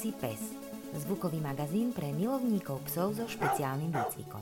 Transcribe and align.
Vodiaci 0.00 0.16
pes. 0.16 0.42
Zvukový 0.96 1.44
magazín 1.44 1.92
pre 1.92 2.08
milovníkov 2.16 2.80
psov 2.88 3.20
so 3.20 3.28
špeciálnym 3.28 3.92
výcvikom. 3.92 4.40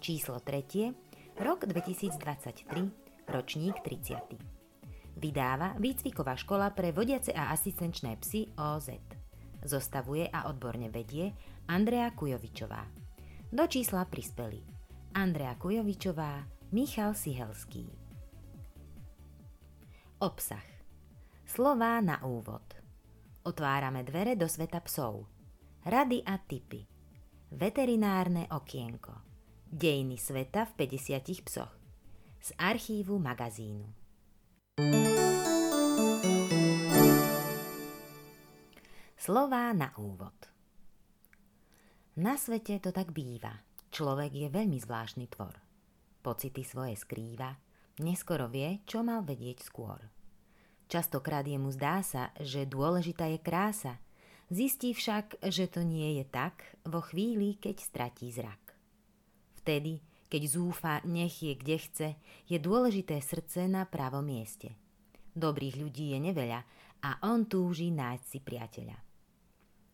Číslo 0.00 0.40
3. 0.40 1.36
Rok 1.36 1.68
2023, 1.68 3.28
ročník 3.28 3.76
30. 3.84 5.20
Vydáva 5.20 5.76
Výcviková 5.76 6.32
škola 6.40 6.72
pre 6.72 6.96
vodiace 6.96 7.28
a 7.36 7.52
asistenčné 7.52 8.16
psy 8.24 8.48
OZ. 8.56 8.96
Zostavuje 9.68 10.32
a 10.32 10.48
odborne 10.48 10.88
vedie 10.88 11.28
Andrea 11.68 12.08
Kujovičová. 12.16 12.88
Do 13.52 13.68
čísla 13.68 14.08
prispeli 14.08 14.64
Andrea 15.12 15.60
Kujovičová, 15.60 16.40
Michal 16.72 17.12
Sihelský. 17.12 17.84
Obsah 20.24 20.64
Slová 21.44 22.00
na 22.00 22.16
úvod 22.24 22.75
Otvárame 23.46 24.02
dvere 24.02 24.34
do 24.34 24.50
sveta 24.50 24.82
psov. 24.82 25.22
Rady 25.86 26.18
a 26.26 26.34
tipy. 26.34 26.82
Veterinárne 27.54 28.50
okienko. 28.50 29.22
Dejiny 29.70 30.18
sveta 30.18 30.66
v 30.66 30.82
50 30.82 31.46
psoch. 31.46 31.70
Z 32.42 32.50
archívu 32.58 33.22
magazínu. 33.22 33.86
Slová 39.14 39.70
na 39.78 39.94
úvod. 39.94 40.34
Na 42.18 42.34
svete 42.34 42.82
to 42.82 42.90
tak 42.90 43.14
býva. 43.14 43.62
Človek 43.94 44.34
je 44.34 44.48
veľmi 44.50 44.82
zvláštny 44.82 45.30
tvor. 45.30 45.54
Pocity 46.18 46.66
svoje 46.66 46.98
skrýva, 46.98 47.54
neskoro 48.02 48.50
vie, 48.50 48.82
čo 48.90 49.06
mal 49.06 49.22
vedieť 49.22 49.62
skôr. 49.62 50.15
Častokrát 50.86 51.42
jemu 51.42 51.74
zdá 51.74 51.98
sa, 52.06 52.30
že 52.38 52.62
dôležitá 52.62 53.26
je 53.26 53.42
krása. 53.42 53.98
Zistí 54.46 54.94
však, 54.94 55.42
že 55.50 55.66
to 55.66 55.82
nie 55.82 56.22
je 56.22 56.24
tak 56.30 56.62
vo 56.86 57.02
chvíli, 57.02 57.58
keď 57.58 57.82
stratí 57.82 58.30
zrak. 58.30 58.62
Vtedy, 59.58 59.98
keď 60.30 60.42
zúfa, 60.46 61.02
nech 61.02 61.42
je 61.42 61.58
kde 61.58 61.76
chce, 61.82 62.08
je 62.46 62.58
dôležité 62.62 63.18
srdce 63.18 63.66
na 63.66 63.82
pravom 63.82 64.22
mieste. 64.22 64.78
Dobrých 65.34 65.74
ľudí 65.82 66.14
je 66.14 66.18
neveľa 66.22 66.62
a 67.02 67.10
on 67.26 67.50
túži 67.50 67.90
nájsť 67.90 68.24
si 68.24 68.38
priateľa. 68.38 68.98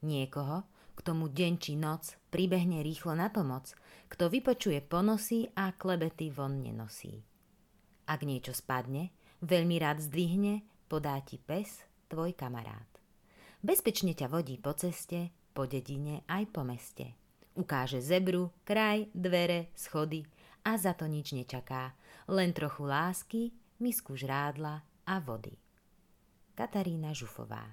Niekoho, 0.05 0.69
k 0.93 1.01
tomu 1.01 1.33
deň 1.33 1.53
či 1.57 1.73
noc 1.81 2.21
pribehne 2.29 2.85
rýchlo 2.85 3.17
na 3.17 3.33
pomoc, 3.33 3.73
kto 4.13 4.29
vypočuje 4.29 4.85
ponosy 4.85 5.49
a 5.57 5.73
klebety 5.73 6.29
von 6.29 6.61
nenosí. 6.61 7.25
Ak 8.05 8.29
niečo 8.29 8.53
spadne, 8.53 9.09
veľmi 9.41 9.81
rád 9.81 10.05
zdvihne 10.05 10.72
podá 10.93 11.17
ti 11.25 11.41
pes, 11.41 11.81
tvoj 12.13 12.37
kamarát. 12.37 12.85
Bezpečne 13.65 14.13
ťa 14.13 14.29
vodí 14.29 14.61
po 14.61 14.77
ceste, 14.77 15.33
po 15.57 15.65
dedine 15.65 16.21
aj 16.29 16.53
po 16.53 16.69
meste. 16.69 17.17
Ukáže 17.57 18.05
zebru, 18.05 18.53
kraj, 18.61 19.09
dvere, 19.17 19.73
schody 19.73 20.21
a 20.69 20.77
za 20.77 20.93
to 20.93 21.09
nič 21.09 21.33
nečaká. 21.33 21.97
Len 22.29 22.53
trochu 22.53 22.85
lásky, 22.85 23.57
misku 23.81 24.21
žrádla 24.21 24.85
a 25.09 25.17
vody. 25.25 25.57
Katarína 26.53 27.17
Žufová 27.17 27.73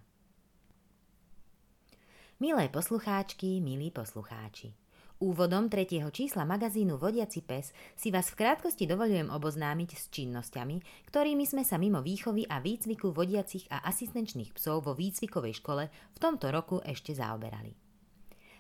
Milé 2.39 2.71
poslucháčky, 2.71 3.59
milí 3.59 3.91
poslucháči. 3.91 4.71
Úvodom 5.19 5.67
tretieho 5.67 6.07
čísla 6.15 6.47
magazínu 6.47 6.95
Vodiaci 6.95 7.43
pes 7.43 7.75
si 7.99 8.07
vás 8.07 8.31
v 8.31 8.39
krátkosti 8.39 8.87
dovolujem 8.87 9.27
oboznámiť 9.27 9.89
s 9.99 10.07
činnosťami, 10.15 10.79
ktorými 11.11 11.43
sme 11.43 11.67
sa 11.67 11.75
mimo 11.75 11.99
výchovy 11.99 12.47
a 12.47 12.63
výcviku 12.63 13.11
vodiacich 13.11 13.67
a 13.67 13.83
asistenčných 13.83 14.55
psov 14.55 14.87
vo 14.87 14.95
výcvikovej 14.95 15.59
škole 15.59 15.91
v 15.91 16.17
tomto 16.23 16.47
roku 16.55 16.79
ešte 16.87 17.11
zaoberali. 17.11 17.75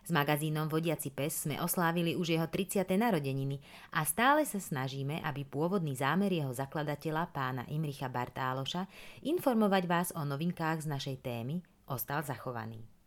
S 0.03 0.11
magazínom 0.11 0.67
Vodiaci 0.67 1.15
pes 1.15 1.47
sme 1.47 1.63
oslávili 1.63 2.19
už 2.19 2.35
jeho 2.35 2.51
30. 2.51 2.83
narodeniny 2.91 3.63
a 3.95 4.03
stále 4.03 4.43
sa 4.43 4.59
snažíme, 4.59 5.23
aby 5.23 5.47
pôvodný 5.47 5.95
zámer 5.95 6.43
jeho 6.43 6.51
zakladateľa 6.51 7.31
pána 7.31 7.63
Imricha 7.71 8.11
Bartáloša 8.11 8.83
informovať 9.23 9.83
vás 9.87 10.07
o 10.11 10.27
novinkách 10.27 10.83
z 10.83 10.91
našej 10.91 11.17
témy 11.23 11.63
ostal 11.87 12.19
zachovaný. 12.19 12.98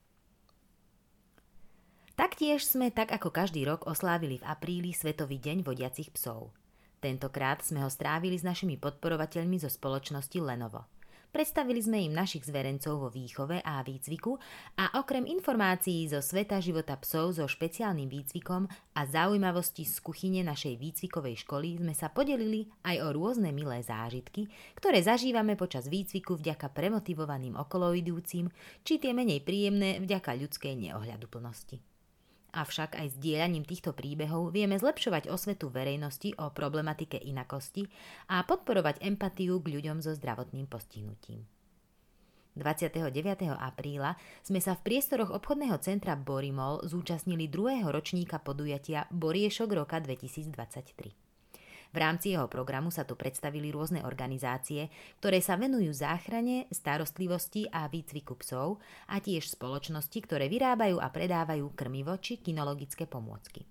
Taktiež 2.12 2.68
sme 2.68 2.92
tak 2.92 3.08
ako 3.08 3.32
každý 3.32 3.64
rok 3.64 3.88
oslávili 3.88 4.36
v 4.36 4.44
apríli 4.44 4.92
Svetový 4.92 5.40
deň 5.40 5.64
vodiacich 5.64 6.12
psov. 6.12 6.52
Tentokrát 7.00 7.64
sme 7.64 7.80
ho 7.80 7.88
strávili 7.88 8.36
s 8.36 8.44
našimi 8.44 8.76
podporovateľmi 8.76 9.56
zo 9.56 9.72
spoločnosti 9.72 10.36
Lenovo. 10.38 10.84
Predstavili 11.32 11.80
sme 11.80 12.04
im 12.04 12.12
našich 12.12 12.44
zverencov 12.44 13.00
vo 13.00 13.08
výchove 13.08 13.64
a 13.64 13.80
výcviku 13.80 14.36
a 14.76 15.00
okrem 15.00 15.24
informácií 15.24 16.04
zo 16.04 16.20
sveta 16.20 16.60
života 16.60 16.92
psov 17.00 17.40
so 17.40 17.48
špeciálnym 17.48 18.04
výcvikom 18.04 18.68
a 18.68 19.00
zaujímavosti 19.08 19.88
z 19.88 19.96
kuchyne 20.04 20.44
našej 20.44 20.76
výcvikovej 20.76 21.40
školy 21.48 21.80
sme 21.80 21.96
sa 21.96 22.12
podelili 22.12 22.68
aj 22.84 23.00
o 23.00 23.08
rôzne 23.16 23.48
milé 23.48 23.80
zážitky, 23.80 24.52
ktoré 24.76 25.00
zažívame 25.00 25.56
počas 25.56 25.88
výcviku 25.88 26.36
vďaka 26.36 26.68
premotivovaným 26.68 27.56
okoloidúcim, 27.56 28.52
či 28.84 29.00
tie 29.00 29.16
menej 29.16 29.40
príjemné 29.40 30.04
vďaka 30.04 30.36
ľudskej 30.36 30.76
neohľaduplnosti. 30.76 31.91
Avšak 32.52 33.00
aj 33.00 33.08
s 33.08 33.16
dielaním 33.16 33.64
týchto 33.64 33.96
príbehov 33.96 34.52
vieme 34.52 34.76
zlepšovať 34.76 35.32
osvetu 35.32 35.72
verejnosti 35.72 36.36
o 36.36 36.52
problematike 36.52 37.16
inakosti 37.16 37.88
a 38.28 38.44
podporovať 38.44 39.00
empatiu 39.00 39.56
k 39.64 39.72
ľuďom 39.72 40.04
so 40.04 40.12
zdravotným 40.12 40.68
postihnutím. 40.68 41.48
29. 42.52 43.08
apríla 43.56 44.20
sme 44.44 44.60
sa 44.60 44.76
v 44.76 44.84
priestoroch 44.84 45.32
obchodného 45.32 45.80
centra 45.80 46.12
Borimol 46.12 46.84
zúčastnili 46.84 47.48
druhého 47.48 47.88
ročníka 47.88 48.36
podujatia 48.36 49.08
Boriešok 49.08 49.72
roka 49.72 49.96
2023. 49.96 51.21
V 51.92 52.00
rámci 52.00 52.32
jeho 52.32 52.48
programu 52.48 52.88
sa 52.88 53.04
tu 53.04 53.20
predstavili 53.20 53.68
rôzne 53.68 54.00
organizácie, 54.00 54.88
ktoré 55.20 55.44
sa 55.44 55.60
venujú 55.60 55.92
záchrane, 55.92 56.64
starostlivosti 56.72 57.68
a 57.68 57.84
výcviku 57.84 58.32
psov 58.40 58.80
a 59.12 59.20
tiež 59.20 59.52
spoločnosti, 59.52 60.18
ktoré 60.24 60.48
vyrábajú 60.48 60.96
a 60.96 61.12
predávajú 61.12 61.76
krmivo 61.76 62.16
či 62.16 62.40
kinologické 62.40 63.04
pomôcky. 63.04 63.68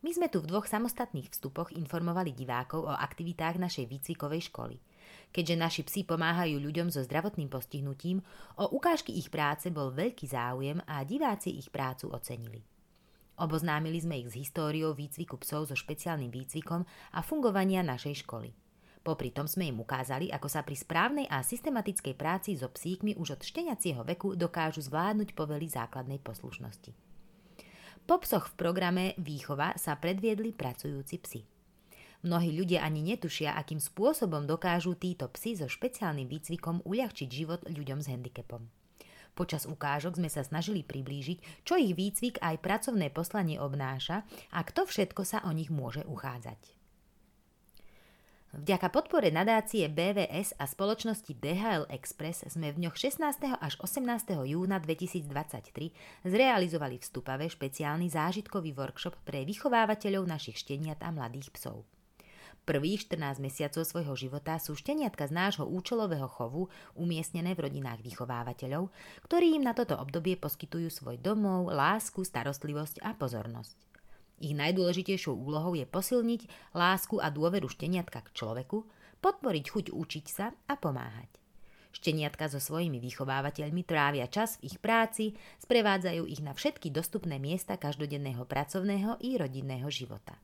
My 0.00 0.16
sme 0.16 0.32
tu 0.32 0.40
v 0.40 0.48
dvoch 0.48 0.64
samostatných 0.64 1.28
vstupoch 1.28 1.72
informovali 1.76 2.32
divákov 2.32 2.88
o 2.88 2.94
aktivitách 2.94 3.60
našej 3.60 3.84
výcvikovej 3.90 4.48
školy. 4.48 4.76
Keďže 5.34 5.56
naši 5.60 5.82
psi 5.84 6.00
pomáhajú 6.08 6.56
ľuďom 6.56 6.88
so 6.88 7.04
zdravotným 7.04 7.52
postihnutím, 7.52 8.24
o 8.56 8.64
ukážky 8.70 9.12
ich 9.12 9.28
práce 9.28 9.68
bol 9.68 9.92
veľký 9.92 10.24
záujem 10.24 10.80
a 10.88 11.04
diváci 11.04 11.58
ich 11.58 11.68
prácu 11.68 12.08
ocenili. 12.12 12.75
Oboznámili 13.36 14.00
sme 14.00 14.16
ich 14.24 14.32
s 14.32 14.38
históriou 14.40 14.96
výcviku 14.96 15.36
psov 15.44 15.68
so 15.68 15.76
špeciálnym 15.76 16.32
výcvikom 16.32 16.88
a 17.12 17.20
fungovania 17.20 17.84
našej 17.84 18.24
školy. 18.24 18.56
Popri 19.04 19.30
tom 19.30 19.46
sme 19.46 19.70
im 19.70 19.78
ukázali, 19.78 20.34
ako 20.34 20.48
sa 20.50 20.66
pri 20.66 20.74
správnej 20.74 21.30
a 21.30 21.44
systematickej 21.44 22.18
práci 22.18 22.58
so 22.58 22.66
psíkmi 22.66 23.14
už 23.14 23.38
od 23.38 23.42
šteniacieho 23.46 24.02
veku 24.02 24.34
dokážu 24.34 24.82
zvládnuť 24.82 25.36
povely 25.36 25.70
základnej 25.70 26.18
poslušnosti. 26.18 26.90
Po 28.02 28.18
psoch 28.22 28.50
v 28.50 28.54
programe 28.58 29.04
Výchova 29.14 29.78
sa 29.78 29.94
predviedli 29.94 30.50
pracujúci 30.50 31.22
psi. 31.22 31.40
Mnohí 32.26 32.50
ľudia 32.56 32.82
ani 32.82 33.04
netušia, 33.04 33.54
akým 33.54 33.78
spôsobom 33.78 34.42
dokážu 34.48 34.98
títo 34.98 35.30
psi 35.30 35.60
so 35.60 35.70
špeciálnym 35.70 36.26
výcvikom 36.26 36.82
uľahčiť 36.82 37.28
život 37.30 37.62
ľuďom 37.68 38.02
s 38.02 38.10
handicapom. 38.10 38.66
Počas 39.36 39.68
ukážok 39.68 40.16
sme 40.16 40.32
sa 40.32 40.40
snažili 40.40 40.80
priblížiť, 40.80 41.68
čo 41.68 41.76
ich 41.76 41.92
výcvik 41.92 42.40
aj 42.40 42.56
pracovné 42.64 43.12
poslanie 43.12 43.60
obnáša 43.60 44.24
a 44.48 44.64
kto 44.64 44.88
všetko 44.88 45.22
sa 45.28 45.44
o 45.44 45.52
nich 45.52 45.68
môže 45.68 46.00
uchádzať. 46.08 46.76
Vďaka 48.56 48.88
podpore 48.88 49.28
nadácie 49.28 49.84
BVS 49.92 50.56
a 50.56 50.64
spoločnosti 50.64 51.28
DHL 51.28 51.92
Express 51.92 52.48
sme 52.48 52.72
v 52.72 52.88
dňoch 52.88 52.96
16. 52.96 53.52
až 53.52 53.76
18. 53.76 54.00
júna 54.48 54.80
2023 54.80 55.92
zrealizovali 56.24 56.96
vstupavé 56.96 57.52
špeciálny 57.52 58.08
zážitkový 58.08 58.72
workshop 58.72 59.20
pre 59.28 59.44
vychovávateľov 59.44 60.24
našich 60.24 60.56
šteniat 60.56 61.04
a 61.04 61.12
mladých 61.12 61.52
psov. 61.52 61.84
Prvých 62.66 63.06
14 63.06 63.38
mesiacov 63.38 63.86
svojho 63.86 64.18
života 64.18 64.58
sú 64.58 64.74
šteniatka 64.74 65.30
z 65.30 65.32
nášho 65.38 65.70
účelového 65.70 66.26
chovu 66.26 66.66
umiestnené 66.98 67.54
v 67.54 67.70
rodinách 67.70 68.02
vychovávateľov, 68.02 68.90
ktorí 69.22 69.54
im 69.54 69.62
na 69.62 69.70
toto 69.70 69.94
obdobie 69.94 70.34
poskytujú 70.34 70.90
svoj 70.90 71.22
domov, 71.22 71.70
lásku, 71.70 72.26
starostlivosť 72.26 73.06
a 73.06 73.14
pozornosť. 73.14 73.78
Ich 74.42 74.50
najdôležitejšou 74.58 75.38
úlohou 75.38 75.78
je 75.78 75.86
posilniť 75.86 76.74
lásku 76.74 77.22
a 77.22 77.30
dôveru 77.30 77.70
šteniatka 77.70 78.26
k 78.26 78.34
človeku, 78.34 78.82
podporiť 79.22 79.64
chuť 79.70 79.86
učiť 79.94 80.26
sa 80.26 80.50
a 80.66 80.74
pomáhať. 80.74 81.30
Šteniatka 81.94 82.50
so 82.50 82.58
svojimi 82.58 82.98
vychovávateľmi 82.98 83.86
trávia 83.86 84.26
čas 84.26 84.58
v 84.58 84.74
ich 84.74 84.82
práci, 84.82 85.38
sprevádzajú 85.62 86.26
ich 86.26 86.42
na 86.42 86.50
všetky 86.50 86.90
dostupné 86.90 87.38
miesta 87.38 87.78
každodenného 87.78 88.42
pracovného 88.42 89.22
i 89.22 89.38
rodinného 89.38 89.86
života. 89.86 90.34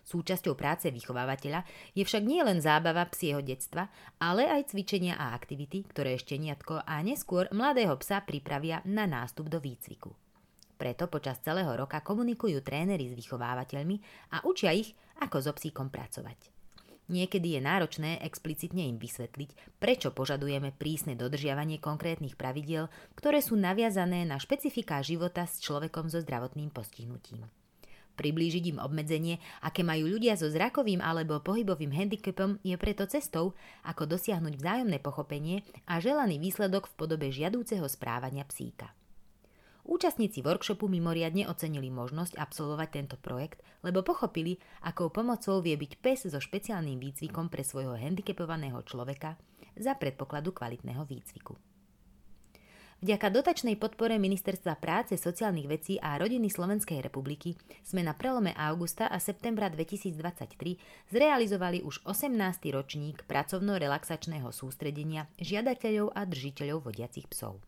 Súčasťou 0.00 0.58
práce 0.58 0.90
vychovávateľa 0.90 1.62
je 1.94 2.02
však 2.02 2.24
nie 2.24 2.40
len 2.42 2.58
zábava 2.58 3.06
psieho 3.12 3.44
detstva, 3.44 3.86
ale 4.18 4.48
aj 4.48 4.74
cvičenia 4.74 5.14
a 5.14 5.36
aktivity, 5.36 5.86
ktoré 5.86 6.18
šteniatko 6.18 6.82
a 6.82 6.98
neskôr 7.04 7.46
mladého 7.52 7.94
psa 8.00 8.24
pripravia 8.24 8.82
na 8.88 9.06
nástup 9.06 9.46
do 9.46 9.60
výcviku. 9.62 10.10
Preto 10.80 11.12
počas 11.12 11.36
celého 11.44 11.68
roka 11.76 12.00
komunikujú 12.00 12.64
tréneri 12.64 13.12
s 13.12 13.14
vychovávateľmi 13.14 13.96
a 14.32 14.42
učia 14.48 14.72
ich, 14.72 14.96
ako 15.20 15.36
so 15.44 15.52
psíkom 15.52 15.92
pracovať. 15.92 16.48
Niekedy 17.10 17.58
je 17.58 17.60
náročné 17.60 18.10
explicitne 18.24 18.86
im 18.86 18.96
vysvetliť, 18.96 19.76
prečo 19.82 20.14
požadujeme 20.14 20.72
prísne 20.72 21.18
dodržiavanie 21.18 21.82
konkrétnych 21.82 22.38
pravidiel, 22.38 22.88
ktoré 23.18 23.44
sú 23.44 23.58
naviazané 23.58 24.24
na 24.24 24.40
špecifiká 24.40 25.02
života 25.04 25.44
s 25.44 25.60
človekom 25.60 26.08
so 26.08 26.22
zdravotným 26.22 26.70
postihnutím 26.70 27.59
priblížiť 28.20 28.76
im 28.76 28.78
obmedzenie, 28.84 29.40
aké 29.64 29.80
majú 29.80 30.12
ľudia 30.12 30.36
so 30.36 30.52
zrakovým 30.52 31.00
alebo 31.00 31.40
pohybovým 31.40 31.96
handicapom, 31.96 32.60
je 32.60 32.76
preto 32.76 33.08
cestou, 33.08 33.56
ako 33.88 34.04
dosiahnuť 34.04 34.60
vzájomné 34.60 35.00
pochopenie 35.00 35.64
a 35.88 35.96
želaný 36.04 36.36
výsledok 36.36 36.92
v 36.92 36.96
podobe 37.00 37.32
žiadúceho 37.32 37.88
správania 37.88 38.44
psíka. 38.44 38.92
Účastníci 39.88 40.44
workshopu 40.44 40.92
mimoriadne 40.92 41.48
ocenili 41.48 41.88
možnosť 41.88 42.36
absolvovať 42.36 42.88
tento 42.92 43.16
projekt, 43.16 43.64
lebo 43.80 44.04
pochopili, 44.04 44.60
akou 44.84 45.08
pomocou 45.08 45.64
vie 45.64 45.74
byť 45.80 45.92
pes 46.04 46.28
so 46.28 46.36
špeciálnym 46.36 47.00
výcvikom 47.00 47.48
pre 47.48 47.64
svojho 47.64 47.96
handicapovaného 47.96 48.84
človeka 48.84 49.40
za 49.80 49.96
predpokladu 49.96 50.52
kvalitného 50.52 51.00
výcviku. 51.08 51.69
Vďaka 53.00 53.32
dotačnej 53.32 53.80
podpore 53.80 54.20
Ministerstva 54.20 54.76
práce, 54.76 55.16
sociálnych 55.16 55.64
vecí 55.64 55.96
a 55.96 56.20
rodiny 56.20 56.52
Slovenskej 56.52 57.00
republiky 57.00 57.56
sme 57.80 58.04
na 58.04 58.12
prelome 58.12 58.52
augusta 58.52 59.08
a 59.08 59.16
septembra 59.16 59.72
2023 59.72 60.20
zrealizovali 61.08 61.80
už 61.80 62.04
18. 62.04 62.28
ročník 62.68 63.24
pracovno-relaxačného 63.24 64.52
sústredenia 64.52 65.32
žiadateľov 65.40 66.12
a 66.12 66.28
držiteľov 66.28 66.92
vodiacich 66.92 67.24
psov. 67.32 67.64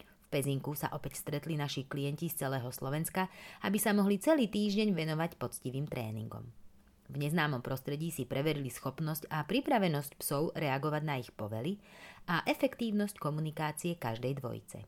V 0.00 0.26
Pezinku 0.32 0.72
sa 0.72 0.88
opäť 0.96 1.20
stretli 1.20 1.60
naši 1.60 1.84
klienti 1.84 2.32
z 2.32 2.48
celého 2.48 2.72
Slovenska, 2.72 3.28
aby 3.68 3.76
sa 3.76 3.92
mohli 3.92 4.16
celý 4.16 4.48
týždeň 4.48 4.96
venovať 4.96 5.36
poctivým 5.36 5.84
tréningom. 5.92 6.48
V 7.10 7.18
neznámom 7.18 7.58
prostredí 7.58 8.14
si 8.14 8.22
preverili 8.22 8.70
schopnosť 8.70 9.26
a 9.34 9.42
pripravenosť 9.42 10.12
psov 10.22 10.54
reagovať 10.54 11.02
na 11.02 11.18
ich 11.18 11.34
povely 11.34 11.74
a 12.30 12.46
efektívnosť 12.46 13.18
komunikácie 13.18 13.98
každej 13.98 14.38
dvojice. 14.38 14.86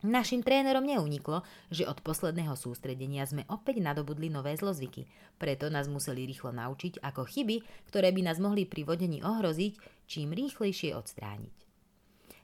Našim 0.00 0.40
trénerom 0.40 0.82
neuniklo, 0.82 1.44
že 1.68 1.84
od 1.84 2.00
posledného 2.00 2.56
sústredenia 2.56 3.22
sme 3.28 3.44
opäť 3.52 3.84
nadobudli 3.84 4.32
nové 4.32 4.56
zlozvyky, 4.56 5.06
preto 5.36 5.68
nás 5.70 5.86
museli 5.92 6.24
rýchlo 6.26 6.56
naučiť, 6.56 7.04
ako 7.04 7.28
chyby, 7.28 7.86
ktoré 7.92 8.08
by 8.10 8.24
nás 8.24 8.40
mohli 8.40 8.64
pri 8.64 8.88
vodení 8.88 9.20
ohroziť, 9.20 9.76
čím 10.08 10.32
rýchlejšie 10.32 10.96
odstrániť. 10.96 11.69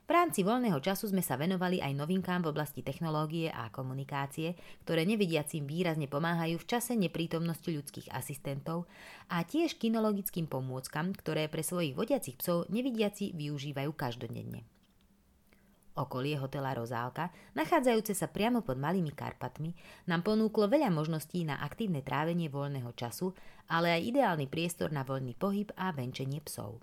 V 0.07 0.15
rámci 0.15 0.39
voľného 0.39 0.79
času 0.79 1.11
sme 1.11 1.19
sa 1.19 1.35
venovali 1.35 1.83
aj 1.83 1.91
novinkám 1.91 2.39
v 2.39 2.55
oblasti 2.55 2.79
technológie 2.79 3.51
a 3.51 3.67
komunikácie, 3.67 4.55
ktoré 4.87 5.03
nevidiacim 5.03 5.67
výrazne 5.67 6.07
pomáhajú 6.07 6.63
v 6.63 6.69
čase 6.71 6.95
neprítomnosti 6.95 7.67
ľudských 7.67 8.15
asistentov 8.15 8.87
a 9.27 9.43
tiež 9.43 9.75
kinologickým 9.75 10.47
pomôckam, 10.47 11.11
ktoré 11.11 11.51
pre 11.51 11.59
svojich 11.59 11.91
vodiacich 11.91 12.39
psov 12.39 12.71
nevidiaci 12.71 13.35
využívajú 13.35 13.91
každodenne. 13.99 14.63
Okolie 15.99 16.39
hotela 16.39 16.71
Rozálka, 16.71 17.27
nachádzajúce 17.59 18.15
sa 18.15 18.31
priamo 18.31 18.63
pod 18.63 18.79
Malými 18.79 19.11
Karpatmi, 19.11 19.75
nám 20.07 20.23
ponúklo 20.23 20.71
veľa 20.71 20.87
možností 20.87 21.43
na 21.43 21.59
aktívne 21.59 21.99
trávenie 21.99 22.47
voľného 22.47 22.95
času, 22.95 23.35
ale 23.67 23.91
aj 23.91 24.15
ideálny 24.15 24.47
priestor 24.47 24.87
na 24.95 25.03
voľný 25.03 25.35
pohyb 25.35 25.67
a 25.75 25.91
venčenie 25.91 26.39
psov. 26.47 26.79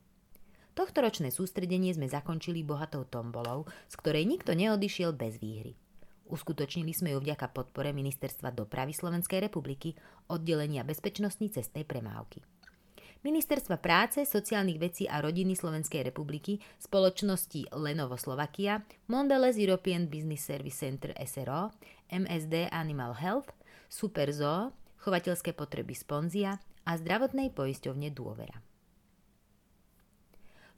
Tohtoročné 0.75 1.31
sústredenie 1.31 1.94
sme 1.94 2.11
zakončili 2.11 2.67
bohatou 2.67 3.06
tombolou, 3.06 3.71
z 3.87 3.94
ktorej 3.94 4.26
nikto 4.26 4.59
neodišiel 4.59 5.15
bez 5.15 5.38
výhry. 5.38 5.79
Uskutočnili 6.26 6.91
sme 6.91 7.15
ju 7.15 7.23
vďaka 7.23 7.55
podpore 7.55 7.94
Ministerstva 7.94 8.50
dopravy 8.50 8.91
Slovenskej 8.91 9.47
republiky, 9.47 9.94
oddelenia 10.26 10.82
bezpečnostní 10.82 11.55
cestnej 11.55 11.87
premávky. 11.87 12.43
Ministerstva 13.25 13.81
práce, 13.81 14.26
sociálnych 14.26 14.76
vecí 14.76 15.09
a 15.09 15.23
rodiny 15.23 15.56
Slovenskej 15.56 16.05
republiky, 16.05 16.61
spoločnosti 16.77 17.73
Lenovo 17.73 18.20
Slovakia, 18.20 18.85
Mondelez 19.09 19.56
European 19.56 20.11
Business 20.11 20.44
Service 20.44 20.82
Center 20.82 21.15
SRO, 21.25 21.73
MSD 22.12 22.69
Animal 22.69 23.17
Health, 23.17 23.55
Superzoo, 23.88 24.77
chovateľské 25.00 25.56
potreby 25.56 25.97
Sponzia 25.97 26.61
a 26.85 26.99
zdravotnej 27.00 27.49
poisťovne 27.55 28.12
Dôvera. 28.12 28.74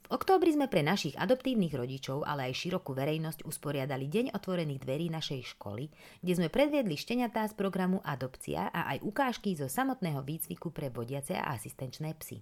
V 0.07 0.15
októbri 0.15 0.55
sme 0.55 0.71
pre 0.71 0.87
našich 0.87 1.19
adoptívnych 1.19 1.75
rodičov, 1.75 2.23
ale 2.23 2.47
aj 2.47 2.63
širokú 2.63 2.95
verejnosť 2.95 3.43
usporiadali 3.43 4.07
Deň 4.07 4.39
otvorených 4.39 4.79
dverí 4.79 5.11
našej 5.11 5.51
školy, 5.51 5.91
kde 6.23 6.31
sme 6.31 6.47
predviedli 6.47 6.95
šteniatá 6.95 7.43
z 7.51 7.51
programu 7.59 7.99
Adopcia 8.07 8.71
a 8.71 8.87
aj 8.95 9.03
ukážky 9.03 9.51
zo 9.59 9.67
samotného 9.67 10.23
výcviku 10.23 10.71
pre 10.71 10.87
vodiace 10.87 11.35
a 11.35 11.51
asistenčné 11.51 12.15
psy. 12.23 12.39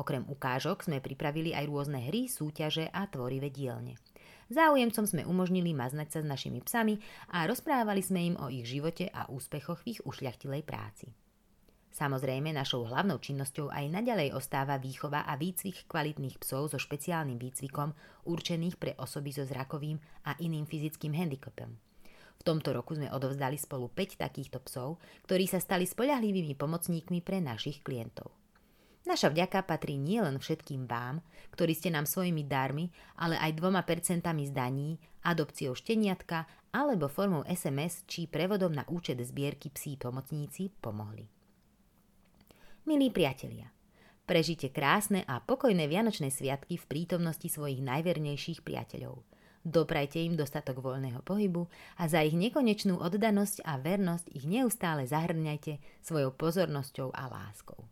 Okrem 0.00 0.24
ukážok 0.24 0.88
sme 0.88 1.04
pripravili 1.04 1.52
aj 1.52 1.68
rôzne 1.68 2.00
hry, 2.00 2.32
súťaže 2.32 2.88
a 2.88 3.04
tvorivé 3.12 3.52
dielne. 3.52 4.00
Záujemcom 4.48 5.04
sme 5.04 5.28
umožnili 5.28 5.76
maznať 5.76 6.08
sa 6.16 6.18
s 6.24 6.30
našimi 6.32 6.64
psami 6.64 6.96
a 7.28 7.44
rozprávali 7.44 8.00
sme 8.00 8.32
im 8.32 8.36
o 8.40 8.48
ich 8.48 8.64
živote 8.64 9.12
a 9.12 9.28
úspechoch 9.28 9.84
v 9.84 9.92
ich 9.92 10.00
ušľachtilej 10.00 10.64
práci. 10.64 11.12
Samozrejme, 11.90 12.54
našou 12.54 12.86
hlavnou 12.86 13.18
činnosťou 13.18 13.74
aj 13.74 13.90
naďalej 13.90 14.30
ostáva 14.30 14.78
výchova 14.78 15.26
a 15.26 15.34
výcvik 15.34 15.90
kvalitných 15.90 16.38
psov 16.38 16.70
so 16.70 16.78
špeciálnym 16.78 17.34
výcvikom 17.36 17.90
určených 18.30 18.78
pre 18.78 18.94
osoby 18.94 19.34
so 19.34 19.42
zrakovým 19.42 19.98
a 20.30 20.38
iným 20.38 20.70
fyzickým 20.70 21.10
handicapom. 21.18 21.74
V 22.40 22.42
tomto 22.46 22.72
roku 22.72 22.96
sme 22.96 23.12
odovzdali 23.12 23.60
spolu 23.60 23.92
5 23.92 24.16
takýchto 24.16 24.64
psov, 24.64 24.96
ktorí 25.28 25.44
sa 25.44 25.60
stali 25.60 25.84
spoľahlivými 25.84 26.56
pomocníkmi 26.56 27.20
pre 27.20 27.42
našich 27.42 27.84
klientov. 27.84 28.32
Naša 29.04 29.32
vďaka 29.32 29.66
patrí 29.66 29.98
nielen 29.98 30.38
všetkým 30.38 30.86
vám, 30.86 31.24
ktorí 31.52 31.72
ste 31.74 31.90
nám 31.90 32.06
svojimi 32.06 32.46
darmi, 32.46 32.88
ale 33.18 33.36
aj 33.36 33.58
dvoma 33.58 33.82
percentami 33.84 34.46
zdaní, 34.46 34.96
adopciou 35.26 35.74
šteniatka 35.74 36.46
alebo 36.70 37.10
formou 37.10 37.42
SMS 37.48 38.06
či 38.06 38.30
prevodom 38.30 38.72
na 38.72 38.86
účet 38.88 39.18
zbierky 39.20 39.72
psí 39.72 39.98
pomocníci 39.98 40.70
pomohli. 40.80 41.39
Milí 42.88 43.12
priatelia, 43.12 43.68
prežite 44.24 44.72
krásne 44.72 45.20
a 45.28 45.36
pokojné 45.44 45.84
Vianočné 45.84 46.32
sviatky 46.32 46.80
v 46.80 46.88
prítomnosti 46.88 47.44
svojich 47.44 47.84
najvernejších 47.84 48.64
priateľov. 48.64 49.20
Doprajte 49.60 50.16
im 50.24 50.32
dostatok 50.32 50.80
voľného 50.80 51.20
pohybu 51.20 51.68
a 52.00 52.08
za 52.08 52.24
ich 52.24 52.32
nekonečnú 52.32 52.96
oddanosť 52.96 53.68
a 53.68 53.76
vernosť 53.76 54.32
ich 54.32 54.48
neustále 54.48 55.04
zahrňajte 55.04 55.76
svojou 56.00 56.32
pozornosťou 56.32 57.12
a 57.12 57.28
láskou. 57.28 57.84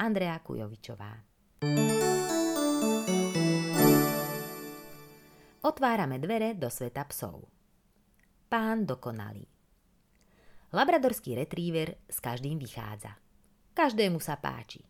Andrea 0.00 0.40
Kujovičová 0.40 1.12
Otvárame 5.68 6.16
dvere 6.16 6.56
do 6.56 6.72
sveta 6.72 7.04
psov. 7.12 7.44
Pán 8.48 8.88
dokonalý. 8.88 9.44
Labradorský 10.72 11.36
retriever 11.36 12.00
s 12.08 12.24
každým 12.24 12.56
vychádza– 12.56 13.12
Každému 13.76 14.24
sa 14.24 14.40
páči. 14.40 14.80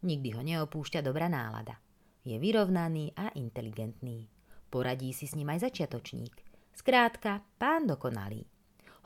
Nikdy 0.00 0.28
ho 0.32 0.40
neopúšťa 0.40 1.04
dobrá 1.04 1.28
nálada. 1.28 1.76
Je 2.24 2.40
vyrovnaný 2.40 3.12
a 3.12 3.36
inteligentný. 3.36 4.32
Poradí 4.72 5.12
si 5.12 5.28
s 5.28 5.36
ním 5.36 5.52
aj 5.52 5.68
začiatočník. 5.68 6.32
Skrátka, 6.72 7.44
pán 7.60 7.84
dokonalý. 7.84 8.48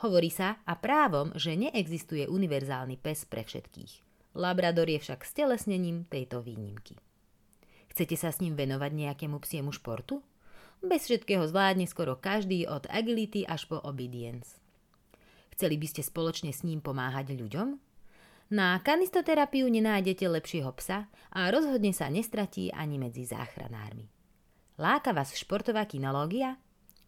Hovorí 0.06 0.30
sa 0.30 0.62
a 0.62 0.78
právom, 0.78 1.34
že 1.34 1.58
neexistuje 1.58 2.30
univerzálny 2.30 2.94
pes 2.94 3.26
pre 3.26 3.42
všetkých. 3.42 4.06
Labrador 4.38 4.86
je 4.86 5.02
však 5.02 5.26
stelesnením 5.26 6.06
tejto 6.06 6.38
výnimky. 6.38 6.94
Chcete 7.90 8.14
sa 8.14 8.30
s 8.30 8.38
ním 8.38 8.54
venovať 8.54 8.94
nejakému 8.94 9.42
psiemu 9.42 9.74
športu? 9.74 10.22
Bez 10.78 11.10
všetkého 11.10 11.42
zvládne 11.50 11.90
skoro 11.90 12.14
každý 12.14 12.70
od 12.70 12.86
agility 12.86 13.42
až 13.42 13.66
po 13.66 13.82
obedience. 13.82 14.62
Chceli 15.58 15.74
by 15.74 15.86
ste 15.90 16.06
spoločne 16.06 16.54
s 16.54 16.62
ním 16.62 16.78
pomáhať 16.78 17.34
ľuďom? 17.34 17.82
Na 18.54 18.78
kanistoterapiu 18.78 19.66
nenájdete 19.66 20.30
lepšieho 20.30 20.70
psa 20.78 21.10
a 21.34 21.50
rozhodne 21.50 21.90
sa 21.90 22.06
nestratí 22.06 22.70
ani 22.70 23.02
medzi 23.02 23.26
záchranármi. 23.26 24.06
Láka 24.78 25.10
vás 25.10 25.34
športová 25.34 25.82
kinológia? 25.90 26.54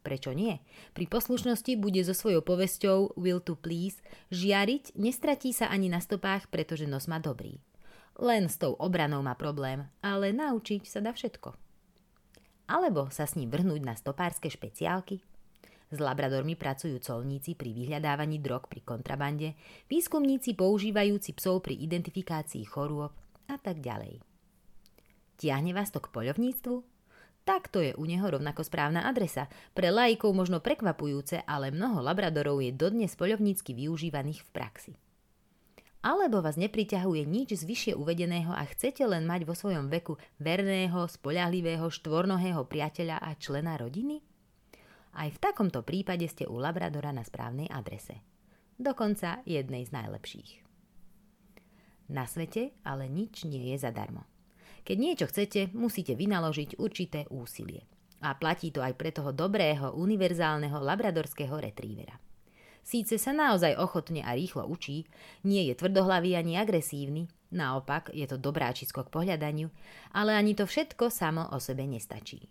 Prečo 0.03 0.35
nie? 0.35 0.59
Pri 0.91 1.07
poslušnosti 1.07 1.79
bude 1.79 2.03
so 2.03 2.19
svojou 2.19 2.43
povesťou 2.43 3.15
Will 3.15 3.39
to 3.39 3.55
Please 3.55 4.03
žiariť, 4.35 4.99
nestratí 4.99 5.55
sa 5.55 5.71
ani 5.71 5.87
na 5.87 6.03
stopách, 6.03 6.51
pretože 6.51 6.91
nos 6.91 7.07
má 7.07 7.23
dobrý. 7.23 7.63
Len 8.19 8.51
s 8.51 8.59
tou 8.59 8.75
obranou 8.75 9.23
má 9.23 9.39
problém, 9.39 9.87
ale 10.03 10.35
naučiť 10.35 10.83
sa 10.83 10.99
dá 10.99 11.15
všetko. 11.15 11.55
Alebo 12.67 13.07
sa 13.15 13.23
s 13.23 13.39
ním 13.39 13.55
vrhnúť 13.55 13.87
na 13.87 13.95
stopárske 13.95 14.51
špeciálky? 14.51 15.23
S 15.87 16.03
labradormi 16.03 16.59
pracujú 16.59 16.99
colníci 16.99 17.55
pri 17.55 17.71
vyhľadávaní 17.71 18.43
drog 18.43 18.67
pri 18.67 18.83
kontrabande, 18.83 19.55
výskumníci 19.87 20.59
používajúci 20.59 21.39
psov 21.39 21.63
pri 21.63 21.79
identifikácii 21.79 22.67
chorôb 22.67 23.15
a 23.47 23.57
tak 23.63 23.79
ďalej. 23.79 24.19
Tiahne 25.39 25.71
vás 25.71 25.95
to 25.95 26.03
k 26.03 26.11
poľovníctvu? 26.11 26.83
Tak 27.47 27.71
to 27.71 27.79
je 27.79 27.95
u 27.95 28.03
neho 28.03 28.27
rovnako 28.27 28.67
správna 28.67 29.07
adresa. 29.07 29.47
Pre 29.71 29.87
laikov 29.87 30.35
možno 30.35 30.59
prekvapujúce, 30.59 31.47
ale 31.47 31.71
mnoho 31.71 32.03
labradorov 32.03 32.59
je 32.59 32.75
dodnes 32.75 33.15
poľovnícky 33.15 33.71
využívaných 33.71 34.43
v 34.43 34.51
praxi. 34.51 34.93
Alebo 36.03 36.43
vás 36.43 36.59
nepriťahuje 36.59 37.23
nič 37.23 37.55
z 37.55 37.63
vyššie 37.63 37.93
uvedeného 37.95 38.51
a 38.51 38.67
chcete 38.67 39.07
len 39.07 39.23
mať 39.31 39.47
vo 39.47 39.55
svojom 39.55 39.87
veku 39.87 40.19
verného, 40.43 41.07
spoľahlivého, 41.07 41.87
štvornohého 41.87 42.67
priateľa 42.67 43.23
a 43.23 43.31
člena 43.39 43.79
rodiny? 43.79 44.19
Aj 45.17 45.33
v 45.33 45.41
takomto 45.41 45.81
prípade 45.81 46.29
ste 46.29 46.45
u 46.45 46.61
Labradora 46.61 47.09
na 47.09 47.25
správnej 47.25 47.73
adrese. 47.73 48.21
Dokonca 48.77 49.41
jednej 49.49 49.89
z 49.89 49.97
najlepších. 49.97 50.51
Na 52.13 52.29
svete 52.29 52.77
ale 52.85 53.09
nič 53.09 53.49
nie 53.49 53.73
je 53.73 53.81
zadarmo. 53.81 54.29
Keď 54.85 54.97
niečo 55.01 55.27
chcete, 55.27 55.73
musíte 55.73 56.13
vynaložiť 56.15 56.77
určité 56.77 57.25
úsilie. 57.33 57.89
A 58.21 58.37
platí 58.37 58.69
to 58.69 58.85
aj 58.85 58.93
pre 58.95 59.09
toho 59.09 59.33
dobrého, 59.33 59.97
univerzálneho 59.97 60.79
labradorského 60.85 61.57
retrievera. 61.59 62.21
Síce 62.87 63.19
sa 63.19 63.35
naozaj 63.35 63.75
ochotne 63.81 64.23
a 64.23 64.37
rýchlo 64.37 64.69
učí, 64.69 65.09
nie 65.43 65.67
je 65.67 65.75
tvrdohlavý 65.75 66.39
ani 66.39 66.55
agresívny, 66.55 67.27
naopak 67.51 68.15
je 68.15 68.29
to 68.31 68.39
dobráčisko 68.39 69.03
k 69.09 69.11
pohľadaniu, 69.11 69.73
ale 70.15 70.39
ani 70.39 70.55
to 70.55 70.69
všetko 70.69 71.11
samo 71.11 71.51
o 71.51 71.59
sebe 71.59 71.83
nestačí. 71.83 72.47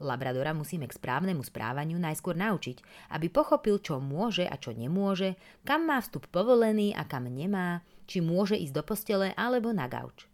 Labradora 0.00 0.56
musíme 0.56 0.88
k 0.88 0.96
správnemu 0.96 1.44
správaniu 1.44 2.00
najskôr 2.00 2.32
naučiť, 2.32 2.80
aby 3.12 3.28
pochopil, 3.28 3.84
čo 3.84 4.00
môže 4.00 4.48
a 4.48 4.56
čo 4.56 4.72
nemôže, 4.72 5.36
kam 5.60 5.84
má 5.84 6.00
vstup 6.00 6.24
povolený 6.32 6.96
a 6.96 7.04
kam 7.04 7.28
nemá, 7.28 7.84
či 8.08 8.24
môže 8.24 8.56
ísť 8.56 8.74
do 8.74 8.82
postele 8.82 9.36
alebo 9.36 9.76
na 9.76 9.84
gauč. 9.92 10.24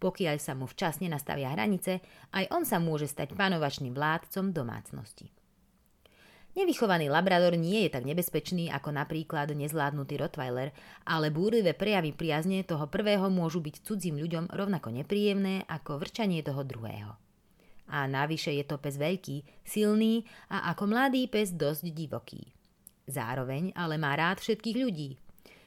Pokiaľ 0.00 0.36
sa 0.38 0.54
mu 0.54 0.64
včasne 0.64 1.10
nastavia 1.10 1.52
hranice, 1.52 2.00
aj 2.32 2.54
on 2.54 2.62
sa 2.62 2.78
môže 2.78 3.10
stať 3.10 3.34
panovačným 3.34 3.92
vládcom 3.92 4.54
domácnosti. 4.54 5.28
Nevychovaný 6.50 7.06
labrador 7.06 7.54
nie 7.54 7.86
je 7.86 7.94
tak 7.94 8.02
nebezpečný 8.02 8.74
ako 8.74 8.90
napríklad 8.90 9.54
nezvládnutý 9.54 10.18
rottweiler, 10.18 10.74
ale 11.06 11.30
búrivé 11.30 11.74
prejavy 11.78 12.10
priazne 12.10 12.66
toho 12.66 12.90
prvého 12.90 13.30
môžu 13.30 13.62
byť 13.62 13.86
cudzím 13.86 14.18
ľuďom 14.18 14.50
rovnako 14.50 14.90
nepríjemné 14.90 15.62
ako 15.70 16.02
vrčanie 16.02 16.42
toho 16.42 16.66
druhého. 16.66 17.29
A 17.90 18.06
navyše 18.06 18.54
je 18.54 18.62
to 18.62 18.78
pes 18.78 18.94
veľký, 18.94 19.42
silný 19.66 20.22
a 20.46 20.70
ako 20.70 20.94
mladý 20.94 21.26
pes 21.26 21.50
dosť 21.50 21.90
divoký. 21.90 22.42
Zároveň 23.10 23.74
ale 23.74 23.98
má 23.98 24.14
rád 24.14 24.38
všetkých 24.38 24.76
ľudí. 24.78 25.18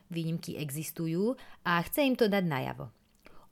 Výnimky 0.08 0.56
existujú 0.56 1.36
a 1.68 1.84
chce 1.84 2.08
im 2.08 2.15
to 2.15 2.32
dať 2.32 2.48
najavo. 2.48 2.88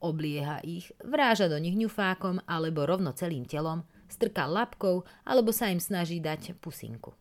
Oblieha 0.02 0.64
ich, 0.64 0.90
vráža 1.04 1.52
do 1.52 1.60
nich 1.60 1.76
ňufákom 1.76 2.42
alebo 2.48 2.88
rovno 2.88 3.12
celým 3.12 3.44
telom, 3.44 3.84
strká 4.08 4.48
labkou 4.48 5.04
alebo 5.28 5.52
sa 5.52 5.70
im 5.70 5.84
snaží 5.84 6.24
dať 6.24 6.58
pusinku. 6.58 7.14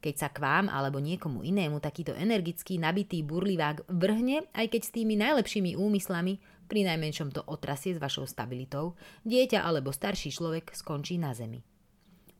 Keď 0.00 0.14
sa 0.14 0.28
k 0.30 0.38
vám 0.38 0.70
alebo 0.70 1.02
niekomu 1.02 1.42
inému 1.42 1.82
takýto 1.82 2.14
energický, 2.14 2.78
nabitý 2.78 3.26
burlivák 3.26 3.90
vrhne, 3.90 4.46
aj 4.54 4.66
keď 4.70 4.80
s 4.86 4.94
tými 4.94 5.18
najlepšími 5.18 5.74
úmyslami, 5.74 6.38
pri 6.66 6.86
najmenšom 6.86 7.32
to 7.32 7.42
otrasie 7.46 7.94
s 7.94 8.02
vašou 8.02 8.26
stabilitou, 8.26 8.98
dieťa 9.24 9.62
alebo 9.62 9.94
starší 9.94 10.34
človek 10.34 10.74
skončí 10.74 11.16
na 11.16 11.32
zemi. 11.32 11.62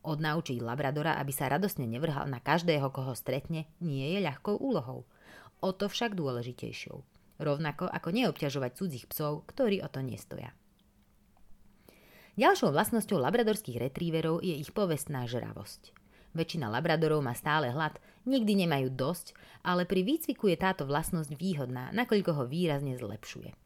Odnaučiť 0.07 0.63
Labradora, 0.63 1.19
aby 1.19 1.35
sa 1.35 1.51
radosne 1.51 1.83
nevrhal 1.91 2.31
na 2.31 2.39
každého, 2.39 2.95
koho 2.95 3.19
stretne, 3.19 3.67
nie 3.83 4.15
je 4.15 4.23
ľahkou 4.23 4.55
úlohou. 4.55 5.03
O 5.59 5.75
to 5.75 5.91
však 5.91 6.15
dôležitejšou. 6.15 7.03
Rovnako 7.43 7.91
ako 7.91 8.09
neobťažovať 8.15 8.71
cudzích 8.79 9.07
psov, 9.11 9.43
ktorí 9.51 9.83
o 9.83 9.91
to 9.91 10.07
nestoja. 10.07 10.55
Ďalšou 12.37 12.71
vlastnosťou 12.71 13.19
labradorských 13.19 13.81
retríverov 13.81 14.45
je 14.45 14.55
ich 14.55 14.71
povestná 14.71 15.25
žravosť. 15.25 15.91
Väčšina 16.37 16.69
labradorov 16.69 17.25
má 17.25 17.33
stále 17.33 17.73
hlad, 17.73 17.97
nikdy 18.29 18.69
nemajú 18.69 18.93
dosť, 18.93 19.33
ale 19.65 19.89
pri 19.89 20.05
výcviku 20.05 20.53
je 20.53 20.57
táto 20.61 20.85
vlastnosť 20.85 21.33
výhodná, 21.33 21.89
nakoľko 21.97 22.31
ho 22.37 22.45
výrazne 22.45 22.93
zlepšuje. 22.95 23.66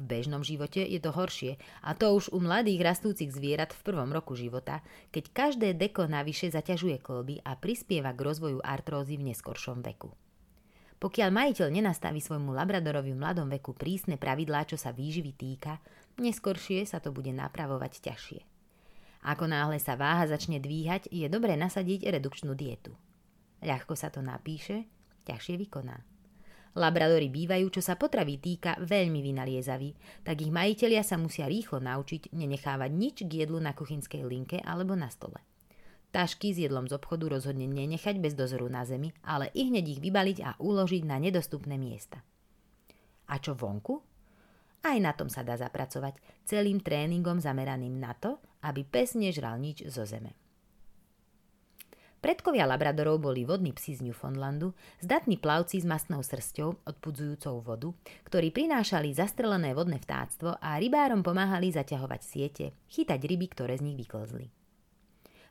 V 0.00 0.08
bežnom 0.08 0.40
živote 0.40 0.80
je 0.80 0.96
to 0.96 1.12
horšie 1.12 1.60
a 1.84 1.92
to 1.92 2.08
už 2.16 2.32
u 2.32 2.40
mladých 2.40 2.80
rastúcich 2.80 3.28
zvierat 3.28 3.76
v 3.76 3.84
prvom 3.84 4.08
roku 4.08 4.32
života, 4.32 4.80
keď 5.12 5.24
každé 5.28 5.68
deko 5.76 6.08
navyše 6.08 6.48
zaťažuje 6.48 7.04
kolby 7.04 7.44
a 7.44 7.52
prispieva 7.60 8.16
k 8.16 8.24
rozvoju 8.24 8.64
artrózy 8.64 9.20
v 9.20 9.28
neskoršom 9.28 9.84
veku. 9.84 10.08
Pokiaľ 10.96 11.28
majiteľ 11.28 11.68
nenastaví 11.68 12.20
svojmu 12.24 12.56
labradorovi 12.56 13.12
v 13.12 13.20
mladom 13.20 13.48
veku 13.52 13.76
prísne 13.76 14.16
pravidlá, 14.16 14.64
čo 14.64 14.80
sa 14.80 14.88
výživy 14.88 15.36
týka, 15.36 15.76
neskoršie 16.16 16.88
sa 16.88 16.96
to 16.96 17.12
bude 17.12 17.32
napravovať 17.36 18.00
ťažšie. 18.00 18.40
Ako 19.28 19.44
náhle 19.52 19.76
sa 19.76 20.00
váha 20.00 20.24
začne 20.24 20.64
dvíhať, 20.64 21.12
je 21.12 21.28
dobré 21.28 21.60
nasadiť 21.60 22.08
redukčnú 22.08 22.56
dietu. 22.56 22.96
Ľahko 23.60 23.92
sa 23.92 24.08
to 24.08 24.24
napíše, 24.24 24.88
ťažšie 25.28 25.60
vykoná. 25.60 26.09
Labradori 26.78 27.26
bývajú, 27.26 27.66
čo 27.74 27.82
sa 27.82 27.98
potravy 27.98 28.38
týka, 28.38 28.78
veľmi 28.78 29.18
vynaliezaví, 29.26 30.22
tak 30.22 30.38
ich 30.38 30.54
majitelia 30.54 31.02
sa 31.02 31.18
musia 31.18 31.50
rýchlo 31.50 31.82
naučiť 31.82 32.30
nenechávať 32.30 32.90
nič 32.94 33.16
k 33.26 33.42
jedlu 33.42 33.58
na 33.58 33.74
kuchynskej 33.74 34.22
linke 34.22 34.62
alebo 34.62 34.94
na 34.94 35.10
stole. 35.10 35.42
Tašky 36.10 36.54
s 36.54 36.58
jedlom 36.62 36.90
z 36.90 36.94
obchodu 36.98 37.30
rozhodne 37.30 37.70
nenechať 37.70 38.18
bez 38.18 38.34
dozoru 38.34 38.66
na 38.66 38.82
zemi, 38.86 39.14
ale 39.26 39.50
i 39.54 39.66
hneď 39.70 39.98
ich 39.98 40.00
vybaliť 40.02 40.38
a 40.42 40.50
uložiť 40.58 41.02
na 41.06 41.22
nedostupné 41.22 41.78
miesta. 41.78 42.22
A 43.30 43.38
čo 43.38 43.54
vonku? 43.54 44.02
Aj 44.82 44.96
na 44.98 45.14
tom 45.14 45.30
sa 45.30 45.46
dá 45.46 45.54
zapracovať, 45.54 46.18
celým 46.42 46.82
tréningom 46.82 47.38
zameraným 47.38 47.98
na 47.98 48.16
to, 48.16 48.42
aby 48.64 48.82
pes 48.82 49.14
nežral 49.14 49.60
nič 49.60 49.86
zo 49.86 50.02
zeme. 50.02 50.39
Predkovia 52.20 52.68
labradorov 52.68 53.16
boli 53.16 53.48
vodní 53.48 53.72
psi 53.72 53.96
z 53.96 54.04
Newfoundlandu, 54.04 54.76
zdatní 55.00 55.40
plavci 55.40 55.80
s 55.80 55.88
mastnou 55.88 56.20
srsťou, 56.20 56.84
odpudzujúcou 56.84 57.64
vodu, 57.64 57.88
ktorí 58.28 58.52
prinášali 58.52 59.16
zastrelené 59.16 59.72
vodné 59.72 59.96
vtáctvo 59.96 60.60
a 60.60 60.76
rybárom 60.76 61.24
pomáhali 61.24 61.72
zaťahovať 61.72 62.20
siete, 62.20 62.76
chytať 62.92 63.20
ryby, 63.24 63.48
ktoré 63.48 63.80
z 63.80 63.88
nich 63.88 63.96
vyklzli. 63.96 64.52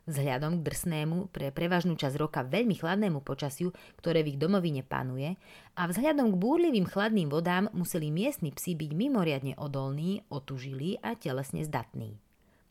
Vzhľadom 0.06 0.62
k 0.62 0.66
drsnému, 0.70 1.34
pre 1.34 1.50
prevažnú 1.50 1.98
časť 1.98 2.16
roka 2.16 2.46
veľmi 2.46 2.78
chladnému 2.78 3.18
počasiu, 3.20 3.74
ktoré 3.98 4.22
v 4.22 4.34
ich 4.34 4.38
domovine 4.38 4.86
panuje, 4.86 5.34
a 5.74 5.90
vzhľadom 5.90 6.30
k 6.30 6.40
búrlivým 6.40 6.86
chladným 6.86 7.34
vodám 7.34 7.66
museli 7.74 8.14
miestni 8.14 8.54
psi 8.54 8.78
byť 8.78 8.90
mimoriadne 8.94 9.58
odolní, 9.58 10.22
otužili 10.30 11.02
a 11.02 11.18
telesne 11.18 11.66
zdatní. 11.66 12.29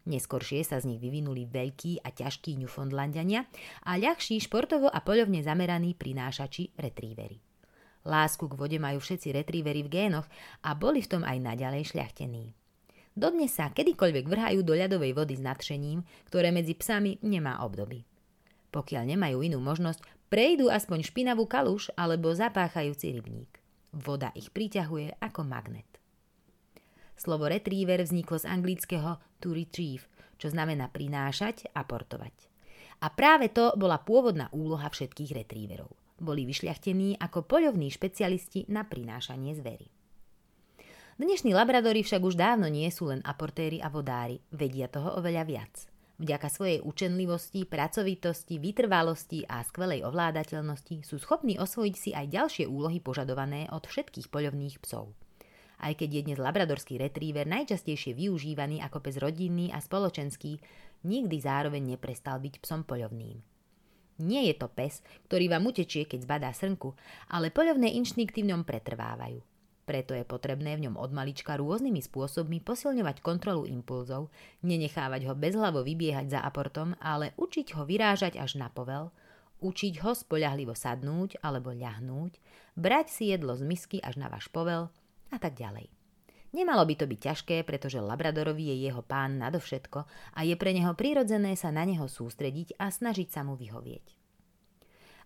Neskôršie 0.10 0.66
sa 0.66 0.82
z 0.82 0.90
nich 0.90 0.98
vyvinuli 0.98 1.46
veľkí 1.46 2.02
a 2.02 2.10
ťažkí 2.10 2.58
Newfoundlandiania 2.58 3.46
a 3.86 3.94
ľahší 3.94 4.42
športovo 4.42 4.90
a 4.90 5.06
poľovne 5.06 5.46
zameraní 5.46 5.94
prinášači 5.94 6.74
retrievery. 6.82 7.38
Lásku 8.10 8.50
k 8.50 8.58
vode 8.58 8.82
majú 8.82 8.98
všetci 8.98 9.38
retrievery 9.38 9.86
v 9.86 9.94
génoch 9.94 10.26
a 10.66 10.74
boli 10.74 11.06
v 11.06 11.12
tom 11.14 11.22
aj 11.22 11.38
naďalej 11.38 11.94
šľachtení. 11.94 12.58
Dodnes 13.14 13.54
sa 13.54 13.70
kedykoľvek 13.70 14.26
vrhajú 14.26 14.66
do 14.66 14.74
ľadovej 14.74 15.14
vody 15.14 15.38
s 15.38 15.46
nadšením, 15.46 16.02
ktoré 16.32 16.50
medzi 16.50 16.74
psami 16.74 17.22
nemá 17.22 17.62
obdoby. 17.62 18.02
Pokiaľ 18.74 19.04
nemajú 19.14 19.46
inú 19.46 19.62
možnosť, 19.62 20.02
prejdú 20.34 20.74
aspoň 20.74 21.06
špinavú 21.06 21.46
kaluš 21.46 21.94
alebo 21.94 22.34
zapáchajúci 22.34 23.14
rybník. 23.18 23.52
Voda 23.94 24.30
ich 24.38 24.54
priťahuje 24.54 25.22
ako 25.22 25.42
magnet. 25.46 25.89
Slovo 27.20 27.52
retriever 27.52 28.00
vzniklo 28.00 28.40
z 28.40 28.48
anglického 28.48 29.20
to 29.44 29.52
retrieve, 29.52 30.08
čo 30.40 30.48
znamená 30.48 30.88
prinášať 30.88 31.68
a 31.76 31.84
portovať. 31.84 32.32
A 33.04 33.12
práve 33.12 33.52
to 33.52 33.76
bola 33.76 34.00
pôvodná 34.00 34.48
úloha 34.56 34.88
všetkých 34.88 35.44
retrieverov. 35.44 35.92
Boli 36.16 36.48
vyšľachtení 36.48 37.20
ako 37.20 37.44
poľovní 37.44 37.92
špecialisti 37.92 38.72
na 38.72 38.88
prinášanie 38.88 39.52
zvery. 39.52 39.92
Dnešní 41.20 41.52
labradori 41.52 42.08
však 42.08 42.24
už 42.24 42.40
dávno 42.40 42.72
nie 42.72 42.88
sú 42.88 43.12
len 43.12 43.20
aportéri 43.28 43.84
a 43.84 43.92
vodári, 43.92 44.40
vedia 44.56 44.88
toho 44.88 45.20
oveľa 45.20 45.44
viac. 45.44 45.76
Vďaka 46.24 46.48
svojej 46.48 46.80
učenlivosti, 46.80 47.68
pracovitosti, 47.68 48.64
vytrvalosti 48.64 49.44
a 49.44 49.60
skvelej 49.64 50.08
ovládateľnosti 50.08 51.04
sú 51.04 51.20
schopní 51.20 51.60
osvojiť 51.60 51.96
si 52.00 52.16
aj 52.16 52.32
ďalšie 52.32 52.66
úlohy 52.68 53.04
požadované 53.04 53.68
od 53.76 53.84
všetkých 53.84 54.32
poľovných 54.32 54.80
psov 54.80 55.12
aj 55.80 56.04
keď 56.04 56.10
je 56.12 56.22
dnes 56.30 56.40
labradorský 56.40 57.00
retriever 57.00 57.48
najčastejšie 57.48 58.12
využívaný 58.16 58.84
ako 58.84 59.00
pes 59.00 59.16
rodinný 59.18 59.72
a 59.72 59.80
spoločenský, 59.80 60.60
nikdy 61.08 61.38
zároveň 61.40 61.96
neprestal 61.96 62.38
byť 62.44 62.60
psom 62.60 62.84
poľovným. 62.84 63.40
Nie 64.20 64.52
je 64.52 64.56
to 64.60 64.68
pes, 64.68 65.00
ktorý 65.32 65.48
vám 65.48 65.72
utečie, 65.72 66.04
keď 66.04 66.28
zbadá 66.28 66.52
srnku, 66.52 66.92
ale 67.32 67.56
poľovné 67.56 67.96
inštinkty 67.96 68.44
v 68.44 68.52
ňom 68.52 68.68
pretrvávajú. 68.68 69.40
Preto 69.88 70.14
je 70.14 70.22
potrebné 70.22 70.78
v 70.78 70.86
ňom 70.86 71.02
od 71.02 71.10
malička 71.10 71.58
rôznymi 71.58 72.04
spôsobmi 72.04 72.62
posilňovať 72.62 73.26
kontrolu 73.26 73.66
impulzov, 73.66 74.30
nenechávať 74.62 75.26
ho 75.26 75.34
bezhlavo 75.34 75.82
vybiehať 75.82 76.36
za 76.36 76.40
aportom, 76.46 76.94
ale 77.02 77.34
učiť 77.42 77.74
ho 77.74 77.90
vyrážať 77.90 78.38
až 78.38 78.62
na 78.62 78.70
povel, 78.70 79.10
učiť 79.66 80.04
ho 80.06 80.14
spoľahlivo 80.14 80.78
sadnúť 80.78 81.42
alebo 81.42 81.74
ľahnúť, 81.74 82.38
brať 82.78 83.08
si 83.10 83.24
jedlo 83.34 83.58
z 83.58 83.66
misky 83.66 83.98
až 84.04 84.22
na 84.22 84.30
váš 84.30 84.46
povel 84.54 84.94
a 85.30 85.38
tak 85.38 85.58
ďalej. 85.58 85.90
Nemalo 86.50 86.82
by 86.82 86.96
to 86.98 87.06
byť 87.06 87.20
ťažké, 87.30 87.58
pretože 87.62 88.02
Labradorovi 88.02 88.74
je 88.74 88.90
jeho 88.90 89.06
pán 89.06 89.38
nadovšetko 89.38 90.00
a 90.34 90.40
je 90.42 90.58
pre 90.58 90.74
neho 90.74 90.98
prirodzené 90.98 91.54
sa 91.54 91.70
na 91.70 91.86
neho 91.86 92.10
sústrediť 92.10 92.74
a 92.82 92.90
snažiť 92.90 93.30
sa 93.30 93.46
mu 93.46 93.54
vyhovieť. 93.54 94.18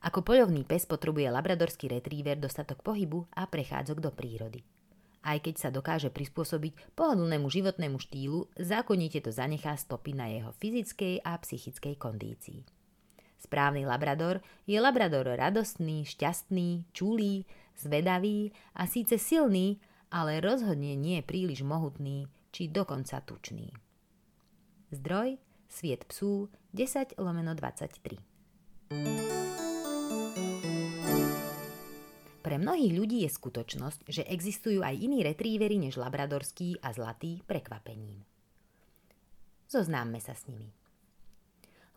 Ako 0.03 0.19
poľovný 0.19 0.67
pes 0.67 0.83
potrebuje 0.83 1.31
labradorský 1.31 1.87
retriever 1.87 2.35
dostatok 2.35 2.83
pohybu 2.83 3.23
a 3.39 3.47
prechádzok 3.47 3.97
do 4.03 4.11
prírody. 4.11 4.59
Aj 5.23 5.39
keď 5.39 5.55
sa 5.55 5.69
dokáže 5.71 6.11
prispôsobiť 6.11 6.91
pohodlnému 6.99 7.47
životnému 7.47 7.95
štýlu, 7.95 8.51
zákonite 8.59 9.23
to 9.23 9.31
zanechá 9.31 9.79
stopy 9.79 10.11
na 10.11 10.27
jeho 10.27 10.51
fyzickej 10.59 11.23
a 11.23 11.39
psychickej 11.39 11.95
kondícii. 11.95 12.59
Správny 13.39 13.87
labrador 13.87 14.43
je 14.67 14.75
labrador 14.75 15.23
radostný, 15.23 16.03
šťastný, 16.03 16.91
čulý, 16.91 17.47
zvedavý 17.79 18.51
a 18.75 18.83
síce 18.83 19.15
silný, 19.15 19.79
ale 20.13 20.37
rozhodne 20.37 20.93
nie 20.93 21.25
príliš 21.25 21.65
mohutný 21.65 22.29
či 22.53 22.69
dokonca 22.69 23.17
tučný. 23.25 23.73
Zdroj 24.93 25.41
Sviet 25.65 26.05
psú 26.05 26.53
10 26.77 27.17
lomeno 27.17 27.57
23 27.57 28.21
Pre 32.45 32.55
mnohých 32.61 32.93
ľudí 32.93 33.25
je 33.25 33.33
skutočnosť, 33.33 34.05
že 34.05 34.29
existujú 34.29 34.85
aj 34.85 35.01
iní 35.01 35.25
retrievery 35.25 35.81
než 35.81 35.97
labradorský 35.97 36.77
a 36.85 36.93
zlatý 36.93 37.41
prekvapením. 37.49 38.21
Zoznámme 39.65 40.21
sa 40.21 40.37
s 40.37 40.45
nimi. 40.45 40.69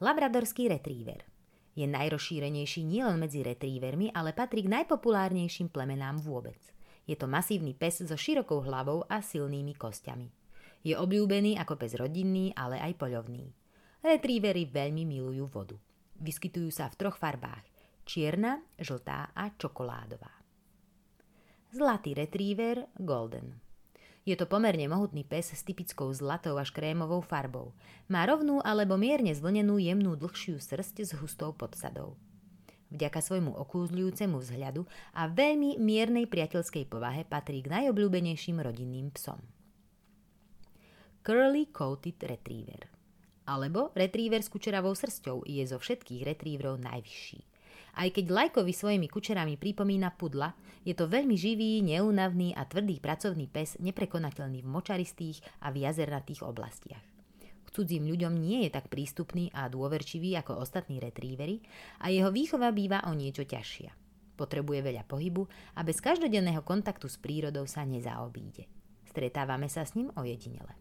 Labradorský 0.00 0.73
retriever 0.73 1.28
je 1.76 1.85
najrozšírenejší 1.85 2.88
nielen 2.88 3.20
medzi 3.20 3.44
retrievermi, 3.44 4.08
ale 4.16 4.32
patrí 4.32 4.64
k 4.64 4.73
najpopulárnejším 4.73 5.68
plemenám 5.68 6.16
vôbec. 6.25 6.75
Je 7.06 7.14
to 7.14 7.30
masívny 7.30 7.72
pes 7.72 8.02
so 8.02 8.18
širokou 8.18 8.60
hlavou 8.66 9.06
a 9.06 9.22
silnými 9.22 9.78
kostiami. 9.78 10.28
Je 10.82 10.98
obľúbený 10.98 11.58
ako 11.58 11.78
pes 11.78 11.94
rodinný, 11.94 12.50
ale 12.54 12.82
aj 12.82 12.98
poľovný. 12.98 13.46
Retrievery 14.02 14.66
veľmi 14.70 15.02
milujú 15.06 15.46
vodu. 15.50 15.78
Vyskytujú 16.18 16.70
sa 16.70 16.90
v 16.90 16.98
troch 16.98 17.18
farbách 17.18 17.76
čierna, 18.06 18.62
žltá 18.78 19.34
a 19.34 19.50
čokoládová. 19.58 20.30
Zlatý 21.75 22.14
retriever 22.14 22.86
Golden. 22.96 23.58
Je 24.26 24.34
to 24.38 24.46
pomerne 24.46 24.86
mohutný 24.90 25.26
pes 25.26 25.54
s 25.54 25.62
typickou 25.66 26.10
zlatou 26.14 26.58
až 26.58 26.70
krémovou 26.70 27.22
farbou. 27.22 27.75
Má 28.10 28.26
rovnú 28.26 28.62
alebo 28.62 28.98
mierne 28.98 29.34
zvlnenú 29.34 29.78
jemnú 29.78 30.14
dlhšiu 30.18 30.58
srst 30.62 31.02
s 31.02 31.10
hustou 31.18 31.54
podsadou. 31.54 32.18
Vďaka 32.90 33.18
svojmu 33.18 33.50
okúzľujúcemu 33.54 34.36
vzhľadu 34.38 34.82
a 35.18 35.26
veľmi 35.26 35.82
miernej 35.82 36.30
priateľskej 36.30 36.86
povahe 36.86 37.26
patrí 37.26 37.62
k 37.62 37.72
najobľúbenejším 37.72 38.62
rodinným 38.62 39.10
psom. 39.14 39.42
Curly 41.26 41.74
Coated 41.74 42.22
Retriever 42.22 42.96
alebo 43.46 43.94
retriever 43.94 44.42
s 44.42 44.50
kučeravou 44.50 44.92
srstou 44.98 45.46
je 45.46 45.62
zo 45.62 45.78
všetkých 45.78 46.26
retrieverov 46.26 46.82
najvyšší. 46.82 47.40
Aj 47.96 48.08
keď 48.12 48.26
Lajkovi 48.28 48.76
svojimi 48.76 49.08
kučerami 49.08 49.56
pripomína 49.56 50.12
pudla, 50.20 50.52
je 50.84 50.92
to 50.92 51.08
veľmi 51.08 51.32
živý, 51.32 51.80
neúnavný 51.80 52.52
a 52.52 52.68
tvrdý 52.68 53.00
pracovný 53.00 53.48
pes, 53.48 53.80
neprekonateľný 53.80 54.60
v 54.60 54.68
močaristých 54.68 55.40
a 55.64 55.72
v 55.72 55.88
jazernatých 55.88 56.44
oblastiach. 56.44 57.15
Cudzím 57.76 58.09
ľuďom 58.09 58.40
nie 58.40 58.64
je 58.64 58.73
tak 58.73 58.88
prístupný 58.88 59.52
a 59.52 59.68
dôverčivý 59.68 60.33
ako 60.40 60.64
ostatní 60.64 60.97
retrievery 60.97 61.61
a 62.00 62.09
jeho 62.09 62.33
výchova 62.33 62.73
býva 62.73 63.04
o 63.04 63.12
niečo 63.12 63.45
ťažšia. 63.45 63.92
Potrebuje 64.33 64.80
veľa 64.80 65.04
pohybu 65.04 65.45
a 65.76 65.85
bez 65.85 66.00
každodenného 66.00 66.64
kontaktu 66.64 67.04
s 67.04 67.21
prírodou 67.21 67.68
sa 67.68 67.85
nezaobíde. 67.85 68.64
Stretávame 69.12 69.68
sa 69.68 69.85
s 69.85 69.92
ním 69.92 70.09
ojedinele. 70.16 70.73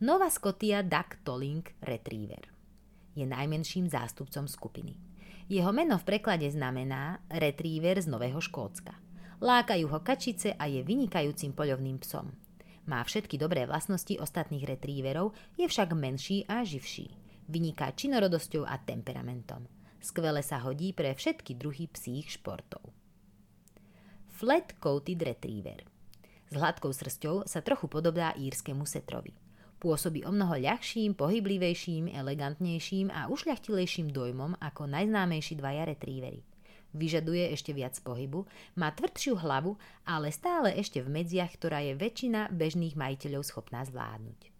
Nova 0.00 0.32
Scotia 0.32 0.80
Duck 0.80 1.20
Tolling 1.20 1.68
Retriever 1.84 2.48
je 3.12 3.28
najmenším 3.28 3.92
zástupcom 3.92 4.48
skupiny. 4.48 4.96
Jeho 5.52 5.68
meno 5.68 6.00
v 6.00 6.16
preklade 6.16 6.48
znamená 6.48 7.20
retriever 7.28 8.00
z 8.00 8.08
Nového 8.08 8.40
Škótska. 8.40 8.96
Lákajú 9.44 9.84
ho 9.84 10.00
kačice 10.00 10.56
a 10.56 10.64
je 10.64 10.80
vynikajúcim 10.80 11.52
poľovným 11.52 12.00
psom. 12.00 12.32
Má 12.84 13.00
všetky 13.00 13.40
dobré 13.40 13.64
vlastnosti 13.64 14.12
ostatných 14.20 14.68
retrieverov, 14.68 15.32
je 15.56 15.64
však 15.64 15.96
menší 15.96 16.44
a 16.44 16.60
živší. 16.68 17.08
Vyniká 17.48 17.92
činorodosťou 17.96 18.68
a 18.68 18.76
temperamentom. 18.76 19.64
Skvele 20.04 20.44
sa 20.44 20.60
hodí 20.60 20.92
pre 20.92 21.16
všetky 21.16 21.56
druhy 21.56 21.88
psích 21.88 22.36
športov. 22.36 22.84
Flat 24.36 24.76
Coated 24.76 25.24
Retriever 25.24 25.80
S 26.48 26.52
hladkou 26.52 26.92
srsťou 26.92 27.48
sa 27.48 27.64
trochu 27.64 27.88
podobá 27.88 28.36
írskému 28.36 28.84
setrovi. 28.84 29.32
Pôsobí 29.80 30.24
o 30.28 30.32
mnoho 30.32 30.60
ľahším, 30.60 31.16
pohyblivejším, 31.16 32.12
elegantnejším 32.12 33.12
a 33.12 33.32
ušľachtilejším 33.32 34.12
dojmom 34.12 34.60
ako 34.60 34.88
najznámejší 34.88 35.60
dvaja 35.60 35.88
retrievery. 35.88 36.53
Vyžaduje 36.94 37.50
ešte 37.50 37.74
viac 37.74 37.98
pohybu, 37.98 38.46
má 38.78 38.94
tvrdšiu 38.94 39.34
hlavu, 39.42 39.74
ale 40.06 40.30
stále 40.30 40.78
ešte 40.78 41.02
v 41.02 41.10
medziach, 41.10 41.58
ktorá 41.58 41.82
je 41.82 41.98
väčšina 41.98 42.54
bežných 42.54 42.94
majiteľov 42.94 43.42
schopná 43.42 43.82
zvládnuť. 43.82 44.54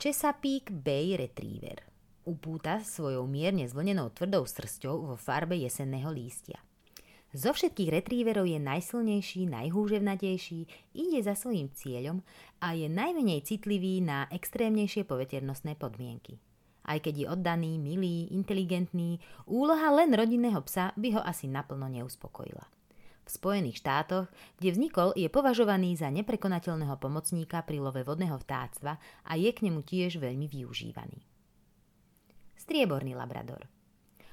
Chesapeake 0.00 0.72
Bay 0.72 1.20
Retriever 1.20 1.84
upúta 2.24 2.80
svojou 2.80 3.28
mierne 3.28 3.68
zvlnenou 3.68 4.08
tvrdou 4.16 4.48
srsťou 4.48 5.12
vo 5.12 5.16
farbe 5.20 5.56
jesenného 5.60 6.08
lístia. 6.08 6.56
Zo 7.30 7.54
všetkých 7.54 7.94
retrieverov 7.94 8.42
je 8.42 8.58
najsilnejší, 8.58 9.46
najhúževnatejší, 9.54 10.60
ide 10.98 11.20
za 11.22 11.38
svojím 11.38 11.70
cieľom 11.70 12.26
a 12.58 12.74
je 12.74 12.90
najmenej 12.90 13.46
citlivý 13.46 14.02
na 14.02 14.26
extrémnejšie 14.34 15.06
poveternostné 15.06 15.78
podmienky. 15.78 16.42
Aj 16.90 16.98
keď 16.98 17.14
je 17.14 17.26
oddaný, 17.30 17.78
milý, 17.78 18.26
inteligentný, 18.34 19.22
úloha 19.46 19.94
len 19.94 20.10
rodinného 20.10 20.58
psa 20.66 20.90
by 20.98 21.14
ho 21.14 21.22
asi 21.22 21.46
naplno 21.46 21.86
neuspokojila. 21.86 22.66
V 23.22 23.30
Spojených 23.30 23.78
štátoch, 23.78 24.26
kde 24.58 24.74
vznikol, 24.74 25.14
je 25.14 25.30
považovaný 25.30 25.94
za 25.94 26.10
neprekonateľného 26.10 26.98
pomocníka 26.98 27.62
pri 27.62 27.78
love 27.78 28.02
vodného 28.02 28.34
vtáctva 28.42 28.98
a 29.22 29.32
je 29.38 29.54
k 29.54 29.70
nemu 29.70 29.86
tiež 29.86 30.18
veľmi 30.18 30.50
využívaný. 30.50 31.22
Strieborný 32.58 33.14
labrador– 33.14 33.70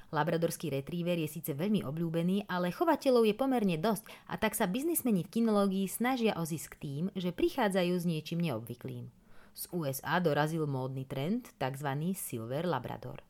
Labradorský 0.07 0.71
retriever 0.71 1.19
je 1.19 1.27
síce 1.27 1.51
veľmi 1.51 1.83
obľúbený, 1.83 2.47
ale 2.47 2.71
chovateľov 2.71 3.27
je 3.27 3.35
pomerne 3.35 3.75
dosť 3.75 4.07
a 4.31 4.39
tak 4.39 4.55
sa 4.55 4.63
biznismeni 4.63 5.27
v 5.27 5.31
kinológii 5.39 5.83
snažia 5.91 6.31
o 6.39 6.47
zisk 6.47 6.79
tým, 6.79 7.11
že 7.11 7.35
prichádzajú 7.35 7.91
s 7.91 8.07
niečím 8.07 8.39
neobvyklým. 8.39 9.11
Z 9.57 9.73
USA 9.73 10.21
dorazil 10.21 10.69
módny 10.69 11.09
trend, 11.09 11.49
tzv. 11.57 11.89
Silver 12.13 12.69
Labrador. 12.69 13.25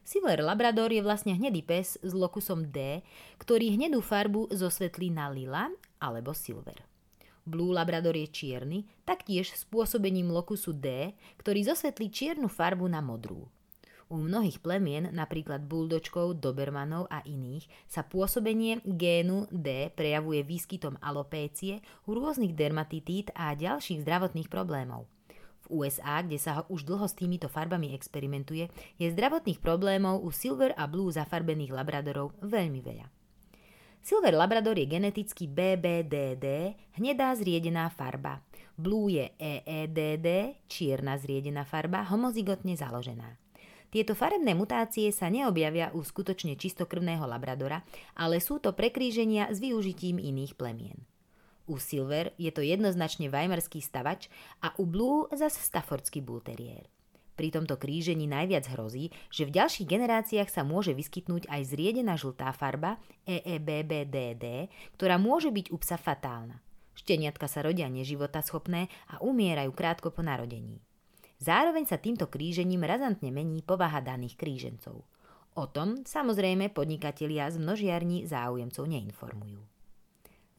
Silver 0.00 0.40
Labrador 0.40 0.88
je 0.88 1.04
vlastne 1.04 1.36
hnedý 1.36 1.60
pes 1.60 2.00
s 2.00 2.16
lokusom 2.16 2.72
D, 2.72 3.04
ktorý 3.36 3.76
hnedú 3.76 4.00
farbu 4.00 4.48
zosvetlí 4.56 5.12
na 5.12 5.28
lila 5.28 5.68
alebo 6.00 6.32
silver. 6.32 6.80
Blue 7.44 7.76
Labrador 7.76 8.16
je 8.16 8.32
čierny, 8.32 8.88
taktiež 9.04 9.52
spôsobením 9.52 10.32
lokusu 10.32 10.72
D, 10.72 11.12
ktorý 11.36 11.68
zosvetlí 11.68 12.08
čiernu 12.08 12.48
farbu 12.48 12.88
na 12.88 13.04
modrú. 13.04 13.44
U 14.08 14.16
mnohých 14.16 14.64
plemien, 14.64 15.12
napríklad 15.12 15.68
buldočkov, 15.68 16.40
dobermanov 16.40 17.04
a 17.12 17.20
iných, 17.28 17.68
sa 17.84 18.00
pôsobenie 18.00 18.80
génu 18.82 19.44
D 19.52 19.92
prejavuje 19.92 20.40
výskytom 20.40 20.96
alopécie, 21.04 21.84
rôznych 22.08 22.56
dermatitít 22.56 23.28
a 23.36 23.52
ďalších 23.52 24.02
zdravotných 24.02 24.48
problémov. 24.48 25.04
USA, 25.70 26.20
kde 26.26 26.36
sa 26.36 26.66
už 26.66 26.82
dlho 26.82 27.06
s 27.06 27.14
týmito 27.14 27.46
farbami 27.46 27.94
experimentuje, 27.94 28.66
je 28.98 29.06
zdravotných 29.08 29.62
problémov 29.62 30.20
u 30.20 30.34
silver 30.34 30.74
a 30.74 30.90
blue 30.90 31.14
zafarbených 31.14 31.70
labradorov 31.70 32.34
veľmi 32.42 32.82
veľa. 32.82 33.06
Silver 34.00 34.32
Labrador 34.32 34.80
je 34.80 34.88
geneticky 34.88 35.44
BBDD, 35.44 36.72
hnedá 36.96 37.36
zriedená 37.36 37.92
farba. 37.92 38.40
Blue 38.72 39.12
je 39.12 39.28
EEDD, 39.36 40.56
čierna 40.72 41.20
zriedená 41.20 41.68
farba, 41.68 42.08
homozygotne 42.08 42.80
založená. 42.80 43.36
Tieto 43.92 44.16
farebné 44.16 44.56
mutácie 44.56 45.10
sa 45.12 45.28
neobjavia 45.28 45.92
u 45.92 46.00
skutočne 46.00 46.56
čistokrvného 46.56 47.26
labradora, 47.28 47.84
ale 48.16 48.40
sú 48.40 48.62
to 48.62 48.72
prekríženia 48.72 49.52
s 49.52 49.60
využitím 49.60 50.16
iných 50.16 50.56
plemien. 50.56 51.09
U 51.70 51.78
Silver 51.78 52.34
je 52.34 52.50
to 52.50 52.66
jednoznačne 52.66 53.30
vajmarský 53.30 53.78
stavač 53.78 54.26
a 54.58 54.74
u 54.82 54.90
Blue 54.90 55.30
zas 55.30 55.54
staffordský 55.54 56.18
bull 56.18 56.42
terrier. 56.42 56.90
Pri 57.38 57.54
tomto 57.54 57.78
krížení 57.78 58.26
najviac 58.26 58.68
hrozí, 58.74 59.14
že 59.30 59.46
v 59.46 59.54
ďalších 59.54 59.86
generáciách 59.86 60.50
sa 60.50 60.66
môže 60.66 60.92
vyskytnúť 60.92 61.46
aj 61.46 61.72
zriedená 61.72 62.18
žltá 62.18 62.50
farba 62.52 62.98
EEBBDD, 63.24 64.68
ktorá 64.98 65.16
môže 65.16 65.48
byť 65.48 65.72
u 65.72 65.80
psa 65.80 65.96
fatálna. 65.96 66.60
Šteniatka 66.92 67.48
sa 67.48 67.64
rodia 67.64 67.88
neživotaschopné 67.88 68.90
a 69.14 69.22
umierajú 69.24 69.72
krátko 69.72 70.12
po 70.12 70.20
narodení. 70.20 70.82
Zároveň 71.40 71.88
sa 71.88 71.96
týmto 71.96 72.28
krížením 72.28 72.84
razantne 72.84 73.32
mení 73.32 73.64
povaha 73.64 74.04
daných 74.04 74.36
krížencov. 74.36 75.00
O 75.56 75.64
tom 75.64 76.04
samozrejme 76.04 76.68
podnikatelia 76.76 77.48
z 77.48 77.56
množiarní 77.56 78.28
záujemcov 78.28 78.84
neinformujú. 78.84 79.64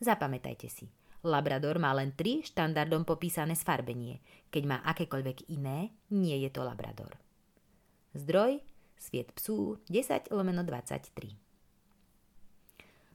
Zapamätajte 0.02 0.65
si, 0.65 0.89
Labrador 1.22 1.78
má 1.78 1.94
len 1.94 2.18
tri 2.18 2.42
štandardom 2.42 3.06
popísané 3.06 3.54
sfarbenie. 3.54 4.18
Keď 4.50 4.64
má 4.66 4.82
akékoľvek 4.82 5.54
iné, 5.54 5.94
nie 6.10 6.34
je 6.42 6.50
to 6.50 6.66
Labrador. 6.66 7.14
Zdroj 8.18 8.58
Sviet 9.02 9.34
psú 9.34 9.82
10 9.90 10.30
lomeno 10.30 10.62
23 10.66 11.34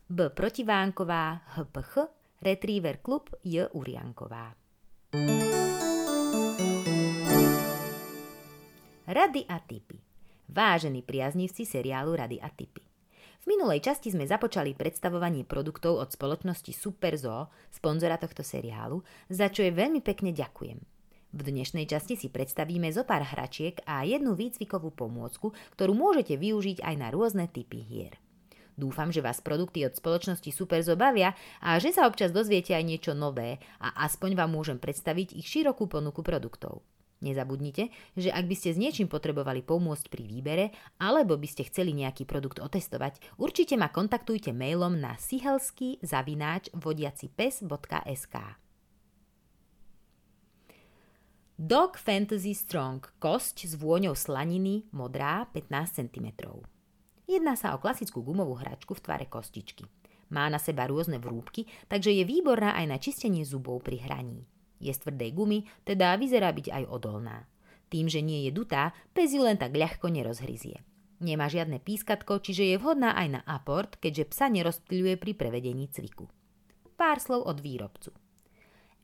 B. 0.07 0.19
Protivánková 0.31 1.47
HPH 1.59 1.95
Retriever 2.43 3.03
Klub 3.03 3.31
J. 3.43 3.71
Urianková 3.75 4.55
Rady 9.07 9.43
a 9.47 9.59
typy 9.63 9.99
Vážení 10.47 11.03
priaznivci 11.03 11.67
seriálu 11.67 12.15
Rady 12.15 12.39
a 12.39 12.51
typy 12.55 12.96
minulej 13.47 13.81
časti 13.81 14.13
sme 14.13 14.27
započali 14.27 14.75
predstavovanie 14.75 15.47
produktov 15.47 16.03
od 16.03 16.13
spoločnosti 16.13 16.75
Superzo, 16.75 17.49
sponzora 17.73 18.19
tohto 18.19 18.43
seriálu, 18.43 19.01
za 19.31 19.49
čo 19.49 19.65
je 19.65 19.73
veľmi 19.73 20.03
pekne 20.03 20.35
ďakujem. 20.35 20.83
V 21.37 21.41
dnešnej 21.41 21.87
časti 21.87 22.19
si 22.19 22.29
predstavíme 22.29 22.91
zo 22.91 23.07
pár 23.07 23.23
hračiek 23.23 23.79
a 23.87 24.03
jednu 24.03 24.35
výcvikovú 24.35 24.91
pomôcku, 24.93 25.55
ktorú 25.79 25.93
môžete 25.95 26.35
využiť 26.35 26.83
aj 26.83 26.95
na 26.99 27.09
rôzne 27.15 27.47
typy 27.47 27.83
hier. 27.83 28.15
Dúfam, 28.77 29.09
že 29.09 29.25
vás 29.25 29.41
produkty 29.41 29.89
od 29.89 29.97
spoločnosti 29.97 30.53
Superzo 30.53 31.01
bavia 31.01 31.33
a 31.65 31.81
že 31.81 31.97
sa 31.97 32.05
občas 32.05 32.29
dozviete 32.29 32.77
aj 32.77 32.85
niečo 32.85 33.13
nové 33.17 33.57
a 33.81 34.05
aspoň 34.05 34.37
vám 34.37 34.53
môžem 34.53 34.77
predstaviť 34.77 35.33
ich 35.33 35.49
širokú 35.49 35.89
ponuku 35.89 36.21
produktov. 36.21 36.85
Nezabudnite, 37.27 37.91
že 38.15 38.31
ak 38.31 38.47
by 38.47 38.55
ste 38.55 38.71
s 38.71 38.79
niečím 38.79 39.11
potrebovali 39.11 39.67
pomôcť 39.67 40.07
pri 40.07 40.25
výbere 40.31 40.65
alebo 41.03 41.35
by 41.35 41.49
ste 41.51 41.67
chceli 41.67 41.91
nejaký 41.91 42.23
produkt 42.23 42.63
otestovať, 42.63 43.19
určite 43.35 43.75
ma 43.75 43.91
kontaktujte 43.91 44.55
mailom 44.55 44.95
na 44.95 45.19
sihelsky 45.19 45.99
zavináč 46.07 46.71
vodiacipes.sk. 46.71 48.37
Dog 51.57 51.97
Fantasy 51.99 52.53
Strong 52.53 53.17
kosť 53.17 53.65
s 53.65 53.75
vôňou 53.81 54.13
slaniny 54.13 54.87
modrá 54.93 55.49
15 55.51 56.05
cm. 56.05 56.29
Jedná 57.27 57.59
sa 57.59 57.75
o 57.75 57.83
klasickú 57.83 58.23
gumovú 58.23 58.55
hračku 58.61 58.95
v 58.95 59.03
tvare 59.03 59.27
kostičky. 59.27 59.89
Má 60.31 60.47
na 60.47 60.61
seba 60.63 60.87
rôzne 60.87 61.19
vrúbky, 61.19 61.67
takže 61.91 62.13
je 62.13 62.29
výborná 62.29 62.77
aj 62.79 62.87
na 62.87 62.99
čistenie 63.03 63.43
zubov 63.43 63.83
pri 63.83 63.99
hraní. 64.05 64.45
Je 64.83 64.93
z 64.93 64.99
tvrdej 65.03 65.31
gumy, 65.33 65.59
teda 65.89 66.17
vyzerá 66.21 66.53
byť 66.53 66.67
aj 66.73 66.85
odolná. 66.89 67.49
Tým, 67.87 68.11
že 68.11 68.21
nie 68.21 68.45
je 68.47 68.53
dutá, 68.53 68.93
pes 69.15 69.31
ju 69.33 69.47
len 69.47 69.57
tak 69.57 69.73
ľahko 69.73 70.11
nerozhryzie. 70.11 70.83
Nemá 71.17 71.49
žiadne 71.49 71.81
pískatko, 71.81 72.45
čiže 72.45 72.67
je 72.69 72.77
vhodná 72.77 73.17
aj 73.17 73.29
na 73.29 73.41
aport, 73.49 73.97
keďže 73.97 74.37
psa 74.37 74.53
nerozptýľuje 74.53 75.17
pri 75.17 75.33
prevedení 75.33 75.89
cviku. 75.89 76.29
Pár 77.01 77.23
slov 77.23 77.49
od 77.49 77.65
výrobcu. 77.65 78.13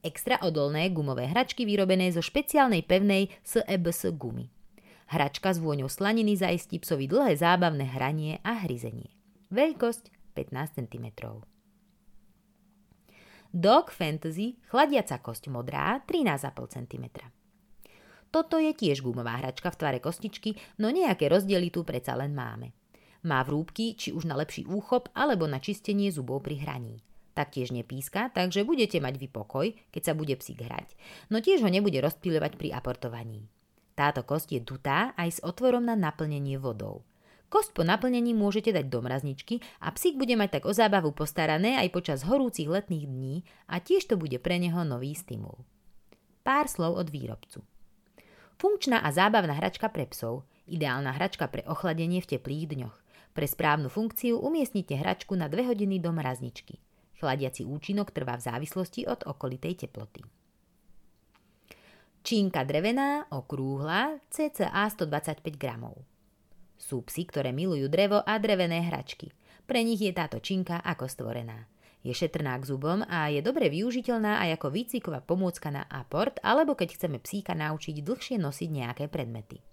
Extra 0.03 0.37
odolné 0.43 0.91
gumové 0.91 1.31
hračky 1.31 1.63
vyrobené 1.63 2.11
zo 2.11 2.19
špeciálnej 2.19 2.83
pevnej 2.83 3.31
SEBS 3.41 4.13
gumy. 4.19 4.51
Hračka 5.07 5.55
s 5.55 5.63
vôňou 5.63 5.87
slaniny 5.87 6.35
zaistí 6.35 6.77
psovi 6.77 7.07
dlhé 7.07 7.39
zábavné 7.39 7.87
hranie 7.87 8.43
a 8.43 8.67
hryzenie. 8.67 9.15
Veľkosť 9.49 10.11
15 10.35 10.83
cm. 10.83 11.07
Dog 13.53 13.93
Fantasy, 13.93 14.57
chladiaca 14.65 15.21
kosť 15.21 15.53
modrá, 15.53 16.01
13,5 16.09 16.73
cm. 16.73 17.05
Toto 18.33 18.57
je 18.57 18.73
tiež 18.73 19.05
gumová 19.05 19.37
hračka 19.37 19.69
v 19.69 19.77
tvare 19.77 19.99
kostičky, 20.01 20.57
no 20.81 20.89
nejaké 20.89 21.29
rozdiely 21.29 21.69
tu 21.69 21.85
predsa 21.85 22.17
len 22.17 22.33
máme. 22.33 22.73
Má 23.21 23.45
vrúbky, 23.45 23.93
či 23.93 24.09
už 24.09 24.25
na 24.25 24.33
lepší 24.33 24.65
úchop, 24.65 25.13
alebo 25.13 25.45
na 25.45 25.61
čistenie 25.61 26.09
zubov 26.09 26.41
pri 26.41 26.65
hraní. 26.65 26.97
Taktiež 27.37 27.69
nepíska, 27.69 28.33
takže 28.33 28.65
budete 28.65 28.97
mať 28.97 29.21
vy 29.21 29.29
pokoj, 29.29 29.69
keď 29.93 30.01
sa 30.01 30.13
bude 30.17 30.33
psík 30.33 30.57
hrať, 30.57 30.97
no 31.29 31.37
tiež 31.37 31.61
ho 31.61 31.69
nebude 31.69 32.01
rozpíľovať 32.01 32.57
pri 32.57 32.73
aportovaní. 32.73 33.45
Táto 33.93 34.25
kosť 34.25 34.57
je 34.57 34.61
dutá 34.65 35.13
aj 35.13 35.29
s 35.29 35.39
otvorom 35.45 35.85
na 35.85 35.93
naplnenie 35.93 36.57
vodou. 36.57 37.05
Kost 37.53 37.77
po 37.77 37.85
naplnení 37.85 38.33
môžete 38.33 38.73
dať 38.73 38.89
do 38.89 39.05
mrazničky 39.05 39.61
a 39.77 39.93
psík 39.93 40.17
bude 40.17 40.33
mať 40.33 40.57
tak 40.57 40.63
o 40.65 40.73
zábavu 40.73 41.13
postarané 41.13 41.77
aj 41.77 41.93
počas 41.93 42.25
horúcich 42.25 42.65
letných 42.65 43.05
dní 43.05 43.45
a 43.69 43.77
tiež 43.77 44.09
to 44.09 44.17
bude 44.17 44.41
pre 44.41 44.57
neho 44.57 44.81
nový 44.81 45.13
stimul. 45.13 45.61
Pár 46.41 46.65
slov 46.65 46.97
od 46.97 47.13
výrobcu. 47.13 47.61
Funkčná 48.57 49.05
a 49.05 49.13
zábavná 49.13 49.53
hračka 49.53 49.85
pre 49.93 50.09
psov, 50.09 50.49
ideálna 50.65 51.13
hračka 51.13 51.45
pre 51.45 51.61
ochladenie 51.69 52.25
v 52.25 52.33
teplých 52.33 52.73
dňoch. 52.73 52.97
Pre 53.37 53.45
správnu 53.45 53.85
funkciu 53.85 54.41
umiestnite 54.41 54.97
hračku 54.97 55.37
na 55.37 55.45
2 55.45 55.77
hodiny 55.77 56.01
do 56.01 56.09
mrazničky. 56.09 56.81
Chladiaci 57.21 57.69
účinok 57.69 58.09
trvá 58.09 58.33
v 58.41 58.49
závislosti 58.49 59.05
od 59.05 59.29
okolitej 59.29 59.85
teploty. 59.85 60.25
Čínka 62.25 62.65
drevená, 62.65 63.29
okrúhla, 63.29 64.17
cca 64.33 64.73
125 64.73 65.53
gramov. 65.53 66.12
Sú 66.83 66.99
psy, 67.07 67.23
ktoré 67.23 67.55
milujú 67.55 67.87
drevo 67.87 68.19
a 68.27 68.35
drevené 68.43 68.83
hračky. 68.83 69.31
Pre 69.63 69.79
nich 69.79 70.03
je 70.03 70.11
táto 70.11 70.43
činka 70.43 70.83
ako 70.83 71.07
stvorená. 71.07 71.63
Je 72.03 72.11
šetrná 72.11 72.59
k 72.59 72.67
zubom 72.67 72.99
a 73.07 73.31
je 73.31 73.39
dobre 73.39 73.71
využiteľná 73.71 74.43
aj 74.43 74.59
ako 74.59 74.67
výcviková 74.75 75.23
pomôcka 75.23 75.71
na 75.71 75.87
aport 75.87 76.35
alebo 76.43 76.75
keď 76.75 76.99
chceme 76.99 77.23
psíka 77.23 77.55
naučiť 77.55 78.03
dlhšie 78.03 78.35
nosiť 78.35 78.69
nejaké 78.75 79.07
predmety. 79.07 79.63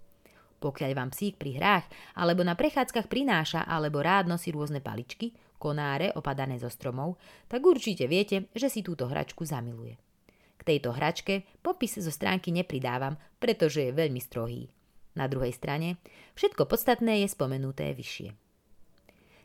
Pokiaľ 0.63 0.91
vám 0.95 1.11
psík 1.11 1.35
pri 1.35 1.59
hrách 1.59 1.85
alebo 2.15 2.47
na 2.47 2.55
prechádzkach 2.55 3.11
prináša 3.11 3.67
alebo 3.67 3.99
rád 3.99 4.31
nosí 4.31 4.55
rôzne 4.55 4.79
paličky, 4.79 5.35
konáre 5.59 6.15
opadané 6.15 6.63
zo 6.63 6.71
stromov, 6.71 7.19
tak 7.51 7.59
určite 7.59 8.07
viete, 8.07 8.47
že 8.55 8.71
si 8.71 8.79
túto 8.79 9.11
hračku 9.11 9.43
zamiluje. 9.43 9.99
K 10.55 10.61
tejto 10.63 10.95
hračke 10.95 11.43
popis 11.59 11.99
zo 11.99 12.13
stránky 12.13 12.55
nepridávam, 12.55 13.19
pretože 13.35 13.83
je 13.83 13.91
veľmi 13.91 14.21
strohý. 14.23 14.71
Na 15.15 15.27
druhej 15.27 15.51
strane, 15.51 15.99
všetko 16.39 16.67
podstatné 16.67 17.23
je 17.23 17.27
spomenuté 17.27 17.91
vyššie. 17.91 18.29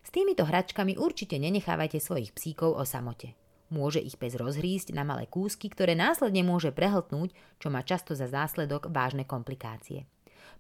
S 0.07 0.14
týmito 0.14 0.46
hračkami 0.46 0.94
určite 0.94 1.35
nenechávajte 1.35 1.98
svojich 1.98 2.31
psíkov 2.31 2.79
o 2.79 2.87
samote. 2.87 3.35
Môže 3.74 3.98
ich 3.98 4.14
pes 4.14 4.38
rozhrísť 4.38 4.94
na 4.94 5.02
malé 5.02 5.26
kúsky, 5.26 5.66
ktoré 5.66 5.98
následne 5.98 6.46
môže 6.46 6.70
prehltnúť, 6.70 7.35
čo 7.59 7.66
má 7.74 7.83
často 7.83 8.14
za 8.14 8.31
následok 8.31 8.87
vážne 8.94 9.26
komplikácie. 9.26 10.07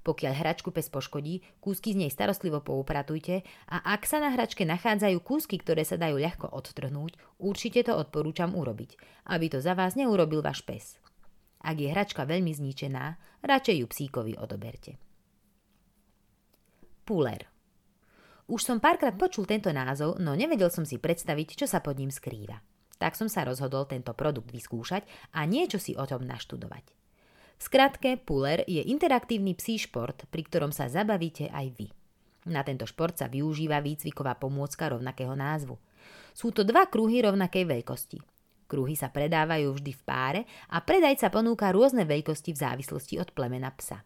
Pokiaľ 0.02 0.32
hračku 0.34 0.74
pes 0.74 0.90
poškodí, 0.90 1.42
kúsky 1.62 1.94
z 1.94 2.06
nej 2.06 2.10
starostlivo 2.10 2.58
poupratujte 2.62 3.46
a 3.70 3.76
ak 3.94 4.06
sa 4.06 4.18
na 4.18 4.34
hračke 4.34 4.66
nachádzajú 4.66 5.18
kúsky, 5.22 5.58
ktoré 5.62 5.86
sa 5.86 5.94
dajú 5.94 6.18
ľahko 6.18 6.50
odtrhnúť, 6.50 7.14
určite 7.38 7.86
to 7.86 7.94
odporúčam 7.94 8.54
urobiť, 8.54 8.98
aby 9.30 9.46
to 9.50 9.58
za 9.62 9.78
vás 9.78 9.94
neurobil 9.94 10.42
váš 10.42 10.66
pes. 10.66 10.98
Ak 11.66 11.82
je 11.82 11.90
hračka 11.90 12.22
veľmi 12.22 12.54
zničená, 12.54 13.04
radšej 13.42 13.76
ju 13.82 13.86
psíkovi 13.90 14.38
odoberte. 14.38 14.94
Puller 17.02 17.42
Už 18.46 18.62
som 18.62 18.78
párkrát 18.78 19.18
počul 19.18 19.50
tento 19.50 19.74
názov, 19.74 20.22
no 20.22 20.38
nevedel 20.38 20.70
som 20.70 20.86
si 20.86 21.02
predstaviť, 21.02 21.58
čo 21.58 21.66
sa 21.66 21.82
pod 21.82 21.98
ním 21.98 22.14
skrýva. 22.14 22.62
Tak 23.02 23.18
som 23.18 23.26
sa 23.26 23.42
rozhodol 23.42 23.90
tento 23.90 24.14
produkt 24.14 24.54
vyskúšať 24.54 25.02
a 25.34 25.42
niečo 25.42 25.82
si 25.82 25.98
o 25.98 26.06
tom 26.06 26.22
naštudovať. 26.22 26.86
V 27.56 27.62
skratke, 27.62 28.14
Puller 28.20 28.62
je 28.70 28.86
interaktívny 28.86 29.58
psí 29.58 29.82
šport, 29.82 30.22
pri 30.30 30.42
ktorom 30.46 30.70
sa 30.70 30.86
zabavíte 30.86 31.50
aj 31.50 31.66
vy. 31.74 31.88
Na 32.46 32.62
tento 32.62 32.86
šport 32.86 33.18
sa 33.18 33.26
využíva 33.26 33.82
výcviková 33.82 34.38
pomôcka 34.38 34.86
rovnakého 34.86 35.34
názvu. 35.34 35.74
Sú 36.30 36.54
to 36.54 36.62
dva 36.62 36.86
kruhy 36.86 37.26
rovnakej 37.26 37.66
veľkosti. 37.66 38.35
Kruhy 38.66 38.98
sa 38.98 39.14
predávajú 39.14 39.78
vždy 39.78 39.92
v 39.94 40.02
páre 40.02 40.40
a 40.70 40.82
predajca 40.82 41.30
ponúka 41.30 41.70
rôzne 41.70 42.02
veľkosti 42.02 42.50
v 42.50 42.58
závislosti 42.58 43.14
od 43.22 43.30
plemena 43.30 43.70
psa. 43.70 44.02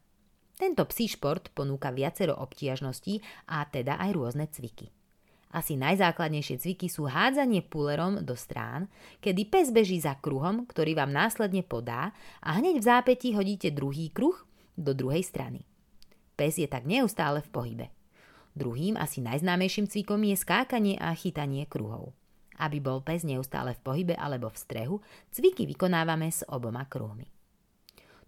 Tento 0.60 0.84
psí 0.84 1.08
šport 1.08 1.48
ponúka 1.56 1.88
viacero 1.88 2.36
obtiažností 2.36 3.24
a 3.48 3.64
teda 3.64 3.96
aj 3.96 4.10
rôzne 4.12 4.44
cviky. 4.52 4.92
Asi 5.50 5.74
najzákladnejšie 5.74 6.62
cviky 6.62 6.86
sú 6.86 7.10
hádzanie 7.10 7.66
pulerom 7.66 8.22
do 8.22 8.38
strán, 8.38 8.86
kedy 9.18 9.50
pes 9.50 9.74
beží 9.74 9.98
za 9.98 10.14
kruhom, 10.20 10.68
ktorý 10.68 10.94
vám 10.94 11.10
následne 11.10 11.66
podá 11.66 12.14
a 12.38 12.60
hneď 12.60 12.78
v 12.78 12.86
zápätí 12.86 13.34
hodíte 13.34 13.74
druhý 13.74 14.12
kruh 14.14 14.36
do 14.78 14.94
druhej 14.94 15.26
strany. 15.26 15.66
Pes 16.38 16.60
je 16.60 16.68
tak 16.70 16.86
neustále 16.86 17.42
v 17.42 17.50
pohybe. 17.50 17.86
Druhým 18.54 18.94
asi 18.94 19.24
najznámejším 19.24 19.90
cvikom 19.90 20.22
je 20.22 20.36
skákanie 20.38 20.94
a 21.00 21.16
chytanie 21.16 21.66
kruhov. 21.66 22.14
Aby 22.60 22.84
bol 22.84 23.00
pes 23.00 23.24
neustále 23.24 23.72
v 23.72 23.80
pohybe 23.80 24.14
alebo 24.20 24.52
v 24.52 24.60
strehu, 24.60 24.96
cviky 25.32 25.64
vykonávame 25.64 26.28
s 26.28 26.44
oboma 26.44 26.84
kruhmi. 26.84 27.24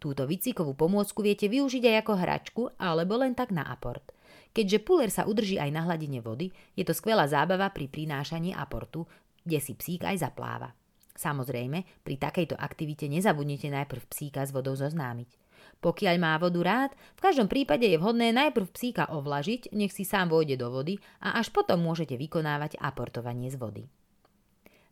Túto 0.00 0.24
výcvikovú 0.26 0.74
pomôcku 0.74 1.22
viete 1.22 1.46
využiť 1.46 1.84
aj 1.92 1.96
ako 2.02 2.12
hračku 2.16 2.62
alebo 2.80 3.20
len 3.20 3.38
tak 3.38 3.52
na 3.52 3.62
aport. 3.68 4.02
Keďže 4.50 4.82
puller 4.82 5.12
sa 5.14 5.28
udrží 5.28 5.62
aj 5.62 5.70
na 5.70 5.86
hladine 5.86 6.18
vody, 6.18 6.50
je 6.74 6.82
to 6.82 6.90
skvelá 6.90 7.28
zábava 7.30 7.70
pri 7.70 7.86
prinášaní 7.86 8.50
aportu, 8.50 9.06
kde 9.46 9.62
si 9.62 9.78
psík 9.78 10.02
aj 10.02 10.26
zapláva. 10.26 10.74
Samozrejme, 11.12 12.02
pri 12.02 12.16
takejto 12.18 12.56
aktivite 12.56 13.06
nezabudnite 13.06 13.68
najprv 13.68 14.02
psíka 14.10 14.42
s 14.42 14.50
vodou 14.50 14.74
zoznámiť. 14.74 15.38
Pokiaľ 15.82 16.16
má 16.18 16.34
vodu 16.38 16.60
rád, 16.62 16.90
v 17.14 17.20
každom 17.22 17.46
prípade 17.46 17.86
je 17.86 17.98
vhodné 17.98 18.34
najprv 18.34 18.70
psíka 18.74 19.06
ovlažiť, 19.06 19.70
nech 19.74 19.94
si 19.94 20.02
sám 20.02 20.34
vojde 20.34 20.58
do 20.58 20.70
vody 20.70 20.98
a 21.22 21.38
až 21.38 21.54
potom 21.54 21.78
môžete 21.78 22.18
vykonávať 22.18 22.78
aportovanie 22.78 23.50
z 23.50 23.58
vody. 23.58 23.84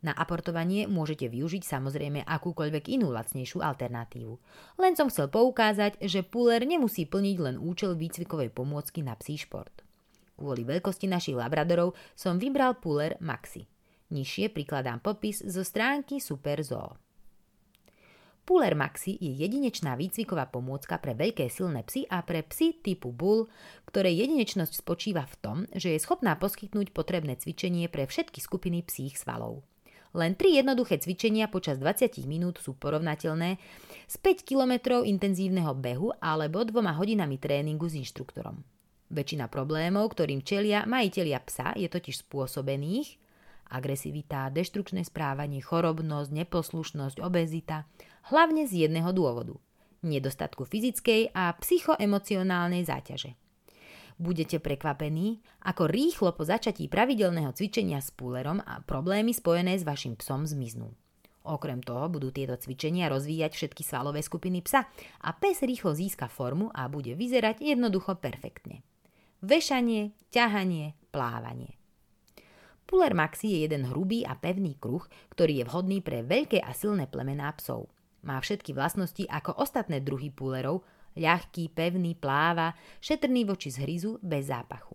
Na 0.01 0.17
aportovanie 0.17 0.89
môžete 0.89 1.29
využiť 1.29 1.61
samozrejme 1.61 2.25
akúkoľvek 2.25 2.89
inú 2.89 3.13
lacnejšiu 3.13 3.61
alternatívu. 3.61 4.33
Len 4.81 4.97
som 4.97 5.13
chcel 5.13 5.29
poukázať, 5.29 6.01
že 6.01 6.25
puller 6.25 6.65
nemusí 6.65 7.05
plniť 7.05 7.37
len 7.37 7.57
účel 7.61 7.93
výcvikovej 8.01 8.49
pomôcky 8.49 9.05
na 9.05 9.13
psí 9.21 9.37
šport. 9.37 9.85
Kvôli 10.41 10.65
veľkosti 10.65 11.05
našich 11.05 11.37
labradorov 11.37 11.93
som 12.17 12.41
vybral 12.41 12.81
puller 12.81 13.21
Maxi. 13.21 13.69
Nižšie 14.09 14.49
prikladám 14.49 15.05
popis 15.05 15.45
zo 15.45 15.61
stránky 15.61 16.17
Super 16.17 16.65
Zoo. 16.65 16.97
Puller 18.49 18.75
Maxi 18.75 19.15
je 19.21 19.31
jedinečná 19.31 19.95
výcviková 19.95 20.51
pomôcka 20.51 20.99
pre 20.99 21.15
veľké 21.15 21.47
silné 21.53 21.87
psy 21.87 22.09
a 22.11 22.25
pre 22.25 22.43
psy 22.51 22.75
typu 22.83 23.15
Bull, 23.15 23.47
ktorej 23.87 24.27
jedinečnosť 24.27 24.81
spočíva 24.81 25.23
v 25.23 25.39
tom, 25.39 25.57
že 25.71 25.95
je 25.95 26.03
schopná 26.03 26.35
poskytnúť 26.35 26.91
potrebné 26.91 27.39
cvičenie 27.39 27.87
pre 27.87 28.11
všetky 28.11 28.43
skupiny 28.43 28.83
psích 28.83 29.15
svalov. 29.15 29.63
Len 30.11 30.35
tri 30.35 30.59
jednoduché 30.59 30.99
cvičenia 30.99 31.47
počas 31.47 31.79
20 31.79 32.27
minút 32.27 32.59
sú 32.59 32.75
porovnateľné 32.75 33.63
s 34.11 34.17
5 34.19 34.43
km 34.43 35.03
intenzívneho 35.07 35.71
behu 35.79 36.11
alebo 36.19 36.67
dvoma 36.67 36.99
hodinami 36.99 37.39
tréningu 37.39 37.87
s 37.87 37.95
inštruktorom. 37.95 38.59
Väčšina 39.11 39.47
problémov, 39.51 40.15
ktorým 40.15 40.43
čelia 40.43 40.83
majiteľia 40.87 41.39
psa, 41.47 41.75
je 41.79 41.87
totiž 41.87 42.27
spôsobených 42.27 43.19
agresivita, 43.71 44.51
deštrukčné 44.51 45.07
správanie, 45.07 45.63
chorobnosť, 45.63 46.31
neposlušnosť, 46.35 47.23
obezita, 47.23 47.87
hlavne 48.35 48.67
z 48.67 48.87
jedného 48.87 49.15
dôvodu– 49.15 49.55
nedostatku 50.03 50.67
fyzickej 50.67 51.31
a 51.33 51.55
psychoemocionálnej 51.55 52.83
záťaže. 52.83 53.39
Budete 54.21 54.61
prekvapení, 54.61 55.41
ako 55.65 55.89
rýchlo 55.89 56.37
po 56.37 56.45
začatí 56.45 56.93
pravidelného 56.93 57.57
cvičenia 57.57 58.05
s 58.05 58.13
púlerom 58.13 58.61
a 58.61 58.85
problémy 58.85 59.33
spojené 59.33 59.81
s 59.81 59.89
vašim 59.89 60.13
psom 60.21 60.45
zmiznú. 60.45 60.93
Okrem 61.41 61.81
toho 61.81 62.05
budú 62.13 62.29
tieto 62.29 62.53
cvičenia 62.61 63.09
rozvíjať 63.09 63.57
všetky 63.57 63.81
svalové 63.81 64.21
skupiny 64.21 64.61
psa 64.61 64.85
a 65.25 65.33
pes 65.33 65.65
rýchlo 65.65 65.97
získa 65.97 66.29
formu 66.29 66.69
a 66.69 66.85
bude 66.93 67.17
vyzerať 67.17 67.65
jednoducho 67.65 68.21
perfektne. 68.21 68.85
Vešanie, 69.41 70.13
ťahanie, 70.29 70.93
plávanie. 71.09 71.81
Puller 72.85 73.17
Maxi 73.17 73.57
je 73.57 73.65
jeden 73.65 73.89
hrubý 73.89 74.29
a 74.29 74.37
pevný 74.37 74.77
kruh, 74.77 75.01
ktorý 75.33 75.65
je 75.65 75.69
vhodný 75.73 76.05
pre 76.05 76.21
veľké 76.21 76.61
a 76.61 76.77
silné 76.77 77.09
plemená 77.09 77.49
psov. 77.57 77.89
Má 78.21 78.37
všetky 78.37 78.77
vlastnosti 78.77 79.25
ako 79.25 79.65
ostatné 79.65 80.05
druhy 80.05 80.29
púlerov, 80.29 80.85
ľahký, 81.19 81.73
pevný, 81.75 82.15
pláva, 82.15 82.75
šetrný 83.03 83.47
voči 83.47 83.71
zhryzu, 83.75 84.19
bez 84.23 84.51
zápachu. 84.51 84.95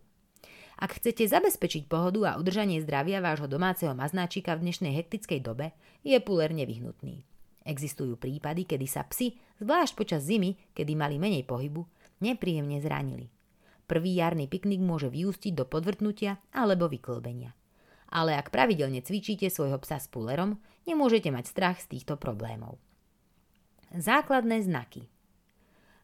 Ak 0.76 1.00
chcete 1.00 1.24
zabezpečiť 1.24 1.88
pohodu 1.88 2.36
a 2.36 2.38
udržanie 2.40 2.84
zdravia 2.84 3.24
vášho 3.24 3.48
domáceho 3.48 3.96
maznáčika 3.96 4.60
v 4.60 4.68
dnešnej 4.68 4.92
hektickej 4.92 5.40
dobe, 5.40 5.72
je 6.04 6.20
puler 6.20 6.52
nevyhnutný. 6.52 7.24
Existujú 7.64 8.20
prípady, 8.20 8.68
kedy 8.68 8.86
sa 8.86 9.08
psi, 9.08 9.40
zvlášť 9.64 9.94
počas 9.96 10.28
zimy, 10.28 10.76
kedy 10.76 10.94
mali 11.00 11.16
menej 11.16 11.48
pohybu, 11.48 11.88
nepríjemne 12.20 12.78
zranili. 12.84 13.32
Prvý 13.88 14.20
jarný 14.20 14.52
piknik 14.52 14.84
môže 14.84 15.08
vyústiť 15.08 15.56
do 15.56 15.64
podvrtnutia 15.64 16.44
alebo 16.52 16.92
vyklbenia. 16.92 17.56
Ale 18.12 18.36
ak 18.36 18.52
pravidelne 18.52 19.00
cvičíte 19.00 19.48
svojho 19.48 19.80
psa 19.82 19.98
s 19.98 20.12
pulerom, 20.12 20.60
nemôžete 20.84 21.32
mať 21.32 21.46
strach 21.50 21.78
z 21.82 21.98
týchto 21.98 22.20
problémov. 22.20 22.78
Základné 23.96 24.60
znaky– 24.62 25.08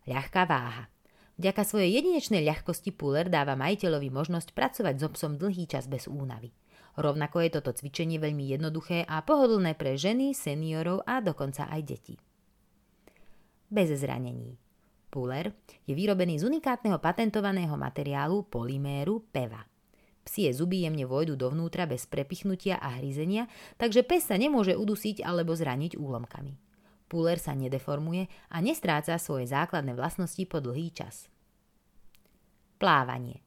Ľahká 0.09 0.49
váha. 0.49 0.89
Vďaka 1.37 1.61
svojej 1.65 2.01
jedinečnej 2.01 2.41
ľahkosti 2.45 2.93
Puller 2.93 3.29
dáva 3.29 3.57
majiteľovi 3.57 4.09
možnosť 4.13 4.53
pracovať 4.53 4.95
so 4.97 5.09
psom 5.13 5.37
dlhý 5.37 5.65
čas 5.65 5.85
bez 5.85 6.05
únavy. 6.09 6.53
Rovnako 6.97 7.41
je 7.45 7.49
toto 7.53 7.71
cvičenie 7.71 8.19
veľmi 8.19 8.51
jednoduché 8.51 9.07
a 9.07 9.23
pohodlné 9.23 9.79
pre 9.79 9.95
ženy, 9.95 10.35
seniorov 10.35 11.05
a 11.07 11.23
dokonca 11.23 11.69
aj 11.71 11.81
deti. 11.85 12.15
Bez 13.71 13.95
zranení. 13.95 14.59
Puller 15.11 15.51
je 15.87 15.93
vyrobený 15.95 16.39
z 16.39 16.47
unikátneho 16.47 16.99
patentovaného 16.99 17.75
materiálu 17.75 18.47
polyméru 18.47 19.23
PEVA. 19.31 19.63
Psie 20.21 20.53
zuby 20.53 20.85
jemne 20.85 21.09
vojdu 21.09 21.33
dovnútra 21.33 21.89
bez 21.89 22.05
prepichnutia 22.05 22.77
a 22.77 23.01
hryzenia, 23.01 23.49
takže 23.81 24.05
pes 24.05 24.29
sa 24.29 24.37
nemôže 24.37 24.77
udusiť 24.77 25.25
alebo 25.25 25.57
zraniť 25.57 25.97
úlomkami. 25.97 26.70
Puller 27.11 27.35
sa 27.35 27.51
nedeformuje 27.51 28.31
a 28.47 28.63
nestráca 28.63 29.19
svoje 29.19 29.51
základné 29.51 29.91
vlastnosti 29.99 30.39
po 30.47 30.63
dlhý 30.63 30.95
čas. 30.95 31.27
Plávanie. 32.79 33.43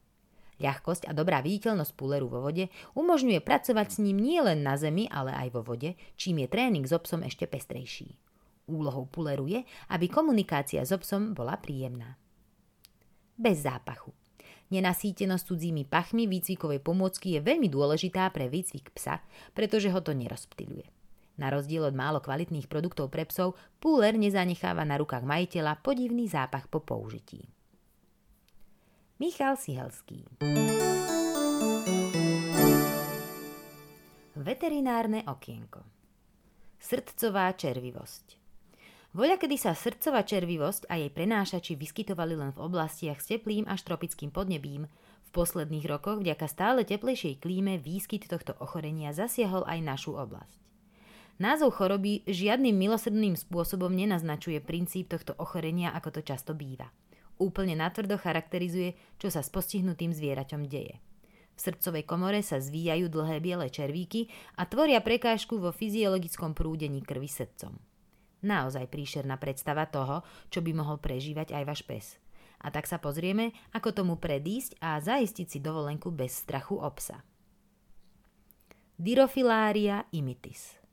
Ľahkosť 0.60 1.08
a 1.08 1.16
dobrá 1.16 1.40
viditeľnosť 1.40 1.96
púleru 1.96 2.28
vo 2.28 2.44
vode 2.44 2.68
umožňuje 2.92 3.40
pracovať 3.40 3.88
s 3.88 3.98
ním 4.04 4.20
nielen 4.20 4.60
na 4.60 4.76
zemi, 4.76 5.08
ale 5.08 5.32
aj 5.32 5.48
vo 5.56 5.64
vode, 5.64 5.96
čím 6.20 6.44
je 6.44 6.52
tréning 6.52 6.84
s 6.84 6.92
obsom 6.92 7.24
ešte 7.24 7.48
pestrejší. 7.48 8.12
Úlohou 8.68 9.08
puleru 9.08 9.48
je, 9.48 9.64
aby 9.88 10.12
komunikácia 10.12 10.84
s 10.84 10.92
obsom 10.92 11.32
bola 11.32 11.56
príjemná. 11.56 12.20
Bez 13.34 13.64
zápachu. 13.64 14.12
Nenasýtenosť 14.76 15.44
cudzími 15.48 15.88
pachmi 15.88 16.28
výcvikovej 16.28 16.84
pomôcky 16.84 17.36
je 17.36 17.40
veľmi 17.40 17.72
dôležitá 17.72 18.28
pre 18.28 18.52
výcvik 18.52 18.92
psa, 18.92 19.24
pretože 19.56 19.88
ho 19.88 20.00
to 20.04 20.12
nerozptyluje. 20.12 21.03
Na 21.34 21.50
rozdiel 21.50 21.82
od 21.82 21.94
málo 21.98 22.22
kvalitných 22.22 22.70
produktov 22.70 23.10
pre 23.10 23.26
psov, 23.26 23.58
Púler 23.82 24.14
nezanecháva 24.14 24.86
na 24.86 24.94
rukách 24.94 25.26
majiteľa 25.26 25.82
podivný 25.82 26.30
zápach 26.30 26.70
po 26.70 26.78
použití. 26.78 27.50
Michal 29.18 29.54
Sihelský 29.54 30.26
Veterinárne 34.34 35.22
okienko 35.26 35.86
Srdcová 36.82 37.54
červivosť 37.54 38.42
Voľa, 39.14 39.38
kedy 39.38 39.54
sa 39.54 39.78
srdcová 39.78 40.26
červivosť 40.26 40.90
a 40.90 40.98
jej 40.98 41.06
prenášači 41.06 41.78
vyskytovali 41.78 42.34
len 42.34 42.50
v 42.50 42.66
oblastiach 42.66 43.22
s 43.22 43.30
teplým 43.30 43.62
až 43.70 43.86
tropickým 43.86 44.34
podnebím, 44.34 44.90
v 45.22 45.30
posledných 45.30 45.86
rokoch 45.86 46.18
vďaka 46.18 46.50
stále 46.50 46.82
teplejšej 46.82 47.38
klíme 47.38 47.78
výskyt 47.78 48.26
tohto 48.26 48.58
ochorenia 48.58 49.14
zasiahol 49.14 49.62
aj 49.70 49.78
našu 49.86 50.18
oblasť. 50.18 50.63
Názov 51.34 51.74
choroby 51.74 52.22
žiadnym 52.30 52.78
milosrdným 52.78 53.34
spôsobom 53.34 53.90
nenaznačuje 53.90 54.62
princíp 54.62 55.10
tohto 55.10 55.34
ochorenia, 55.42 55.90
ako 55.90 56.18
to 56.18 56.20
často 56.22 56.54
býva. 56.54 56.94
Úplne 57.42 57.74
natvrdo 57.74 58.14
charakterizuje, 58.14 58.94
čo 59.18 59.34
sa 59.34 59.42
s 59.42 59.50
postihnutým 59.50 60.14
zvieraťom 60.14 60.62
deje. 60.70 61.02
V 61.54 61.58
srdcovej 61.58 62.06
komore 62.06 62.38
sa 62.46 62.62
zvíjajú 62.62 63.10
dlhé 63.10 63.42
biele 63.42 63.66
červíky 63.66 64.30
a 64.54 64.66
tvoria 64.70 65.02
prekážku 65.02 65.58
vo 65.58 65.74
fyziologickom 65.74 66.54
prúdení 66.54 67.02
krvi 67.02 67.26
srdcom. 67.26 67.74
Naozaj 68.46 68.86
príšerná 68.86 69.34
predstava 69.34 69.90
toho, 69.90 70.22
čo 70.54 70.62
by 70.62 70.70
mohol 70.70 71.02
prežívať 71.02 71.50
aj 71.50 71.64
váš 71.66 71.80
pes. 71.82 72.06
A 72.62 72.70
tak 72.70 72.86
sa 72.86 73.02
pozrieme, 73.02 73.50
ako 73.74 73.90
tomu 73.90 74.14
predísť 74.22 74.78
a 74.78 75.02
zaistiť 75.02 75.46
si 75.50 75.58
dovolenku 75.58 76.14
bez 76.14 76.46
strachu 76.46 76.78
o 76.78 76.90
psa. 76.94 77.26
Dirofilária 78.94 80.06
imitis 80.14 80.83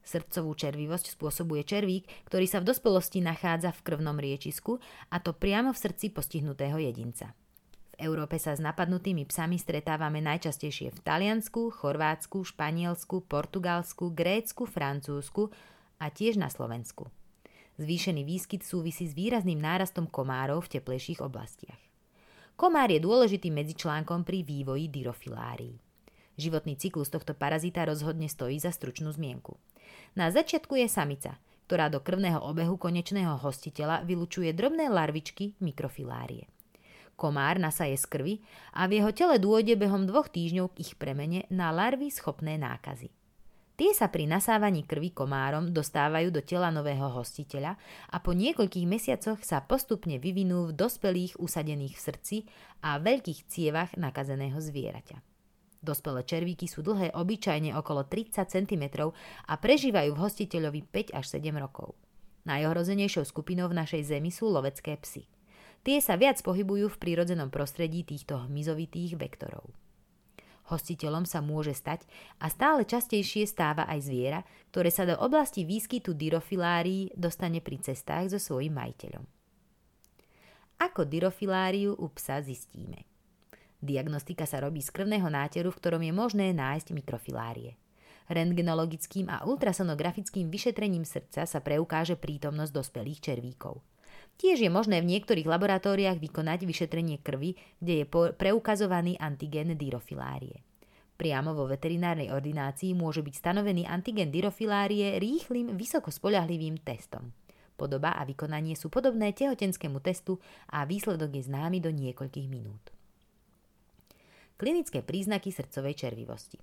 Srdcovú 0.00 0.56
červivosť 0.56 1.14
spôsobuje 1.14 1.62
červík, 1.62 2.08
ktorý 2.26 2.46
sa 2.48 2.58
v 2.64 2.72
dospelosti 2.72 3.20
nachádza 3.20 3.70
v 3.70 3.84
krvnom 3.84 4.16
riečisku 4.16 4.80
a 5.12 5.16
to 5.20 5.36
priamo 5.36 5.70
v 5.70 5.82
srdci 5.82 6.10
postihnutého 6.10 6.80
jedinca. 6.80 7.36
V 7.92 8.08
Európe 8.08 8.40
sa 8.40 8.56
s 8.56 8.64
napadnutými 8.64 9.28
psami 9.28 9.60
stretávame 9.60 10.24
najčastejšie 10.24 10.88
v 10.96 10.98
Taliansku, 11.04 11.68
Chorvátsku, 11.68 12.42
Španielsku, 12.48 13.28
Portugalsku, 13.28 14.08
Grécku, 14.16 14.64
Francúzsku 14.64 15.52
a 16.00 16.08
tiež 16.08 16.40
na 16.40 16.48
Slovensku. 16.48 17.12
Zvýšený 17.76 18.24
výskyt 18.24 18.64
súvisí 18.64 19.08
s 19.08 19.16
výrazným 19.16 19.60
nárastom 19.60 20.08
komárov 20.08 20.64
v 20.64 20.80
teplejších 20.80 21.20
oblastiach. 21.24 21.80
Komár 22.56 22.92
je 22.92 23.00
dôležitým 23.00 23.56
medzičlánkom 23.56 24.20
pri 24.24 24.44
vývoji 24.44 24.92
dyrofilárií. 24.92 25.80
Životný 26.36 26.76
cyklus 26.76 27.08
tohto 27.08 27.32
parazita 27.32 27.84
rozhodne 27.88 28.28
stojí 28.28 28.60
za 28.60 28.68
stručnú 28.68 29.12
zmienku. 29.12 29.56
Na 30.18 30.30
začiatku 30.34 30.74
je 30.74 30.90
samica, 30.90 31.38
ktorá 31.70 31.86
do 31.86 32.02
krvného 32.02 32.42
obehu 32.42 32.74
konečného 32.74 33.38
hostiteľa 33.38 34.02
vylučuje 34.02 34.50
drobné 34.50 34.90
larvičky 34.90 35.54
mikrofilárie. 35.62 36.50
Komár 37.14 37.62
nasaje 37.62 37.94
z 37.94 38.06
krvi 38.10 38.34
a 38.74 38.90
v 38.90 38.98
jeho 38.98 39.12
tele 39.14 39.36
dôjde 39.38 39.78
behom 39.78 40.08
dvoch 40.08 40.26
týždňov 40.32 40.74
k 40.74 40.82
ich 40.82 40.92
premene 40.98 41.46
na 41.52 41.70
larvy 41.70 42.10
schopné 42.10 42.58
nákazy. 42.58 43.12
Tie 43.78 43.96
sa 43.96 44.12
pri 44.12 44.28
nasávaní 44.28 44.84
krvi 44.84 45.14
komárom 45.14 45.72
dostávajú 45.72 46.28
do 46.28 46.44
tela 46.44 46.68
nového 46.68 47.06
hostiteľa 47.16 47.80
a 48.12 48.16
po 48.20 48.36
niekoľkých 48.36 48.84
mesiacoch 48.84 49.40
sa 49.40 49.64
postupne 49.64 50.20
vyvinú 50.20 50.68
v 50.68 50.76
dospelých 50.76 51.40
usadených 51.40 51.96
v 51.96 52.04
srdci 52.04 52.36
a 52.84 53.00
veľkých 53.00 53.48
cievach 53.48 53.96
nakazeného 53.96 54.60
zvieraťa. 54.60 55.29
Dospelé 55.80 56.28
červíky 56.28 56.68
sú 56.68 56.84
dlhé 56.84 57.16
obyčajne 57.16 57.72
okolo 57.72 58.04
30 58.04 58.44
cm 58.52 58.84
a 59.48 59.54
prežívajú 59.56 60.12
v 60.12 60.22
hostiteľovi 60.22 60.80
5 60.84 61.16
až 61.16 61.24
7 61.40 61.56
rokov. 61.56 61.96
Najohrozenejšou 62.44 63.24
skupinou 63.24 63.72
v 63.72 63.80
našej 63.80 64.12
zemi 64.12 64.28
sú 64.28 64.52
lovecké 64.52 64.96
psy. 65.00 65.24
Tie 65.80 65.96
sa 66.04 66.20
viac 66.20 66.36
pohybujú 66.44 66.92
v 66.92 67.00
prírodzenom 67.00 67.48
prostredí 67.48 68.04
týchto 68.04 68.44
hmyzovitých 68.44 69.16
vektorov. 69.16 69.72
Hostiteľom 70.68 71.24
sa 71.24 71.40
môže 71.40 71.72
stať 71.72 72.04
a 72.38 72.52
stále 72.52 72.84
častejšie 72.84 73.48
stáva 73.48 73.88
aj 73.88 74.06
zviera, 74.06 74.40
ktoré 74.70 74.92
sa 74.92 75.08
do 75.08 75.16
oblasti 75.18 75.64
výskytu 75.66 76.12
dyrofilárií 76.12 77.10
dostane 77.16 77.64
pri 77.64 77.80
cestách 77.80 78.36
so 78.36 78.38
svojím 78.38 78.76
majiteľom. 78.76 79.24
Ako 80.80 81.08
dyrofiláriu 81.08 81.96
u 81.96 82.06
psa 82.12 82.44
zistíme? 82.44 83.09
Diagnostika 83.80 84.44
sa 84.44 84.60
robí 84.60 84.84
z 84.84 84.92
krvného 84.92 85.32
náteru, 85.32 85.72
v 85.72 85.78
ktorom 85.80 86.02
je 86.04 86.12
možné 86.12 86.52
nájsť 86.52 86.92
mikrofilárie. 86.92 87.80
Rentgenologickým 88.28 89.26
a 89.32 89.42
ultrasonografickým 89.48 90.52
vyšetrením 90.52 91.02
srdca 91.02 91.48
sa 91.48 91.58
preukáže 91.64 92.14
prítomnosť 92.14 92.72
dospelých 92.76 93.20
červíkov. 93.24 93.82
Tiež 94.38 94.62
je 94.62 94.70
možné 94.70 95.02
v 95.02 95.10
niektorých 95.16 95.48
laboratóriách 95.48 96.20
vykonať 96.20 96.64
vyšetrenie 96.64 97.18
krvi, 97.20 97.58
kde 97.80 98.04
je 98.04 98.04
preukazovaný 98.36 99.18
antigén 99.18 99.74
dyrofilárie. 99.74 100.62
Priamo 101.20 101.52
vo 101.52 101.68
veterinárnej 101.68 102.32
ordinácii 102.32 102.96
môže 102.96 103.20
byť 103.20 103.34
stanovený 103.36 103.84
antigen 103.84 104.32
dyrofilárie 104.32 105.20
rýchlým, 105.20 105.76
vysoko 105.76 106.08
spoľahlivým 106.08 106.80
testom. 106.80 107.36
Podoba 107.76 108.16
a 108.16 108.24
vykonanie 108.24 108.76
sú 108.76 108.88
podobné 108.88 109.36
tehotenskému 109.36 110.00
testu 110.00 110.40
a 110.72 110.84
výsledok 110.88 111.32
je 111.36 111.48
známy 111.48 111.80
do 111.80 111.92
niekoľkých 111.92 112.48
minút. 112.48 112.99
Klinické 114.60 115.00
príznaky 115.00 115.56
srdcovej 115.56 116.04
červivosti. 116.04 116.60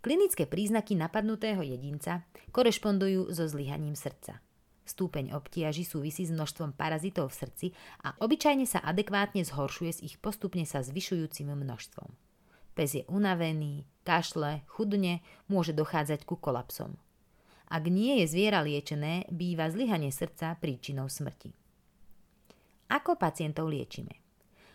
Klinické 0.00 0.48
príznaky 0.48 0.96
napadnutého 0.96 1.60
jedinca 1.60 2.24
korešpondujú 2.56 3.28
so 3.36 3.44
zlyhaním 3.44 3.92
srdca. 3.92 4.40
Stúpeň 4.88 5.36
obtiaži 5.36 5.84
súvisí 5.84 6.24
s 6.24 6.32
množstvom 6.32 6.72
parazitov 6.72 7.36
v 7.36 7.44
srdci 7.44 7.66
a 8.00 8.16
obyčajne 8.16 8.64
sa 8.64 8.80
adekvátne 8.80 9.44
zhoršuje 9.44 9.92
s 9.92 10.00
ich 10.00 10.16
postupne 10.16 10.64
sa 10.64 10.80
zvyšujúcim 10.80 11.52
množstvom. 11.52 12.08
Pes 12.72 12.96
je 12.96 13.04
unavený, 13.12 13.84
kašle, 14.08 14.64
chudne, 14.64 15.20
môže 15.44 15.76
dochádzať 15.76 16.24
ku 16.24 16.40
kolapsom. 16.40 16.96
Ak 17.68 17.84
nie 17.92 18.24
je 18.24 18.32
zviera 18.32 18.64
liečené, 18.64 19.28
býva 19.28 19.68
zlyhanie 19.68 20.08
srdca 20.08 20.56
príčinou 20.56 21.12
smrti. 21.12 21.52
Ako 22.88 23.20
pacientov 23.20 23.68
liečime? 23.68 24.23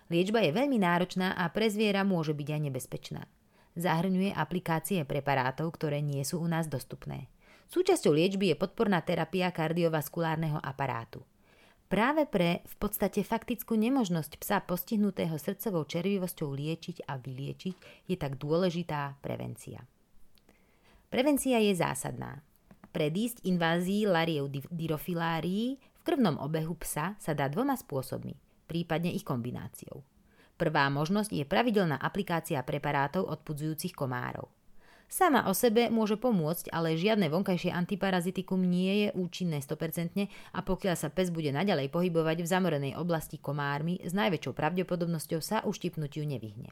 Liečba 0.09 0.41
je 0.41 0.51
veľmi 0.57 0.81
náročná 0.81 1.37
a 1.37 1.45
pre 1.53 1.69
zviera 1.69 2.01
môže 2.01 2.33
byť 2.33 2.47
aj 2.49 2.61
nebezpečná. 2.65 3.23
Zahrňuje 3.77 4.33
aplikácie 4.33 5.05
preparátov, 5.05 5.69
ktoré 5.77 6.01
nie 6.01 6.25
sú 6.25 6.41
u 6.41 6.47
nás 6.49 6.65
dostupné. 6.65 7.29
Súčasťou 7.69 8.17
liečby 8.17 8.49
je 8.49 8.57
podporná 8.57 9.05
terapia 9.05 9.53
kardiovaskulárneho 9.53 10.57
aparátu. 10.57 11.21
Práve 11.85 12.25
pre 12.25 12.65
v 12.65 12.75
podstate 12.81 13.21
faktickú 13.21 13.77
nemožnosť 13.77 14.41
psa 14.41 14.57
postihnutého 14.65 15.37
srdcovou 15.37 15.85
červivosťou 15.85 16.49
liečiť 16.53 17.05
a 17.05 17.17
vyliečiť 17.21 18.05
je 18.09 18.17
tak 18.17 18.41
dôležitá 18.41 19.17
prevencia. 19.21 19.85
Prevencia 21.09 21.57
je 21.61 21.73
zásadná. 21.73 22.41
Predísť 22.89 23.45
invázii 23.45 24.09
lariev 24.09 24.49
dyrofilárií 24.73 25.77
v 25.77 26.01
krvnom 26.01 26.41
obehu 26.41 26.73
psa 26.81 27.13
sa 27.21 27.37
dá 27.37 27.45
dvoma 27.49 27.77
spôsobmi, 27.77 28.33
prípadne 28.69 29.10
ich 29.10 29.25
kombináciou. 29.25 30.05
Prvá 30.60 30.86
možnosť 30.93 31.34
je 31.34 31.45
pravidelná 31.49 31.97
aplikácia 31.97 32.62
preparátov 32.62 33.25
odpudzujúcich 33.25 33.97
komárov. 33.97 34.51
Sama 35.10 35.49
o 35.49 35.58
sebe 35.58 35.89
môže 35.89 36.21
pomôcť, 36.21 36.69
ale 36.69 36.93
žiadne 36.93 37.34
vonkajšie 37.34 37.73
antiparazitikum 37.73 38.62
nie 38.62 39.08
je 39.08 39.17
účinné 39.17 39.58
100% 39.58 40.29
a 40.29 40.60
pokiaľ 40.62 40.93
sa 40.93 41.10
pes 41.10 41.34
bude 41.34 41.49
naďalej 41.49 41.89
pohybovať 41.89 42.45
v 42.45 42.51
zamorenej 42.53 42.93
oblasti 42.93 43.41
komármi, 43.41 43.97
s 44.05 44.13
najväčšou 44.13 44.53
pravdepodobnosťou 44.53 45.41
sa 45.41 45.65
uštipnutiu 45.65 46.29
nevyhne. 46.29 46.69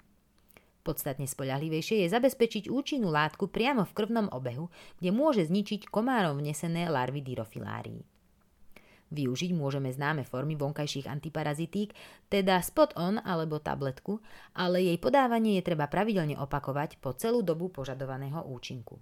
Podstatne 0.86 1.26
spoľahlivejšie 1.26 2.06
je 2.06 2.14
zabezpečiť 2.14 2.70
účinnú 2.70 3.10
látku 3.10 3.50
priamo 3.50 3.90
v 3.90 3.96
krvnom 3.98 4.30
obehu, 4.30 4.70
kde 5.02 5.10
môže 5.10 5.44
zničiť 5.50 5.90
komárom 5.90 6.38
vnesené 6.38 6.88
larvy 6.94 7.26
dyrofilárií. 7.26 8.06
Využiť 9.08 9.56
môžeme 9.56 9.88
známe 9.88 10.28
formy 10.28 10.60
vonkajších 10.60 11.08
antiparazitík, 11.08 11.96
teda 12.28 12.60
spot-on 12.60 13.24
alebo 13.24 13.64
tabletku, 13.64 14.20
ale 14.52 14.84
jej 14.84 15.00
podávanie 15.00 15.56
je 15.60 15.68
treba 15.72 15.88
pravidelne 15.88 16.36
opakovať 16.36 17.00
po 17.00 17.16
celú 17.16 17.40
dobu 17.40 17.72
požadovaného 17.72 18.44
účinku. 18.44 19.00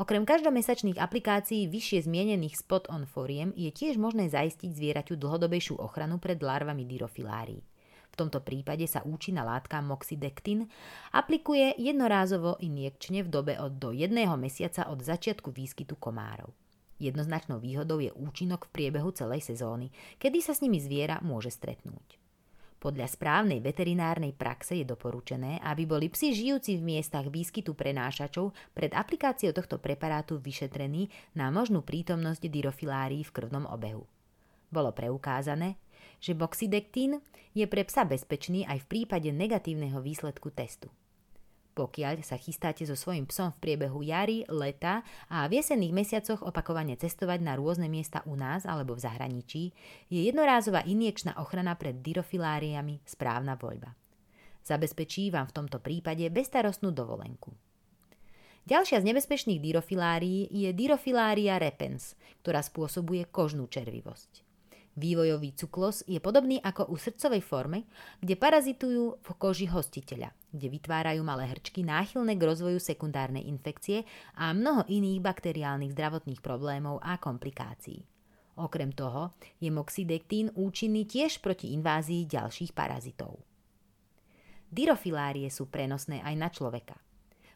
Okrem 0.00 0.24
každomesačných 0.24 0.96
aplikácií 0.96 1.68
vyššie 1.68 2.08
zmienených 2.08 2.64
spot-on 2.64 3.04
foriem 3.04 3.52
je 3.52 3.68
tiež 3.68 4.00
možné 4.00 4.32
zaistiť 4.32 4.72
zvieraťu 4.72 5.20
dlhodobejšiu 5.20 5.76
ochranu 5.76 6.16
pred 6.16 6.40
larvami 6.40 6.88
dyrofilárií. 6.88 7.60
V 8.10 8.14
tomto 8.18 8.40
prípade 8.40 8.88
sa 8.88 9.04
účinná 9.04 9.44
látka 9.44 9.78
moxidectin 9.84 10.66
aplikuje 11.12 11.76
jednorázovo 11.76 12.56
injekčne 12.58 13.22
v 13.22 13.28
dobe 13.28 13.54
od 13.60 13.76
do 13.76 13.92
jedného 13.92 14.34
mesiaca 14.40 14.88
od 14.88 15.04
začiatku 15.04 15.52
výskytu 15.52 15.94
komárov. 16.00 16.50
Jednoznačnou 17.00 17.56
výhodou 17.56 17.96
je 17.98 18.12
účinok 18.12 18.68
v 18.68 18.72
priebehu 18.76 19.08
celej 19.16 19.40
sezóny, 19.48 19.88
kedy 20.20 20.44
sa 20.44 20.52
s 20.52 20.60
nimi 20.60 20.76
zviera 20.76 21.16
môže 21.24 21.48
stretnúť. 21.48 22.20
Podľa 22.80 23.12
správnej 23.12 23.60
veterinárnej 23.60 24.32
praxe 24.32 24.80
je 24.80 24.88
doporučené, 24.88 25.60
aby 25.60 25.84
boli 25.84 26.08
psi 26.08 26.32
žijúci 26.32 26.80
v 26.80 26.96
miestach 26.96 27.28
výskytu 27.28 27.76
prenášačov 27.76 28.56
pred 28.72 28.92
aplikáciou 28.96 29.52
tohto 29.52 29.76
preparátu 29.76 30.40
vyšetrení 30.40 31.12
na 31.36 31.52
možnú 31.52 31.84
prítomnosť 31.84 32.40
dyrofilárií 32.48 33.20
v 33.20 33.34
krvnom 33.36 33.68
obehu. 33.68 34.08
Bolo 34.72 34.96
preukázané, 34.96 35.76
že 36.24 36.32
boxidektín 36.32 37.20
je 37.52 37.68
pre 37.68 37.84
psa 37.84 38.08
bezpečný 38.08 38.64
aj 38.64 38.84
v 38.84 38.88
prípade 38.88 39.28
negatívneho 39.28 40.00
výsledku 40.00 40.48
testu. 40.48 40.88
Pokiaľ 41.70 42.26
sa 42.26 42.34
chystáte 42.34 42.82
so 42.82 42.98
svojím 42.98 43.30
psom 43.30 43.54
v 43.54 43.60
priebehu 43.62 44.02
jary, 44.02 44.42
leta 44.50 45.06
a 45.30 45.46
v 45.46 45.62
jesenných 45.62 45.94
mesiacoch 45.94 46.42
opakovane 46.42 46.98
cestovať 46.98 47.38
na 47.40 47.54
rôzne 47.54 47.86
miesta 47.86 48.26
u 48.26 48.34
nás 48.34 48.66
alebo 48.66 48.98
v 48.98 49.06
zahraničí, 49.06 49.62
je 50.10 50.20
jednorázová 50.26 50.82
injekčná 50.82 51.38
ochrana 51.38 51.78
pred 51.78 52.02
dyrofiláriami 52.02 53.06
správna 53.06 53.54
voľba. 53.54 53.94
Zabezpečí 54.66 55.30
vám 55.30 55.46
v 55.48 55.56
tomto 55.56 55.78
prípade 55.78 56.26
bestarostnú 56.28 56.90
dovolenku. 56.90 57.54
Ďalšia 58.68 59.00
z 59.00 59.08
nebezpečných 59.08 59.62
dyrofilárií 59.62 60.52
je 60.52 60.68
dyrofilária 60.76 61.56
repens, 61.56 62.18
ktorá 62.44 62.60
spôsobuje 62.60 63.24
kožnú 63.30 63.70
červivosť. 63.70 64.49
Vývojový 64.98 65.54
cuklos 65.54 66.02
je 66.10 66.18
podobný 66.18 66.58
ako 66.58 66.90
u 66.90 66.98
srdcovej 66.98 67.42
formy, 67.46 67.86
kde 68.18 68.34
parazitujú 68.34 69.22
v 69.22 69.30
koži 69.38 69.70
hostiteľa, 69.70 70.34
kde 70.50 70.66
vytvárajú 70.66 71.22
malé 71.22 71.46
hrčky 71.46 71.86
náchylné 71.86 72.34
k 72.34 72.42
rozvoju 72.42 72.82
sekundárnej 72.82 73.46
infekcie 73.46 74.02
a 74.34 74.50
mnoho 74.50 74.82
iných 74.90 75.22
bakteriálnych 75.22 75.94
zdravotných 75.94 76.42
problémov 76.42 76.98
a 77.06 77.22
komplikácií. 77.22 78.02
Okrem 78.58 78.90
toho 78.90 79.32
je 79.62 79.70
moxidektín 79.70 80.50
účinný 80.58 81.06
tiež 81.06 81.38
proti 81.38 81.70
invázii 81.72 82.26
ďalších 82.26 82.74
parazitov. 82.74 83.38
Dyrofilárie 84.70 85.48
sú 85.54 85.70
prenosné 85.70 86.18
aj 86.22 86.34
na 86.34 86.50
človeka– 86.50 86.98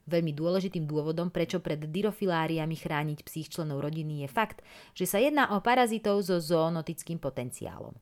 Veľmi 0.04 0.36
dôležitým 0.36 0.84
dôvodom, 0.84 1.32
prečo 1.32 1.64
pred 1.64 1.80
dyrofiláriami 1.80 2.76
chrániť 2.76 3.24
psích 3.24 3.48
členov 3.48 3.80
rodiny 3.80 4.24
je 4.24 4.28
fakt, 4.28 4.60
že 4.92 5.08
sa 5.08 5.16
jedná 5.16 5.48
o 5.56 5.64
parazitov 5.64 6.20
so 6.20 6.36
zoonotickým 6.36 7.16
potenciálom. 7.16 7.96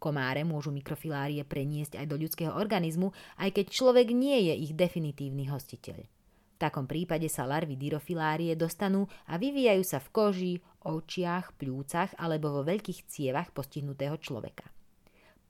Komáre 0.00 0.42
môžu 0.42 0.74
mikrofilárie 0.74 1.44
preniesť 1.46 2.00
aj 2.00 2.06
do 2.10 2.16
ľudského 2.18 2.56
organizmu, 2.56 3.14
aj 3.38 3.54
keď 3.54 3.66
človek 3.70 4.10
nie 4.10 4.50
je 4.50 4.54
ich 4.66 4.72
definitívny 4.74 5.46
hostiteľ. 5.46 6.02
V 6.02 6.56
takom 6.58 6.90
prípade 6.90 7.30
sa 7.30 7.46
larvy 7.46 7.78
dyrofilárie 7.78 8.56
dostanú 8.58 9.06
a 9.30 9.38
vyvíjajú 9.38 9.82
sa 9.86 10.02
v 10.02 10.08
koži, 10.10 10.54
očiach, 10.82 11.54
pľúcach 11.54 12.18
alebo 12.18 12.50
vo 12.50 12.62
veľkých 12.66 13.06
cievach 13.06 13.54
postihnutého 13.54 14.18
človeka. 14.18 14.66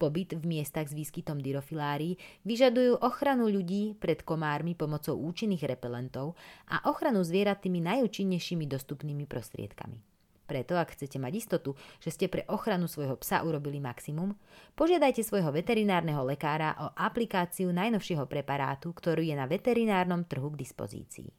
Pobyt 0.02 0.34
v 0.34 0.58
miestach 0.58 0.90
s 0.90 0.98
výskytom 0.98 1.38
dyrofilárií 1.38 2.18
vyžadujú 2.42 3.06
ochranu 3.06 3.46
ľudí 3.46 3.94
pred 3.94 4.26
komármi 4.26 4.74
pomocou 4.74 5.14
účinných 5.14 5.62
repelentov 5.62 6.34
a 6.66 6.90
ochranu 6.90 7.22
zvierat 7.22 7.62
tými 7.62 7.78
najúčinnejšími 7.86 8.66
dostupnými 8.66 9.30
prostriedkami. 9.30 10.02
Preto, 10.50 10.74
ak 10.74 10.98
chcete 10.98 11.22
mať 11.22 11.32
istotu, 11.38 11.78
že 12.02 12.10
ste 12.10 12.26
pre 12.26 12.42
ochranu 12.50 12.90
svojho 12.90 13.14
psa 13.22 13.46
urobili 13.46 13.78
maximum, 13.78 14.34
požiadajte 14.74 15.22
svojho 15.22 15.54
veterinárneho 15.54 16.26
lekára 16.26 16.74
o 16.82 16.90
aplikáciu 16.98 17.70
najnovšieho 17.70 18.26
preparátu, 18.26 18.90
ktorý 18.90 19.30
je 19.30 19.38
na 19.38 19.46
veterinárnom 19.46 20.26
trhu 20.26 20.50
k 20.50 20.66
dispozícii. 20.66 21.30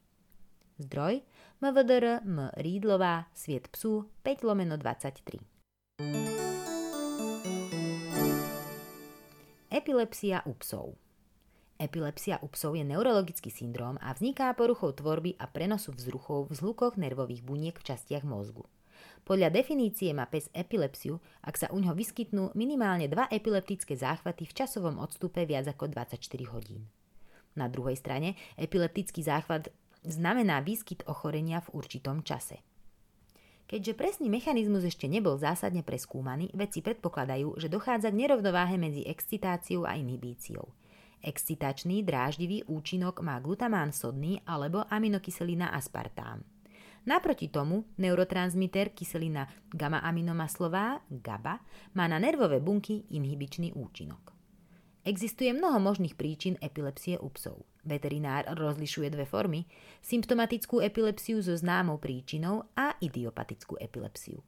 Zdroj 0.80 1.20
MVDR 1.60 2.24
M. 2.24 2.48
Rídlová, 2.56 3.28
Sviet 3.36 3.68
psu 3.68 4.08
5 4.24 4.40
lomeno 4.40 4.80
23. 4.80 6.53
Epilepsia 9.74 10.38
u 10.46 10.54
psov. 10.54 10.94
Epilepsia 11.82 12.38
u 12.38 12.48
psov 12.54 12.78
je 12.78 12.86
neurologický 12.86 13.50
syndróm 13.50 13.98
a 13.98 14.14
vzniká 14.14 14.54
poruchou 14.54 14.94
tvorby 14.94 15.34
a 15.34 15.50
prenosu 15.50 15.90
vzruchov 15.90 16.46
v 16.46 16.62
zhlukoch 16.62 16.94
nervových 16.94 17.42
buniek 17.42 17.74
v 17.74 17.82
častiach 17.82 18.22
mozgu. 18.22 18.70
Podľa 19.26 19.50
definície 19.50 20.14
má 20.14 20.30
pes 20.30 20.46
epilepsiu, 20.54 21.18
ak 21.42 21.58
sa 21.58 21.66
u 21.74 21.82
ňoho 21.82 21.98
vyskytnú 21.98 22.54
minimálne 22.54 23.10
dva 23.10 23.26
epileptické 23.26 23.98
záchvaty 23.98 24.46
v 24.46 24.54
časovom 24.62 25.02
odstupe 25.02 25.42
viac 25.42 25.66
ako 25.66 25.90
24 25.90 26.22
hodín. 26.54 26.86
Na 27.58 27.66
druhej 27.66 27.98
strane, 27.98 28.38
epileptický 28.54 29.26
záchvat 29.26 29.74
znamená 30.06 30.62
výskyt 30.62 31.02
ochorenia 31.10 31.58
v 31.66 31.82
určitom 31.82 32.22
čase. 32.22 32.62
Keďže 33.64 33.96
presný 33.96 34.28
mechanizmus 34.28 34.84
ešte 34.84 35.08
nebol 35.08 35.40
zásadne 35.40 35.80
preskúmaný, 35.80 36.52
vedci 36.52 36.84
predpokladajú, 36.84 37.56
že 37.56 37.72
dochádza 37.72 38.12
k 38.12 38.20
nerovnováhe 38.28 38.76
medzi 38.76 39.08
excitáciou 39.08 39.88
a 39.88 39.96
inhibíciou. 39.96 40.68
Excitačný, 41.24 42.04
dráždivý 42.04 42.68
účinok 42.68 43.24
má 43.24 43.40
glutamán 43.40 43.96
sodný 43.96 44.44
alebo 44.44 44.84
aminokyselina 44.92 45.72
aspartám. 45.72 46.44
Naproti 47.04 47.48
tomu 47.48 47.88
neurotransmiter 47.96 48.92
kyselina 48.92 49.48
gamma-aminomaslová 49.72 51.04
GABA 51.08 51.60
má 51.96 52.04
na 52.08 52.20
nervové 52.20 52.60
bunky 52.60 53.08
inhibičný 53.12 53.72
účinok. 53.72 54.32
Existuje 55.04 55.52
mnoho 55.52 55.80
možných 55.80 56.16
príčin 56.16 56.56
epilepsie 56.60 57.20
u 57.20 57.28
psov. 57.32 57.60
Veterinár 57.84 58.48
rozlišuje 58.56 59.12
dve 59.12 59.28
formy, 59.28 59.68
symptomatickú 60.00 60.80
epilepsiu 60.80 61.44
so 61.44 61.52
známou 61.52 62.00
príčinou 62.00 62.64
a 62.72 62.96
idiopatickú 62.96 63.76
epilepsiu. 63.76 64.40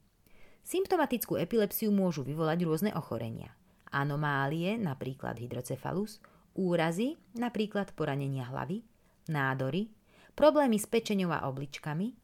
Symptomatickú 0.65 1.37
epilepsiu 1.37 1.93
môžu 1.93 2.25
vyvolať 2.25 2.65
rôzne 2.65 2.91
ochorenia. 2.97 3.53
Anomálie, 3.93 4.75
napríklad 4.75 5.37
hydrocefalus, 5.37 6.19
úrazy, 6.57 7.15
napríklad 7.37 7.93
poranenia 7.93 8.49
hlavy, 8.49 8.81
nádory, 9.29 9.93
problémy 10.33 10.81
s 10.81 10.89
pečeňou 10.89 11.31
a 11.31 11.45
obličkami, 11.47 12.17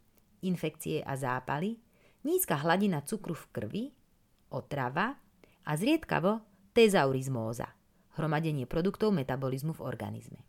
infekcie 0.43 1.05
a 1.05 1.13
zápaly, 1.15 1.77
nízka 2.25 2.57
hladina 2.57 3.05
cukru 3.05 3.37
v 3.37 3.45
krvi, 3.53 3.83
otrava 4.51 5.15
a 5.63 5.71
zriedkavo 5.77 6.41
tezaurizmóza, 6.73 7.69
hromadenie 8.17 8.65
produktov 8.65 9.13
metabolizmu 9.13 9.77
v 9.77 9.85
organizme. 9.85 10.41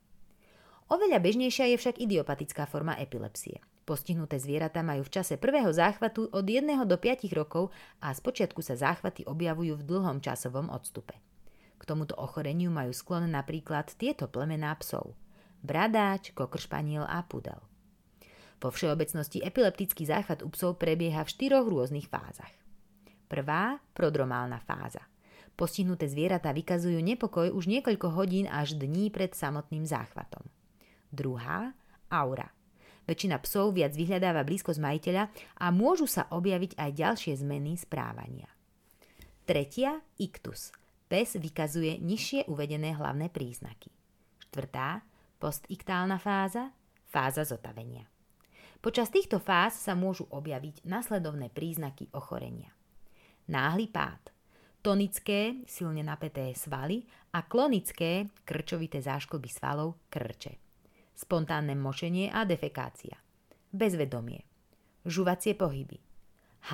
Oveľa 0.84 1.16
bežnejšia 1.16 1.72
je 1.72 1.76
však 1.80 1.96
idiopatická 1.96 2.68
forma 2.68 2.92
epilepsie. 3.00 3.64
Postihnuté 3.88 4.36
zvieratá 4.36 4.84
majú 4.84 5.04
v 5.04 5.12
čase 5.16 5.40
prvého 5.40 5.68
záchvatu 5.72 6.28
od 6.28 6.44
1 6.44 6.64
do 6.84 6.96
5 6.96 7.24
rokov 7.32 7.72
a 8.04 8.12
spočiatku 8.12 8.60
sa 8.60 8.76
záchvaty 8.76 9.24
objavujú 9.24 9.80
v 9.80 9.84
dlhom 9.84 10.20
časovom 10.20 10.68
odstupe. 10.68 11.16
K 11.76 11.82
tomuto 11.84 12.16
ochoreniu 12.16 12.72
majú 12.72 12.92
sklon 12.92 13.28
napríklad 13.28 13.92
tieto 13.96 14.28
plemená 14.28 14.72
psov. 14.80 15.16
Bradáč, 15.64 16.36
kokršpaniel 16.36 17.04
a 17.08 17.24
pudel. 17.24 17.60
Vo 18.60 18.72
všeobecnosti 18.72 19.44
epileptický 19.44 20.08
záchvat 20.08 20.40
u 20.44 20.48
psov 20.52 20.80
prebieha 20.80 21.24
v 21.24 21.32
štyroch 21.32 21.68
rôznych 21.68 22.08
fázach. 22.08 22.52
Prvá, 23.28 23.80
prodromálna 23.96 24.60
fáza. 24.64 25.04
Postihnuté 25.56 26.08
zvieratá 26.08 26.52
vykazujú 26.52 27.00
nepokoj 27.00 27.52
už 27.52 27.68
niekoľko 27.68 28.16
hodín 28.16 28.48
až 28.48 28.76
dní 28.76 29.12
pred 29.12 29.36
samotným 29.36 29.84
záchvatom. 29.84 30.44
Druhá, 31.14 31.70
aura. 32.10 32.50
Väčšina 33.06 33.38
psov 33.44 33.76
viac 33.78 33.94
vyhľadáva 33.94 34.42
blízkosť 34.42 34.80
majiteľa 34.80 35.30
a 35.60 35.66
môžu 35.70 36.10
sa 36.10 36.26
objaviť 36.32 36.74
aj 36.74 36.90
ďalšie 36.90 37.34
zmeny 37.38 37.78
správania. 37.78 38.50
Tretia, 39.44 40.00
iktus. 40.16 40.72
Pes 41.04 41.36
vykazuje 41.36 42.00
nižšie 42.00 42.48
uvedené 42.48 42.96
hlavné 42.96 43.28
príznaky. 43.28 43.92
Štvrtá, 44.40 45.04
postiktálna 45.36 46.16
fáza, 46.16 46.72
fáza 47.04 47.44
zotavenia. 47.44 48.08
Počas 48.80 49.12
týchto 49.12 49.36
fáz 49.36 49.76
sa 49.76 49.92
môžu 49.92 50.24
objaviť 50.32 50.88
nasledovné 50.88 51.52
príznaky 51.52 52.08
ochorenia. 52.16 52.72
Náhly 53.52 53.92
pád, 53.92 54.32
tonické, 54.80 55.60
silne 55.68 56.00
napäté 56.00 56.56
svaly 56.56 57.04
a 57.36 57.44
klonické, 57.44 58.32
krčovité 58.48 59.04
zášklby 59.04 59.52
svalov, 59.52 60.00
krče. 60.08 60.63
Spontánne 61.14 61.78
močenie 61.78 62.26
a 62.26 62.42
defekácia. 62.42 63.14
Bezvedomie. 63.70 64.42
Žuvacie 65.06 65.54
pohyby. 65.54 66.02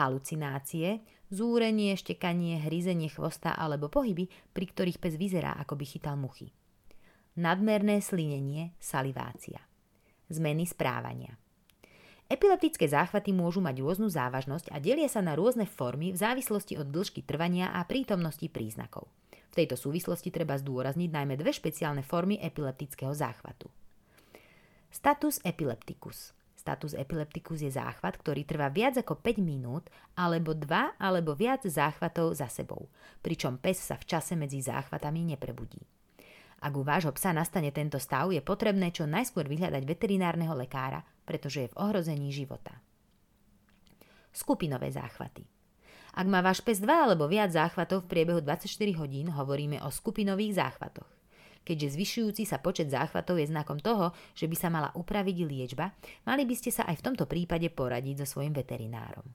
Halucinácie, 0.00 1.04
zúrenie, 1.28 1.92
štekanie, 1.92 2.64
hryzenie 2.64 3.12
chvosta 3.12 3.52
alebo 3.52 3.92
pohyby, 3.92 4.32
pri 4.56 4.64
ktorých 4.64 4.96
pes 4.96 5.20
vyzerá, 5.20 5.60
ako 5.60 5.76
by 5.76 5.84
chytal 5.84 6.16
muchy. 6.16 6.56
Nadmerné 7.36 8.00
slinenie, 8.00 8.72
salivácia. 8.80 9.60
Zmeny 10.32 10.64
správania. 10.64 11.36
Epileptické 12.30 12.86
záchvaty 12.86 13.34
môžu 13.34 13.60
mať 13.60 13.82
rôznu 13.82 14.06
závažnosť 14.06 14.70
a 14.70 14.78
delia 14.78 15.10
sa 15.10 15.20
na 15.20 15.34
rôzne 15.34 15.66
formy 15.66 16.14
v 16.14 16.20
závislosti 16.22 16.78
od 16.78 16.88
dĺžky 16.88 17.26
trvania 17.26 17.74
a 17.74 17.82
prítomnosti 17.84 18.46
príznakov. 18.46 19.10
V 19.50 19.58
tejto 19.58 19.74
súvislosti 19.74 20.30
treba 20.30 20.54
zdôrazniť 20.54 21.10
najmä 21.10 21.34
dve 21.34 21.50
špeciálne 21.50 22.06
formy 22.06 22.38
epileptického 22.38 23.10
záchvatu. 23.10 23.66
Status 24.90 25.38
epilepticus. 25.46 26.34
Status 26.58 26.98
epilepticus 26.98 27.62
je 27.62 27.70
záchvat, 27.70 28.18
ktorý 28.18 28.42
trvá 28.42 28.74
viac 28.74 28.98
ako 28.98 29.22
5 29.22 29.38
minút 29.38 29.86
alebo 30.18 30.50
2 30.50 30.98
alebo 30.98 31.38
viac 31.38 31.62
záchvatov 31.62 32.34
za 32.34 32.50
sebou, 32.50 32.90
pričom 33.22 33.54
pes 33.54 33.78
sa 33.78 33.94
v 33.94 34.04
čase 34.10 34.34
medzi 34.34 34.58
záchvatami 34.58 35.30
neprebudí. 35.30 35.78
Ak 36.58 36.74
u 36.74 36.82
vášho 36.82 37.14
psa 37.14 37.30
nastane 37.30 37.70
tento 37.70 38.02
stav, 38.02 38.34
je 38.34 38.42
potrebné 38.42 38.90
čo 38.90 39.06
najskôr 39.06 39.46
vyhľadať 39.46 39.86
veterinárneho 39.86 40.58
lekára, 40.58 41.06
pretože 41.22 41.64
je 41.64 41.72
v 41.72 41.78
ohrození 41.78 42.34
života. 42.34 42.74
Skupinové 44.34 44.90
záchvaty. 44.90 45.46
Ak 46.18 46.26
má 46.26 46.42
váš 46.42 46.66
pes 46.66 46.82
dva 46.82 47.06
alebo 47.06 47.30
viac 47.30 47.54
záchvatov 47.54 48.04
v 48.04 48.10
priebehu 48.10 48.42
24 48.42 48.66
hodín, 48.98 49.30
hovoríme 49.30 49.78
o 49.86 49.88
skupinových 49.94 50.58
záchvatoch. 50.58 51.19
Keďže 51.60 51.94
zvyšujúci 51.94 52.48
sa 52.48 52.58
počet 52.58 52.88
záchvatov 52.88 53.36
je 53.36 53.52
znakom 53.52 53.78
toho, 53.78 54.16
že 54.32 54.48
by 54.48 54.56
sa 54.56 54.68
mala 54.72 54.90
upraviť 54.96 55.36
liečba, 55.44 55.92
mali 56.24 56.48
by 56.48 56.54
ste 56.56 56.72
sa 56.72 56.88
aj 56.88 56.98
v 56.98 57.04
tomto 57.12 57.24
prípade 57.28 57.68
poradiť 57.68 58.24
so 58.24 58.36
svojim 58.38 58.56
veterinárom. 58.56 59.28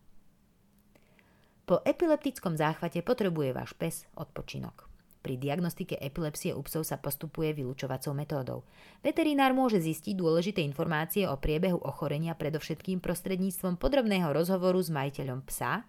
Po 1.65 1.82
epileptickom 1.82 2.53
záchvate 2.53 3.01
potrebuje 3.01 3.49
váš 3.49 3.73
pes 3.73 4.05
odpočinok. 4.13 4.86
Pri 5.26 5.41
diagnostike 5.41 5.97
epilepsie 5.97 6.53
u 6.53 6.61
psov 6.61 6.86
sa 6.86 7.01
postupuje 7.01 7.49
vylúčovacou 7.57 8.13
metódou. 8.13 8.61
Veterinár 9.01 9.57
môže 9.57 9.82
zistiť 9.82 10.13
dôležité 10.13 10.61
informácie 10.61 11.26
o 11.26 11.34
priebehu 11.41 11.82
ochorenia 11.82 12.38
predovšetkým 12.38 13.01
prostredníctvom 13.01 13.82
podrobného 13.82 14.30
rozhovoru 14.30 14.78
s 14.78 14.93
majiteľom 14.93 15.41
psa, 15.49 15.82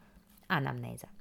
anamnéza. 0.48 1.12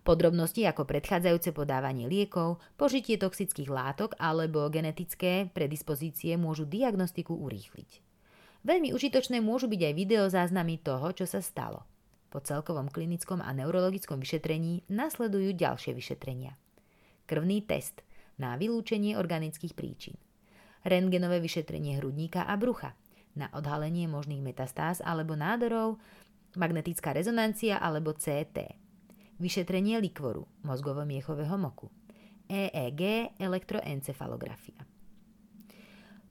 Podrobnosti 0.00 0.64
ako 0.64 0.88
predchádzajúce 0.88 1.52
podávanie 1.52 2.08
liekov, 2.08 2.58
požitie 2.80 3.20
toxických 3.20 3.68
látok 3.68 4.16
alebo 4.16 4.64
genetické 4.72 5.46
predispozície 5.52 6.40
môžu 6.40 6.64
diagnostiku 6.64 7.36
urýchliť. 7.36 8.00
Veľmi 8.64 8.96
užitočné 8.96 9.44
môžu 9.44 9.68
byť 9.68 9.80
aj 9.92 9.94
videozáznamy 9.96 10.80
toho, 10.80 11.12
čo 11.12 11.28
sa 11.28 11.44
stalo. 11.44 11.84
Po 12.32 12.40
celkovom 12.40 12.88
klinickom 12.88 13.44
a 13.44 13.52
neurologickom 13.52 14.20
vyšetrení 14.20 14.88
nasledujú 14.88 15.52
ďalšie 15.52 15.92
vyšetrenia 15.92 16.56
krvný 17.30 17.62
test 17.62 18.02
na 18.42 18.58
vylúčenie 18.58 19.14
organických 19.14 19.78
príčin, 19.78 20.18
rentgenové 20.82 21.38
vyšetrenie 21.38 22.02
hrudníka 22.02 22.42
a 22.42 22.58
brucha 22.58 22.98
na 23.38 23.46
odhalenie 23.54 24.10
možných 24.10 24.42
metastáz 24.42 24.98
alebo 24.98 25.38
nádorov, 25.38 26.02
magnetická 26.58 27.14
rezonancia 27.14 27.78
alebo 27.78 28.10
CT, 28.10 28.79
vyšetrenie 29.40 29.98
likvoru 29.98 30.44
mozgovo-miechového 30.62 31.56
moku, 31.56 31.88
EEG, 32.46 33.34
elektroencefalografia. 33.40 34.84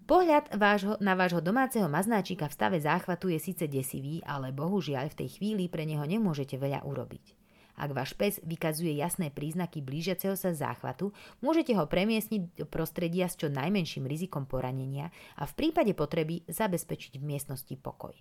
Pohľad 0.10 0.58
vášho, 0.58 0.98
na 1.06 1.14
vášho 1.14 1.38
domáceho 1.38 1.86
maznáčika 1.86 2.50
v 2.50 2.56
stave 2.58 2.78
záchvatu 2.82 3.30
je 3.30 3.38
síce 3.38 3.70
desivý, 3.70 4.26
ale 4.26 4.50
bohužiaľ 4.50 5.14
v 5.14 5.26
tej 5.26 5.30
chvíli 5.38 5.70
pre 5.70 5.86
neho 5.86 6.02
nemôžete 6.02 6.58
veľa 6.58 6.82
urobiť. 6.82 7.38
Ak 7.80 7.96
váš 7.96 8.12
pes 8.18 8.42
vykazuje 8.44 8.92
jasné 9.00 9.32
príznaky 9.32 9.80
blížiaceho 9.80 10.36
sa 10.36 10.52
záchvatu, 10.52 11.16
môžete 11.40 11.78
ho 11.80 11.88
premiesniť 11.88 12.58
do 12.60 12.66
prostredia 12.68 13.32
s 13.32 13.40
čo 13.40 13.48
najmenším 13.48 14.04
rizikom 14.04 14.50
poranenia 14.50 15.16
a 15.40 15.48
v 15.48 15.54
prípade 15.56 15.96
potreby 15.96 16.44
zabezpečiť 16.50 17.22
v 17.22 17.24
miestnosti 17.24 17.72
pokoj. 17.80 18.18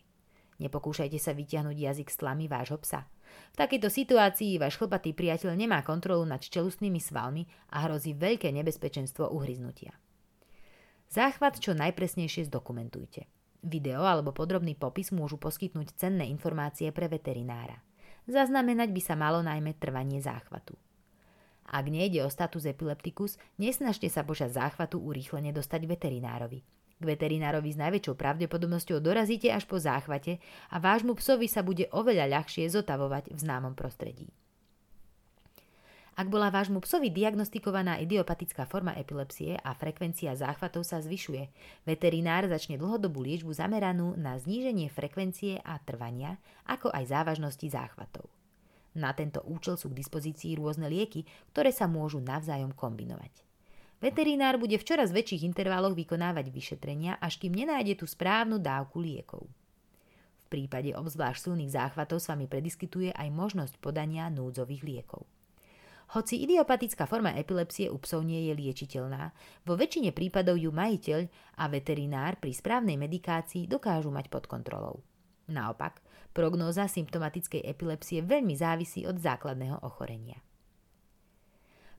Nepokúšajte 0.63 1.19
sa 1.19 1.35
vytiahnuť 1.35 1.75
jazyk 1.75 2.09
s 2.13 2.21
tlami 2.23 2.47
vášho 2.47 2.79
psa. 2.83 3.09
V 3.53 3.57
takejto 3.57 3.91
situácii 3.91 4.61
váš 4.61 4.79
chlpatý 4.79 5.17
priateľ 5.17 5.57
nemá 5.59 5.83
kontrolu 5.83 6.23
nad 6.29 6.39
čelustnými 6.43 7.03
svalmi 7.03 7.49
a 7.75 7.87
hrozí 7.87 8.15
veľké 8.15 8.51
nebezpečenstvo 8.55 9.31
uhryznutia. 9.35 9.97
Záchvat 11.09 11.57
čo 11.59 11.73
najpresnejšie 11.73 12.53
zdokumentujte. 12.53 13.25
Video 13.65 14.05
alebo 14.05 14.31
podrobný 14.31 14.79
popis 14.79 15.11
môžu 15.11 15.41
poskytnúť 15.41 15.97
cenné 15.99 16.29
informácie 16.31 16.93
pre 16.93 17.09
veterinára. 17.11 17.81
Zaznamenať 18.29 18.93
by 18.93 19.03
sa 19.03 19.17
malo 19.17 19.41
najmä 19.41 19.75
trvanie 19.81 20.21
záchvatu. 20.21 20.77
Ak 21.69 21.85
nejde 21.89 22.25
o 22.25 22.33
status 22.33 22.65
epilepticus, 22.65 23.37
nesnažte 23.61 24.09
sa 24.09 24.25
počas 24.25 24.57
záchvatu 24.57 25.01
urýchlene 25.01 25.53
dostať 25.53 25.85
veterinárovi. 25.85 26.78
K 26.99 27.05
veterinárovi 27.07 27.71
s 27.71 27.79
najväčšou 27.79 28.19
pravdepodobnosťou 28.19 28.99
dorazíte 28.99 29.55
až 29.55 29.71
po 29.71 29.79
záchvate 29.79 30.43
a 30.75 30.83
vášmu 30.83 31.15
psovi 31.23 31.47
sa 31.47 31.63
bude 31.63 31.87
oveľa 31.95 32.27
ľahšie 32.27 32.67
zotavovať 32.67 33.31
v 33.31 33.39
známom 33.39 33.79
prostredí. 33.79 34.27
Ak 36.19 36.27
bola 36.27 36.51
vášmu 36.51 36.83
psovi 36.83 37.15
diagnostikovaná 37.15 38.03
idiopatická 38.03 38.67
forma 38.67 38.91
epilepsie 38.99 39.55
a 39.55 39.71
frekvencia 39.71 40.35
záchvatov 40.35 40.83
sa 40.83 40.99
zvyšuje, 40.99 41.47
veterinár 41.87 42.51
začne 42.51 42.75
dlhodobú 42.75 43.23
liečbu 43.23 43.55
zameranú 43.55 44.19
na 44.19 44.35
zníženie 44.35 44.91
frekvencie 44.91 45.63
a 45.63 45.79
trvania, 45.79 46.43
ako 46.67 46.91
aj 46.91 47.15
závažnosti 47.15 47.71
záchvatov. 47.71 48.27
Na 48.99 49.15
tento 49.15 49.47
účel 49.47 49.79
sú 49.79 49.95
k 49.95 50.03
dispozícii 50.03 50.59
rôzne 50.59 50.91
lieky, 50.91 51.23
ktoré 51.55 51.71
sa 51.71 51.87
môžu 51.87 52.19
navzájom 52.19 52.75
kombinovať. 52.75 53.48
Veterinár 53.99 54.63
bude 54.63 54.79
v 54.79 54.87
čoraz 54.87 55.11
väčších 55.11 55.43
intervaloch 55.43 55.99
vykonávať 55.99 56.55
vyšetrenia, 56.55 57.19
až 57.19 57.43
kým 57.43 57.51
nenájde 57.51 57.99
tú 57.99 58.07
správnu 58.07 58.63
dávku 58.63 59.03
liekov. 59.03 59.51
V 60.47 60.47
prípade 60.47 60.95
obzvlášť 60.95 61.51
silných 61.51 61.75
záchvatov 61.75 62.23
s 62.23 62.31
vami 62.31 62.47
prediskytuje 62.47 63.11
aj 63.11 63.29
možnosť 63.35 63.75
podania 63.83 64.31
núdzových 64.31 64.87
liekov. 64.87 65.27
Hoci 66.17 66.41
idiopatická 66.41 67.05
forma 67.05 67.37
epilepsie 67.37 67.93
u 67.93 68.01
psov 68.01 68.25
nie 68.25 68.49
je 68.49 68.57
liečiteľná, 68.57 69.29
vo 69.69 69.77
väčšine 69.77 70.17
prípadov 70.17 70.57
ju 70.57 70.73
majiteľ 70.73 71.21
a 71.61 71.69
veterinár 71.69 72.41
pri 72.41 72.57
správnej 72.57 72.97
medikácii 72.97 73.69
dokážu 73.69 74.09
mať 74.09 74.33
pod 74.33 74.49
kontrolou. 74.49 75.05
Naopak, 75.53 76.01
prognóza 76.33 76.89
symptomatickej 76.89 77.61
epilepsie 77.61 78.25
veľmi 78.25 78.57
závisí 78.57 79.05
od 79.05 79.21
základného 79.21 79.85
ochorenia. 79.85 80.41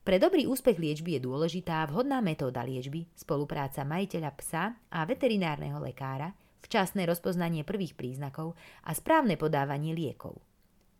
Pre 0.10 0.18
dobrý 0.18 0.49
úspech 0.49 0.82
liečby 0.82 1.22
je 1.22 1.30
dôležitá 1.30 1.86
vhodná 1.86 2.18
metóda 2.18 2.66
liečby, 2.66 3.05
spolupráca 3.14 3.86
majiteľa 3.86 4.32
psa 4.41 4.74
a 4.89 5.05
veterinárneho 5.05 5.78
lekára, 5.78 6.34
včasné 6.66 7.05
rozpoznanie 7.05 7.62
prvých 7.62 7.93
príznakov 7.93 8.57
a 8.89 8.97
správne 8.97 9.38
podávanie 9.38 9.93
liekov. 9.93 10.41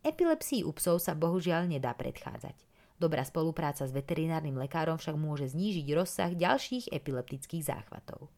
Epilepsii 0.06 0.62
u 0.62 0.70
psov 0.78 1.02
sa 1.02 1.18
bohužiaľ 1.18 1.66
nedá 1.66 1.90
predchádzať. 1.90 2.54
Dobrá 3.02 3.26
spolupráca 3.26 3.82
s 3.82 3.90
veterinárnym 3.90 4.54
lekárom 4.54 4.94
však 4.94 5.18
môže 5.18 5.50
znížiť 5.50 5.90
rozsah 5.90 6.30
ďalších 6.30 6.94
epileptických 6.94 7.66
záchvatov. 7.66 8.30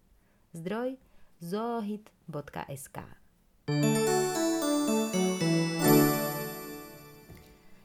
Zdroj 0.56 0.96
zoohit.sk 1.44 2.96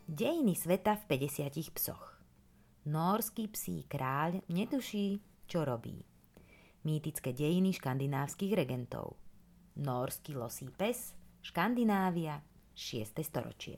Dejiny 0.07 0.55
sveta 0.55 0.95
v 0.95 1.19
50 1.27 1.75
psoch 1.75 2.16
Norský 2.87 3.51
psí 3.51 3.83
kráľ 3.83 4.47
netuší, 4.47 5.19
čo 5.43 5.67
robí. 5.67 5.99
Mýtické 6.87 7.35
dejiny 7.35 7.75
škandinávskych 7.75 8.55
regentov 8.55 9.19
Norský 9.75 10.39
losí 10.39 10.71
pes, 10.71 11.11
Škandinávia, 11.43 12.39
6. 12.79 13.11
storočie. 13.27 13.75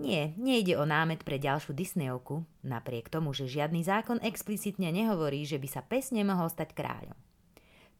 Nie, 0.00 0.32
nejde 0.40 0.80
o 0.80 0.88
námet 0.88 1.28
pre 1.28 1.36
ďalšiu 1.36 1.76
Disneyovku, 1.76 2.40
napriek 2.64 3.12
tomu, 3.12 3.36
že 3.36 3.44
žiadny 3.44 3.84
zákon 3.84 4.16
explicitne 4.24 4.88
nehovorí, 4.88 5.44
že 5.44 5.60
by 5.60 5.68
sa 5.68 5.84
pes 5.84 6.08
nemohol 6.08 6.48
stať 6.48 6.72
kráľom. 6.72 7.18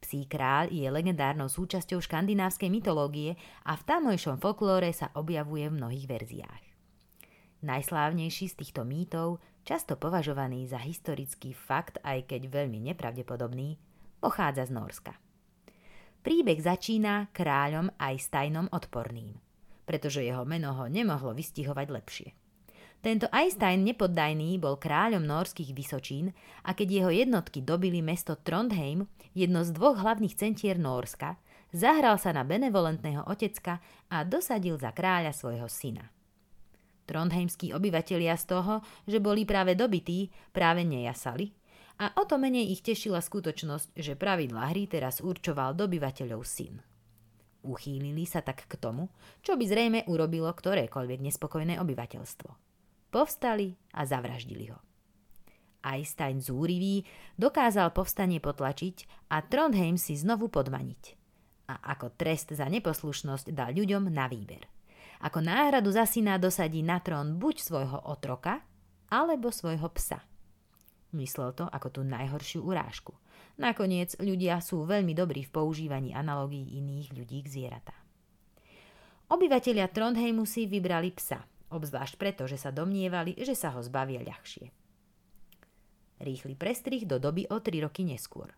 Psí 0.01 0.25
kráľ 0.25 0.73
je 0.73 0.89
legendárnou 0.89 1.53
súčasťou 1.53 2.01
škandinávskej 2.01 2.73
mytológie 2.73 3.37
a 3.69 3.77
v 3.77 3.85
tamojšom 3.85 4.41
folklóre 4.41 4.97
sa 4.97 5.13
objavuje 5.13 5.69
v 5.69 5.77
mnohých 5.77 6.09
verziách. 6.09 6.72
Najslávnejší 7.63 8.51
z 8.51 8.59
týchto 8.59 8.83
mýtov, 8.83 9.39
často 9.63 9.95
považovaný 9.95 10.67
za 10.67 10.83
historický 10.83 11.55
fakt, 11.55 12.03
aj 12.03 12.27
keď 12.27 12.51
veľmi 12.51 12.83
nepravdepodobný, 12.93 13.79
pochádza 14.19 14.67
z 14.67 14.75
Norska. 14.75 15.13
Príbeh 16.23 16.59
začína 16.59 17.31
kráľom 17.35 17.91
aj 17.99 18.15
stajnom 18.19 18.67
odporným– 18.71 19.39
pretože 19.85 20.23
jeho 20.23 20.47
meno 20.47 20.73
ho 20.73 20.87
nemohlo 20.87 21.35
vystihovať 21.35 21.87
lepšie. 21.91 22.29
Tento 23.03 23.27
Einstein 23.35 23.83
nepoddajný 23.83 24.63
bol 24.63 24.79
kráľom 24.79 25.27
norských 25.27 25.75
Vysočín 25.75 26.31
a 26.63 26.71
keď 26.71 26.89
jeho 27.03 27.11
jednotky 27.11 27.59
dobili 27.59 27.99
mesto 27.99 28.39
Trondheim, 28.39 29.11
jedno 29.35 29.67
z 29.67 29.75
dvoch 29.75 29.99
hlavných 29.99 30.39
centier 30.39 30.79
Norska, 30.79 31.35
zahral 31.75 32.15
sa 32.23 32.31
na 32.31 32.47
benevolentného 32.47 33.27
otecka 33.27 33.83
a 34.07 34.23
dosadil 34.23 34.79
za 34.79 34.95
kráľa 34.95 35.35
svojho 35.35 35.67
syna. 35.67 36.15
Trondheimskí 37.13 37.77
obyvatelia 37.77 38.33
z 38.41 38.57
toho, 38.57 38.81
že 39.05 39.21
boli 39.21 39.45
práve 39.45 39.77
dobití, 39.77 40.33
práve 40.49 40.81
nejasali 40.81 41.53
a 42.01 42.17
o 42.17 42.25
to 42.25 42.41
menej 42.41 42.73
ich 42.73 42.81
tešila 42.81 43.21
skutočnosť, 43.21 43.93
že 43.93 44.17
pravidla 44.17 44.73
hry 44.73 44.89
teraz 44.89 45.21
určoval 45.21 45.77
dobyvateľov 45.77 46.41
syn. 46.41 46.81
Uchýlili 47.69 48.25
sa 48.25 48.41
tak 48.41 48.65
k 48.65 48.75
tomu, 48.81 49.13
čo 49.45 49.61
by 49.61 49.65
zrejme 49.69 50.01
urobilo 50.09 50.49
ktorékoľvek 50.49 51.21
nespokojné 51.21 51.77
obyvateľstvo. 51.85 52.51
Povstali 53.13 53.77
a 53.93 54.09
zavraždili 54.09 54.73
ho. 54.73 54.81
Einstein 55.85 56.41
zúrivý 56.41 57.05
dokázal 57.37 57.93
povstanie 57.93 58.41
potlačiť 58.41 59.29
a 59.29 59.45
Trondheim 59.45 60.01
si 60.01 60.17
znovu 60.17 60.49
podmaniť. 60.49 61.03
A 61.71 61.93
ako 61.93 62.17
trest 62.17 62.57
za 62.57 62.67
neposlušnosť 62.73 63.53
dal 63.53 63.77
ľuďom 63.77 64.09
na 64.09 64.27
výber. 64.33 64.65
Ako 65.23 65.39
náhradu 65.39 65.95
za 65.95 66.03
syna 66.03 66.35
dosadí 66.35 66.83
na 66.83 66.99
trón 66.99 67.39
buď 67.39 67.57
svojho 67.63 67.99
otroka, 68.11 68.59
alebo 69.07 69.55
svojho 69.55 69.87
psa. 69.95 70.19
Myslel 71.13 71.53
to 71.53 71.69
ako 71.69 71.89
tú 71.93 72.01
najhoršiu 72.03 72.65
urážku. 72.65 73.13
Nakoniec 73.61 74.17
ľudia 74.17 74.59
sú 74.65 74.89
veľmi 74.89 75.13
dobrí 75.13 75.45
v 75.45 75.53
používaní 75.53 76.17
analogií 76.17 76.81
iných 76.81 77.09
ľudí 77.13 77.39
k 77.45 77.53
zvieratám. 77.53 78.03
Obyvatelia 79.29 79.89
Trondheimu 79.93 80.49
si 80.49 80.65
vybrali 80.65 81.13
psa, 81.13 81.45
obzvlášť 81.69 82.15
preto, 82.17 82.49
že 82.49 82.57
sa 82.57 82.73
domnievali, 82.73 83.37
že 83.39 83.53
sa 83.53 83.77
ho 83.77 83.81
zbavia 83.85 84.25
ľahšie. 84.25 84.73
Rýchly 86.25 86.55
prestrih 86.57 87.05
do 87.05 87.21
doby 87.21 87.45
o 87.53 87.61
tri 87.61 87.85
roky 87.85 88.09
neskôr. 88.09 88.49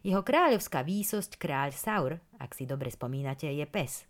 Jeho 0.00 0.24
kráľovská 0.24 0.80
výsosť 0.86 1.36
kráľ 1.36 1.70
Saur, 1.76 2.12
ak 2.40 2.56
si 2.56 2.64
dobre 2.64 2.88
spomínate, 2.88 3.50
je 3.50 3.66
pes. 3.68 4.06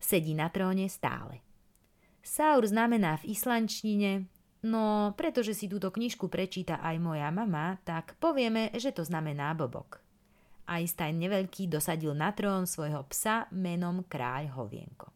Sedí 0.00 0.32
na 0.32 0.48
tróne 0.48 0.88
stále. 0.88 1.51
Saur 2.22 2.64
znamená 2.64 3.18
v 3.18 3.34
islančtine 3.34 4.30
No, 4.62 5.10
pretože 5.18 5.58
si 5.58 5.66
túto 5.66 5.90
knižku 5.90 6.30
prečíta 6.30 6.78
aj 6.78 6.96
moja 7.02 7.26
mama, 7.34 7.82
tak 7.82 8.14
povieme, 8.22 8.70
že 8.78 8.94
to 8.94 9.02
znamená 9.02 9.50
bobok. 9.58 9.98
Einstein 10.70 11.18
neveľký 11.18 11.66
dosadil 11.66 12.14
na 12.14 12.30
trón 12.30 12.70
svojho 12.70 13.02
psa 13.10 13.50
menom 13.50 14.06
kráľ 14.06 14.54
Hovienko. 14.54 15.10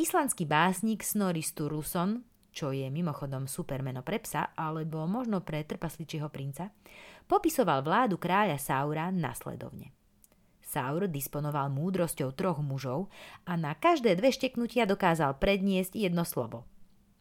Islandský 0.00 0.48
básnik 0.48 1.04
Snorri 1.04 1.44
Sturluson, 1.44 2.24
čo 2.48 2.72
je 2.72 2.88
mimochodom 2.88 3.44
supermeno 3.44 4.00
pre 4.00 4.16
psa, 4.24 4.56
alebo 4.56 5.04
možno 5.04 5.44
pre 5.44 5.60
trpasličieho 5.68 6.32
princa, 6.32 6.72
popisoval 7.28 7.84
vládu 7.84 8.16
kráľa 8.16 8.56
Saura 8.56 9.12
nasledovne. 9.12 9.92
Saur 10.72 11.04
disponoval 11.04 11.68
múdrosťou 11.68 12.32
troch 12.32 12.64
mužov 12.64 13.12
a 13.44 13.60
na 13.60 13.76
každé 13.76 14.16
dve 14.16 14.32
šteknutia 14.32 14.88
dokázal 14.88 15.36
predniesť 15.36 16.00
jedno 16.00 16.24
slovo– 16.24 16.64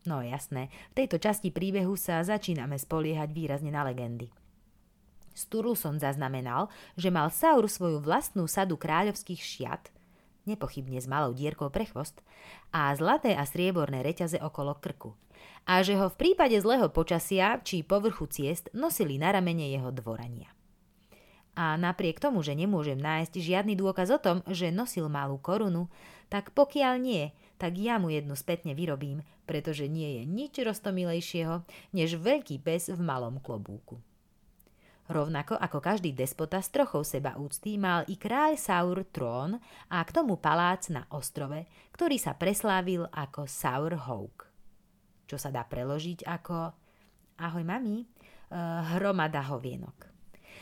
No 0.02 0.26
jasné, 0.26 0.74
v 0.94 1.06
tejto 1.06 1.22
časti 1.22 1.54
príbehu 1.54 1.94
sa 1.94 2.26
začíname 2.26 2.74
spoliehať 2.74 3.30
výrazne 3.30 3.70
na 3.70 3.86
legendy. 3.86 4.34
Sturluson 5.38 6.02
zaznamenal, 6.02 6.74
že 6.98 7.14
mal 7.14 7.30
Saur 7.30 7.70
svoju 7.70 8.02
vlastnú 8.02 8.50
sadu 8.50 8.82
kráľovských 8.82 9.38
šiat, 9.38 9.94
nepochybne 10.50 10.98
s 10.98 11.06
malou 11.06 11.38
dierkou 11.38 11.70
pre 11.70 11.86
chvost, 11.86 12.26
a 12.74 12.90
zlaté 12.98 13.38
a 13.38 13.46
strieborné 13.46 14.02
reťaze 14.02 14.42
okolo 14.42 14.74
krku. 14.82 15.14
A 15.70 15.86
že 15.86 15.94
ho 15.94 16.10
v 16.10 16.18
prípade 16.18 16.58
zlého 16.58 16.90
počasia 16.90 17.62
či 17.62 17.86
povrchu 17.86 18.26
ciest 18.26 18.74
nosili 18.74 19.22
na 19.22 19.30
ramene 19.30 19.70
jeho 19.70 19.94
dvorania. 19.94 20.50
A 21.52 21.76
napriek 21.76 22.24
tomu, 22.24 22.40
že 22.42 22.56
nemôžem 22.56 22.96
nájsť 22.96 23.36
žiadny 23.36 23.76
dôkaz 23.76 24.08
o 24.16 24.20
tom, 24.20 24.40
že 24.48 24.72
nosil 24.72 25.12
malú 25.12 25.36
korunu, 25.36 25.92
tak 26.32 26.56
pokiaľ 26.56 26.94
nie, 26.96 27.36
tak 27.60 27.76
ja 27.76 28.00
mu 28.00 28.08
jednu 28.08 28.34
spätne 28.40 28.72
vyrobím, 28.72 29.22
pretože 29.44 29.86
nie 29.92 30.18
je 30.18 30.24
nič 30.24 30.54
roztomilejšieho, 30.64 31.68
než 31.92 32.16
veľký 32.16 32.64
pes 32.64 32.88
v 32.88 33.02
malom 33.04 33.38
klobúku. 33.44 34.00
Rovnako 35.12 35.60
ako 35.60 35.84
každý 35.84 36.16
despota 36.16 36.64
s 36.64 36.72
trochou 36.72 37.04
seba 37.04 37.36
úcty 37.36 37.76
mal 37.76 38.08
i 38.08 38.16
kráľ 38.16 38.56
Saur 38.56 39.04
trón 39.12 39.60
a 39.92 40.00
k 40.08 40.16
tomu 40.16 40.40
palác 40.40 40.88
na 40.88 41.04
ostrove, 41.12 41.68
ktorý 41.92 42.16
sa 42.16 42.32
preslávil 42.40 43.12
ako 43.12 43.44
Saur 43.44 43.92
Hawk. 44.08 44.48
Čo 45.28 45.36
sa 45.36 45.52
dá 45.52 45.68
preložiť 45.68 46.24
ako 46.24 46.56
Ahoj 47.42 47.66
mami, 47.66 48.06
uh, 48.54 48.96
hromada 48.96 49.44
hovienok. 49.52 50.11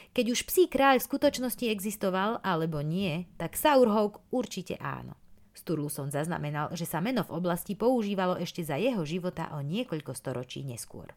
Keď 0.09 0.25
už 0.33 0.39
psí 0.49 0.65
kráľ 0.65 0.97
v 0.97 1.07
skutočnosti 1.07 1.65
existoval 1.69 2.41
alebo 2.41 2.81
nie, 2.81 3.29
tak 3.37 3.53
Saurhawk 3.53 4.25
určite 4.33 4.75
áno. 4.81 5.13
Sturluson 5.53 6.09
zaznamenal, 6.09 6.73
že 6.73 6.87
sa 6.87 6.97
meno 6.97 7.21
v 7.21 7.35
oblasti 7.35 7.77
používalo 7.77 8.39
ešte 8.39 8.65
za 8.65 8.79
jeho 8.79 9.05
života 9.05 9.53
o 9.53 9.61
niekoľko 9.61 10.15
storočí 10.17 10.65
neskôr. 10.65 11.13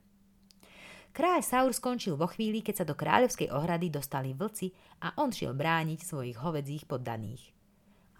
Kráľ 1.12 1.40
Saur 1.45 1.72
skončil 1.76 2.16
vo 2.16 2.24
chvíli, 2.28 2.64
keď 2.64 2.82
sa 2.82 2.88
do 2.88 2.97
kráľovskej 2.97 3.53
ohrady 3.53 3.93
dostali 3.93 4.32
vlci 4.32 4.72
a 5.05 5.12
on 5.20 5.28
šiel 5.28 5.53
brániť 5.53 6.01
svojich 6.01 6.40
hovedzích 6.40 6.88
poddaných. 6.88 7.53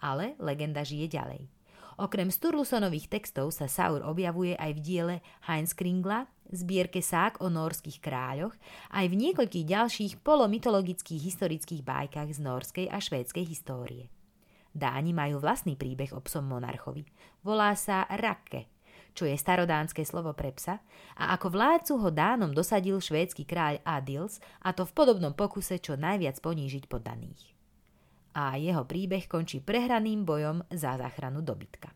Ale 0.01 0.37
legenda 0.37 0.85
žije 0.85 1.09
ďalej. 1.09 1.49
Okrem 1.97 2.29
Sturlusonových 2.33 3.09
textov 3.09 3.53
sa 3.53 3.69
Saur 3.69 4.01
objavuje 4.05 4.57
aj 4.57 4.71
v 4.77 4.79
diele 4.81 5.15
Heinz 5.45 5.73
Kringla, 5.77 6.29
zbierke 6.51 6.99
sák 6.99 7.39
o 7.39 7.47
norských 7.47 8.01
kráľoch, 8.01 8.55
aj 8.91 9.05
v 9.07 9.15
niekoľkých 9.15 9.65
ďalších 9.69 10.13
polomytologických 10.25 11.21
historických 11.21 11.81
bajkách 11.85 12.29
z 12.35 12.39
norskej 12.41 12.85
a 12.89 12.97
švédskej 12.99 13.45
histórie. 13.45 14.05
Dáni 14.73 15.13
majú 15.13 15.37
vlastný 15.37 15.77
príbeh 15.77 16.11
o 16.17 16.19
psom 16.25 16.49
monarchovi. 16.49 17.05
Volá 17.45 17.77
sa 17.77 18.09
Rakke, 18.09 18.73
čo 19.13 19.29
je 19.29 19.37
starodánske 19.37 20.01
slovo 20.01 20.33
pre 20.33 20.49
psa, 20.57 20.81
a 21.13 21.37
ako 21.37 21.53
vládcu 21.53 21.93
ho 22.01 22.09
Dánom 22.09 22.49
dosadil 22.49 22.97
švédsky 22.97 23.45
kráľ 23.45 23.85
Adils, 23.85 24.41
a 24.65 24.73
to 24.73 24.89
v 24.89 24.95
podobnom 24.97 25.37
pokuse 25.37 25.77
čo 25.77 25.93
najviac 25.93 26.41
ponížiť 26.41 26.89
poddaných. 26.89 27.53
A 28.33 28.57
jeho 28.57 28.81
príbeh 28.81 29.29
končí 29.29 29.61
prehraným 29.61 30.25
bojom 30.25 30.65
za 30.73 30.97
záchranu 30.97 31.45
dobytka. 31.45 31.93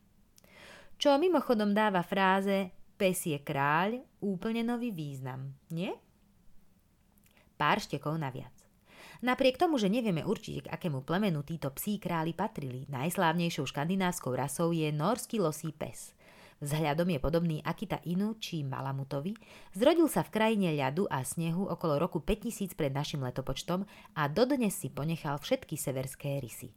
Čo 1.02 1.18
mimochodom 1.18 1.74
dáva 1.74 2.06
fráze 2.06 2.77
pes 2.98 3.30
je 3.30 3.38
kráľ 3.38 4.02
úplne 4.20 4.66
nový 4.66 4.90
význam, 4.90 5.54
nie? 5.70 5.94
Pár 7.56 7.78
štekov 7.78 8.18
naviac. 8.18 8.54
Napriek 9.22 9.58
tomu, 9.58 9.82
že 9.82 9.90
nevieme 9.90 10.22
určiť, 10.22 10.66
k 10.66 10.72
akému 10.74 11.02
plemenu 11.02 11.42
títo 11.42 11.74
psí 11.74 11.98
králi 11.98 12.38
patrili, 12.38 12.86
najslávnejšou 12.90 13.66
škandinávskou 13.66 14.34
rasou 14.34 14.70
je 14.74 14.90
norský 14.94 15.42
losí 15.42 15.74
pes. 15.74 16.14
Vzhľadom 16.58 17.14
je 17.14 17.20
podobný 17.22 17.58
Akita 17.62 18.02
Inu 18.10 18.38
či 18.42 18.66
Malamutovi, 18.66 19.38
zrodil 19.78 20.10
sa 20.10 20.26
v 20.26 20.34
krajine 20.34 20.74
ľadu 20.74 21.06
a 21.06 21.22
snehu 21.22 21.70
okolo 21.70 22.02
roku 22.02 22.18
5000 22.22 22.74
pred 22.74 22.90
našim 22.90 23.22
letopočtom 23.22 23.86
a 24.18 24.26
dodnes 24.26 24.74
si 24.74 24.90
ponechal 24.90 25.38
všetky 25.38 25.78
severské 25.78 26.42
rysy. 26.42 26.74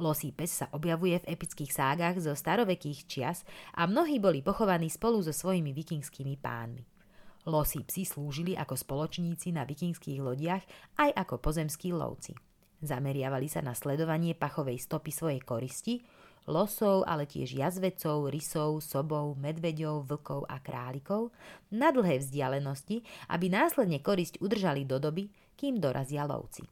Losí 0.00 0.32
pes 0.32 0.64
sa 0.64 0.66
objavuje 0.72 1.20
v 1.20 1.36
epických 1.36 1.72
ságach 1.72 2.16
zo 2.16 2.32
starovekých 2.32 3.00
čias 3.04 3.44
a 3.76 3.84
mnohí 3.84 4.16
boli 4.16 4.40
pochovaní 4.40 4.88
spolu 4.88 5.20
so 5.20 5.34
svojimi 5.34 5.76
vikingskými 5.76 6.40
pánmi. 6.40 6.84
Losí 7.50 7.82
psi 7.82 8.06
slúžili 8.06 8.54
ako 8.54 8.78
spoločníci 8.78 9.50
na 9.50 9.66
vikingských 9.66 10.22
lodiach 10.22 10.62
aj 11.02 11.10
ako 11.26 11.42
pozemskí 11.42 11.90
lovci. 11.90 12.38
Zameriavali 12.82 13.46
sa 13.50 13.62
na 13.62 13.74
sledovanie 13.74 14.34
pachovej 14.34 14.78
stopy 14.78 15.10
svojej 15.10 15.42
koristi, 15.42 16.02
losov, 16.50 17.06
ale 17.06 17.26
tiež 17.30 17.54
jazvecov, 17.54 18.30
rysov, 18.30 18.82
sobov, 18.82 19.38
medveďov, 19.38 20.10
vlkov 20.10 20.50
a 20.50 20.58
králikov 20.58 21.30
na 21.70 21.94
dlhé 21.94 22.18
vzdialenosti, 22.18 23.06
aby 23.30 23.46
následne 23.46 24.02
korisť 24.02 24.42
udržali 24.42 24.82
do 24.82 24.98
doby, 24.98 25.30
kým 25.54 25.78
dorazia 25.78 26.26
lovci. 26.26 26.66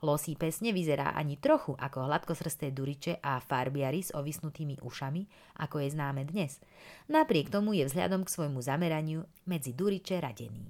Losí 0.00 0.32
pes 0.32 0.64
nevyzerá 0.64 1.12
ani 1.12 1.36
trochu 1.36 1.76
ako 1.76 2.08
hladkosrsté 2.08 2.72
duriče 2.72 3.20
a 3.20 3.36
farbiary 3.36 4.00
s 4.00 4.16
ovisnutými 4.16 4.80
ušami, 4.80 5.22
ako 5.60 5.84
je 5.84 5.88
známe 5.92 6.24
dnes. 6.24 6.56
Napriek 7.12 7.52
tomu 7.52 7.76
je 7.76 7.84
vzhľadom 7.84 8.24
k 8.24 8.32
svojmu 8.32 8.64
zameraniu 8.64 9.28
medzi 9.44 9.76
duriče 9.76 10.16
radený. 10.16 10.64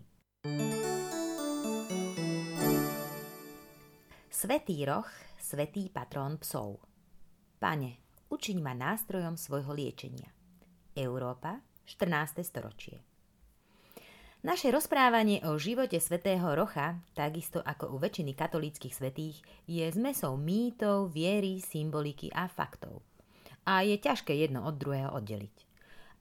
Svetý 4.31 4.83
roh, 4.83 5.07
svetý 5.39 5.93
patrón 5.95 6.41
psov. 6.43 6.83
Pane, 7.63 8.25
učiň 8.35 8.59
ma 8.59 8.75
nástrojom 8.75 9.39
svojho 9.39 9.71
liečenia. 9.71 10.33
Európa, 10.99 11.63
14. 11.87 12.43
storočie. 12.43 13.10
Naše 14.41 14.73
rozprávanie 14.73 15.45
o 15.45 15.61
živote 15.61 16.01
svätého 16.01 16.57
Rocha, 16.57 16.97
takisto 17.13 17.61
ako 17.61 17.93
u 17.93 18.01
väčšiny 18.01 18.33
katolíckých 18.33 18.97
svetých, 18.97 19.37
je 19.69 19.85
zmesou 19.93 20.41
mýtov, 20.41 21.13
viery, 21.13 21.61
symboliky 21.61 22.33
a 22.33 22.49
faktov. 22.49 23.05
A 23.69 23.85
je 23.85 24.01
ťažké 24.01 24.33
jedno 24.33 24.65
od 24.65 24.81
druhého 24.81 25.13
oddeliť. 25.13 25.57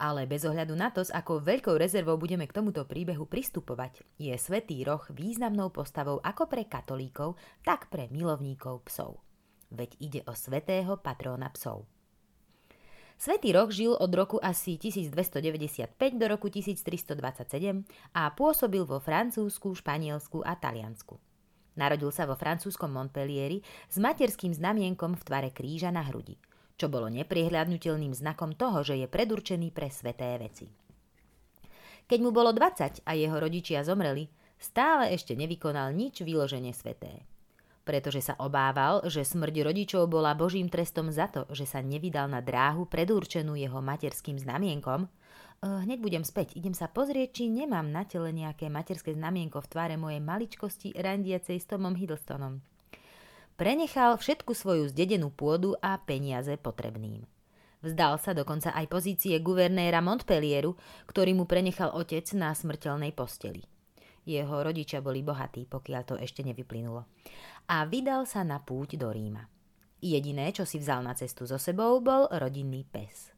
Ale 0.03 0.27
bez 0.27 0.43
ohľadu 0.43 0.75
na 0.75 0.91
to, 0.91 0.99
s 0.99 1.15
akou 1.15 1.39
veľkou 1.39 1.79
rezervou 1.79 2.19
budeme 2.19 2.43
k 2.43 2.59
tomuto 2.59 2.83
príbehu 2.83 3.23
pristupovať, 3.23 4.03
je 4.19 4.35
Svetý 4.35 4.83
Roh 4.83 5.07
významnou 5.15 5.71
postavou 5.71 6.19
ako 6.19 6.51
pre 6.51 6.67
katolíkov, 6.67 7.39
tak 7.63 7.87
pre 7.87 8.11
milovníkov 8.11 8.83
psov. 8.91 9.23
Veď 9.71 9.95
ide 10.03 10.21
o 10.27 10.35
svetého 10.35 10.99
patróna 10.99 11.47
psov. 11.55 11.87
Svetý 13.19 13.51
Roch 13.51 13.75
žil 13.75 13.91
od 13.99 14.07
roku 14.15 14.39
asi 14.39 14.79
1295 14.79 15.91
do 16.15 16.25
roku 16.31 16.47
1327 16.47 17.83
a 18.15 18.31
pôsobil 18.31 18.87
vo 18.87 19.03
Francúzsku, 19.03 19.75
Španielsku 19.75 20.39
a 20.39 20.55
Taliansku. 20.55 21.19
Narodil 21.75 22.15
sa 22.15 22.23
vo 22.23 22.39
francúzskom 22.39 22.87
Montpellieri 22.87 23.59
s 23.91 23.99
materským 23.99 24.55
znamienkom 24.55 25.19
v 25.19 25.25
tvare 25.27 25.51
kríža 25.51 25.91
na 25.91 26.07
hrudi, 26.07 26.39
čo 26.79 26.87
bolo 26.87 27.11
nepriehľadnutelným 27.11 28.15
znakom 28.15 28.55
toho, 28.55 28.87
že 28.87 28.95
je 28.95 29.11
predurčený 29.11 29.75
pre 29.75 29.91
sveté 29.91 30.39
veci. 30.39 30.71
Keď 32.07 32.19
mu 32.23 32.31
bolo 32.31 32.55
20 32.55 33.03
a 33.03 33.11
jeho 33.19 33.35
rodičia 33.35 33.83
zomreli, 33.83 34.31
stále 34.55 35.11
ešte 35.11 35.35
nevykonal 35.35 35.91
nič 35.91 36.23
vyložene 36.23 36.71
sveté 36.71 37.27
pretože 37.87 38.21
sa 38.21 38.37
obával, 38.37 39.01
že 39.07 39.25
smrť 39.25 39.65
rodičov 39.65 40.05
bola 40.05 40.37
božím 40.37 40.69
trestom 40.69 41.09
za 41.09 41.27
to, 41.31 41.49
že 41.49 41.65
sa 41.65 41.81
nevydal 41.81 42.29
na 42.29 42.43
dráhu 42.43 42.85
predurčenú 42.85 43.57
jeho 43.57 43.81
materským 43.81 44.37
znamienkom. 44.37 45.05
E, 45.05 45.07
hneď 45.65 45.99
budem 45.99 46.23
späť, 46.23 46.55
idem 46.55 46.77
sa 46.77 46.87
pozrieť, 46.87 47.41
či 47.41 47.43
nemám 47.49 47.89
na 47.89 48.05
tele 48.05 48.29
nejaké 48.31 48.69
materské 48.69 49.15
znamienko 49.15 49.59
v 49.63 49.71
tvare 49.71 49.95
mojej 49.97 50.21
maličkosti 50.21 50.95
randiacej 50.95 51.57
s 51.57 51.65
Tomom 51.65 51.97
Hiddlestonom. 51.97 52.61
Prenechal 53.59 54.15
všetku 54.15 54.55
svoju 54.55 54.87
zdedenú 54.87 55.35
pôdu 55.35 55.75
a 55.83 55.99
peniaze 55.99 56.55
potrebným. 56.55 57.27
Vzdal 57.79 58.19
sa 58.19 58.35
dokonca 58.35 58.75
aj 58.75 58.91
pozície 58.91 59.39
guvernéra 59.39 60.03
Montpellieru, 60.03 60.75
ktorý 61.07 61.31
mu 61.31 61.47
prenechal 61.47 61.95
otec 61.95 62.27
na 62.35 62.51
smrteľnej 62.51 63.15
posteli. 63.15 63.63
Jeho 64.27 64.63
rodičia 64.63 64.99
boli 64.99 65.23
bohatí, 65.23 65.67
pokiaľ 65.69 66.01
to 66.05 66.15
ešte 66.19 66.43
nevyplynulo. 66.43 67.07
A 67.69 67.85
vydal 67.85 68.25
sa 68.25 68.41
na 68.43 68.59
púť 68.59 68.99
do 68.99 69.13
Ríma. 69.13 69.45
Jediné, 69.99 70.55
čo 70.55 70.63
si 70.63 70.79
vzal 70.79 71.03
na 71.03 71.11
cestu 71.11 71.43
so 71.43 71.59
sebou, 71.59 71.99
bol 71.99 72.31
rodinný 72.31 72.87
pes. 72.87 73.35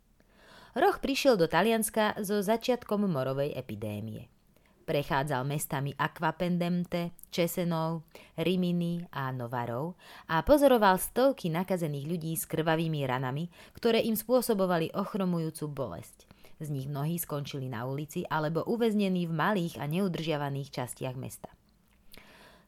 Roh 0.72 0.96
prišiel 1.02 1.36
do 1.36 1.52
Talianska 1.52 2.16
so 2.24 2.40
začiatkom 2.40 3.04
morovej 3.10 3.52
epidémie. 3.58 4.32
Prechádzal 4.88 5.44
mestami 5.44 5.92
Aquapendemte, 5.94 7.12
Česenov, 7.28 8.08
Rimini 8.40 9.04
a 9.14 9.30
Novarov 9.36 10.00
a 10.32 10.42
pozoroval 10.42 10.98
stovky 10.98 11.52
nakazených 11.52 12.06
ľudí 12.08 12.32
s 12.34 12.48
krvavými 12.48 13.04
ranami, 13.04 13.52
ktoré 13.76 14.02
im 14.04 14.16
spôsobovali 14.16 14.96
ochromujúcu 14.96 15.66
bolesť. 15.70 16.31
Z 16.62 16.70
nich 16.70 16.86
mnohí 16.86 17.18
skončili 17.18 17.66
na 17.66 17.90
ulici 17.90 18.22
alebo 18.30 18.62
uväznení 18.70 19.26
v 19.26 19.34
malých 19.34 19.82
a 19.82 19.90
neudržiavaných 19.90 20.70
častiach 20.70 21.18
mesta. 21.18 21.50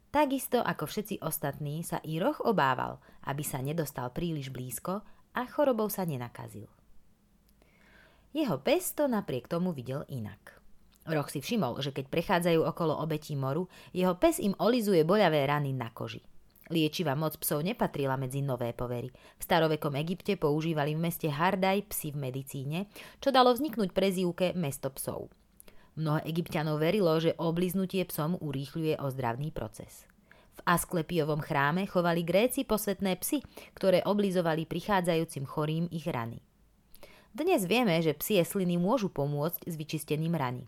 Takisto 0.10 0.66
ako 0.66 0.89
všetci 0.89 1.22
ostatní 1.22 1.86
sa 1.86 2.02
i 2.02 2.18
roh 2.18 2.38
obával, 2.41 2.98
aby 3.30 3.46
sa 3.46 3.62
nedostal 3.62 4.10
príliš 4.10 4.50
blízko 4.50 5.06
a 5.38 5.41
chorobou 5.46 5.94
sa 5.94 6.10
nenakazil. 6.10 6.66
Jeho 8.34 8.58
pes 8.58 8.98
to 8.98 9.06
napriek 9.06 9.46
tomu 9.46 9.78
videl 9.78 10.10
inak. 10.10 10.58
Roh 11.06 11.30
si 11.30 11.38
všimol, 11.38 11.78
že 11.86 11.94
keď 11.94 12.10
prechádzajú 12.10 12.66
okolo 12.66 12.98
obetí 12.98 13.38
moru, 13.38 13.70
jeho 13.94 14.18
pes 14.18 14.41
im 14.41 14.58
olizuje 14.58 15.06
boľavé 15.06 15.46
rany 15.46 15.70
na 15.70 15.94
koži. 15.94 16.26
Liečivá 16.74 17.14
moc 17.14 17.38
psov 17.38 17.62
nepatrila 17.62 18.18
medzi 18.18 18.42
nové 18.42 18.74
povery. 18.74 19.14
V 19.14 19.42
starovekom 19.46 19.94
Egypte 19.94 20.34
používali 20.42 20.98
v 20.98 21.06
meste 21.06 21.30
Hardaj 21.30 21.86
psy 21.94 22.10
v 22.10 22.18
medicíne, 22.18 22.80
čo 23.22 23.30
dalo 23.30 23.54
vzniknúť 23.54 23.94
prezývke 23.94 24.58
mesto 24.58 24.90
psov. 24.90 25.30
Mnoho 25.94 26.26
egyptianov 26.26 26.82
verilo, 26.82 27.14
že 27.22 27.38
obliznutie 27.38 28.02
psom 28.10 28.42
urýchľuje 28.42 28.98
ozdravný 28.98 29.54
proces. 29.54 30.10
V 30.58 30.60
Asklepiovom 30.66 31.46
chráme 31.46 31.86
chovali 31.86 32.26
Gréci 32.26 32.66
posvetné 32.66 33.22
psy, 33.22 33.46
ktoré 33.78 34.02
oblizovali 34.02 34.66
prichádzajúcim 34.66 35.46
chorým 35.46 35.86
ich 35.94 36.10
rany. 36.10 36.42
Dnes 37.38 37.70
vieme, 37.70 38.02
že 38.02 38.18
psie 38.18 38.42
sliny 38.42 38.82
môžu 38.82 39.14
pomôcť 39.14 39.70
s 39.70 39.74
vyčistením 39.78 40.34
rany 40.34 40.66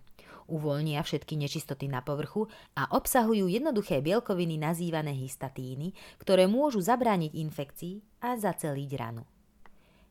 uvoľnia 0.49 1.01
všetky 1.01 1.37
nečistoty 1.37 1.89
na 1.89 2.01
povrchu 2.01 2.49
a 2.77 2.89
obsahujú 2.93 3.49
jednoduché 3.49 4.01
bielkoviny 4.01 4.57
nazývané 4.61 5.13
histatíny, 5.13 5.93
ktoré 6.21 6.45
môžu 6.49 6.81
zabrániť 6.81 7.33
infekcii 7.37 8.23
a 8.25 8.37
zaceliť 8.37 8.91
ranu. 8.97 9.23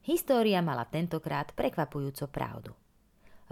História 0.04 0.60
mala 0.60 0.84
tentokrát 0.84 1.50
prekvapujúco 1.56 2.28
pravdu. 2.28 2.76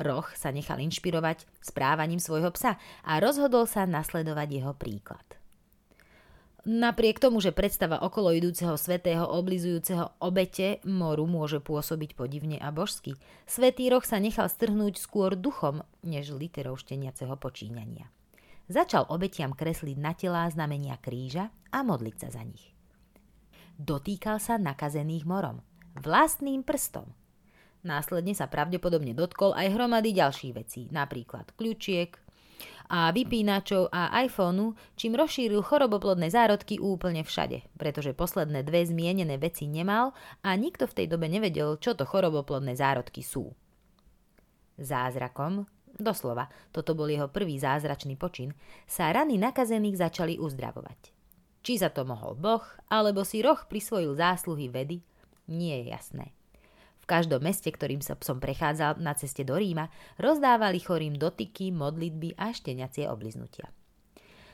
Roch 0.00 0.32
sa 0.36 0.48
nechal 0.52 0.80
inšpirovať 0.80 1.44
správaním 1.60 2.20
svojho 2.20 2.52
psa 2.52 2.80
a 3.04 3.12
rozhodol 3.20 3.68
sa 3.68 3.84
nasledovať 3.84 4.48
jeho 4.48 4.72
príklad. 4.76 5.41
Napriek 6.62 7.18
tomu, 7.18 7.42
že 7.42 7.50
predstava 7.50 7.98
okolo 8.06 8.30
idúceho 8.30 8.78
svetého 8.78 9.26
oblizujúceho 9.26 10.14
obete 10.22 10.78
moru 10.86 11.26
môže 11.26 11.58
pôsobiť 11.58 12.14
podivne 12.14 12.54
a 12.62 12.70
božsky, 12.70 13.18
svetý 13.50 13.90
roh 13.90 14.04
sa 14.06 14.22
nechal 14.22 14.46
strhnúť 14.46 14.94
skôr 14.94 15.34
duchom, 15.34 15.82
než 16.06 16.30
literou 16.30 16.78
šteniaceho 16.78 17.34
počínania. 17.34 18.06
Začal 18.70 19.10
obetiam 19.10 19.50
kresliť 19.50 19.98
na 19.98 20.14
telá 20.14 20.46
znamenia 20.46 20.94
kríža 21.02 21.50
a 21.74 21.82
modliť 21.82 22.16
sa 22.22 22.28
za 22.30 22.46
nich. 22.46 22.70
Dotýkal 23.74 24.38
sa 24.38 24.54
nakazených 24.54 25.26
morom. 25.26 25.66
Vlastným 25.98 26.62
prstom. 26.62 27.10
Následne 27.82 28.38
sa 28.38 28.46
pravdepodobne 28.46 29.18
dotkol 29.18 29.50
aj 29.58 29.74
hromady 29.74 30.14
ďalších 30.14 30.54
vecí, 30.54 30.86
napríklad 30.94 31.50
kľúčiek, 31.58 32.14
a 32.92 33.08
vypínačov 33.08 33.88
a 33.88 34.12
iPhoneu, 34.20 34.76
čím 35.00 35.16
rozšíril 35.16 35.64
choroboplodné 35.64 36.28
zárodky 36.28 36.76
úplne 36.76 37.24
všade, 37.24 37.64
pretože 37.80 38.12
posledné 38.12 38.60
dve 38.60 38.84
zmienené 38.84 39.40
veci 39.40 39.64
nemal 39.64 40.12
a 40.44 40.52
nikto 40.52 40.84
v 40.84 40.96
tej 41.00 41.06
dobe 41.08 41.32
nevedel, 41.32 41.80
čo 41.80 41.96
to 41.96 42.04
choroboplodné 42.04 42.76
zárodky 42.76 43.24
sú. 43.24 43.48
Zázrakom, 44.76 45.64
doslova, 45.96 46.52
toto 46.68 46.92
bol 46.92 47.08
jeho 47.08 47.32
prvý 47.32 47.56
zázračný 47.56 48.20
počin, 48.20 48.52
sa 48.84 49.08
rany 49.08 49.40
nakazených 49.40 49.96
začali 49.96 50.36
uzdravovať. 50.36 51.16
Či 51.64 51.80
za 51.80 51.88
to 51.88 52.04
mohol 52.04 52.36
Boh, 52.36 52.64
alebo 52.92 53.24
si 53.24 53.40
roh 53.40 53.64
prisvojil 53.64 54.12
zásluhy 54.12 54.68
vedy, 54.68 55.00
nie 55.48 55.80
je 55.80 55.96
jasné. 55.96 56.26
V 57.02 57.10
každom 57.10 57.42
meste, 57.42 57.66
ktorým 57.66 57.98
sa 57.98 58.14
som 58.22 58.38
prechádzal 58.38 59.02
na 59.02 59.18
ceste 59.18 59.42
do 59.42 59.58
Ríma, 59.58 59.90
rozdávali 60.22 60.78
chorým 60.78 61.18
dotyky, 61.18 61.74
modlitby 61.74 62.38
a 62.38 62.54
šteniacie 62.54 63.10
obliznutia. 63.10 63.66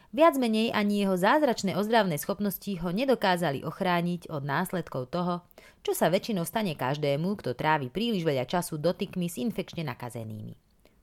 Viac 0.09 0.41
menej 0.41 0.73
ani 0.73 1.05
jeho 1.05 1.21
zázračné 1.21 1.77
ozdravné 1.77 2.17
schopnosti 2.17 2.73
ho 2.81 2.89
nedokázali 2.89 3.61
ochrániť 3.61 4.33
od 4.33 4.41
následkov 4.41 5.13
toho, 5.13 5.45
čo 5.85 5.93
sa 5.93 6.09
väčšinou 6.09 6.49
stane 6.49 6.73
každému, 6.73 7.37
kto 7.37 7.53
trávi 7.53 7.93
príliš 7.93 8.25
veľa 8.25 8.49
času 8.49 8.81
dotykmi 8.81 9.29
s 9.29 9.37
infekčne 9.37 9.85
nakazenými. 9.85 10.57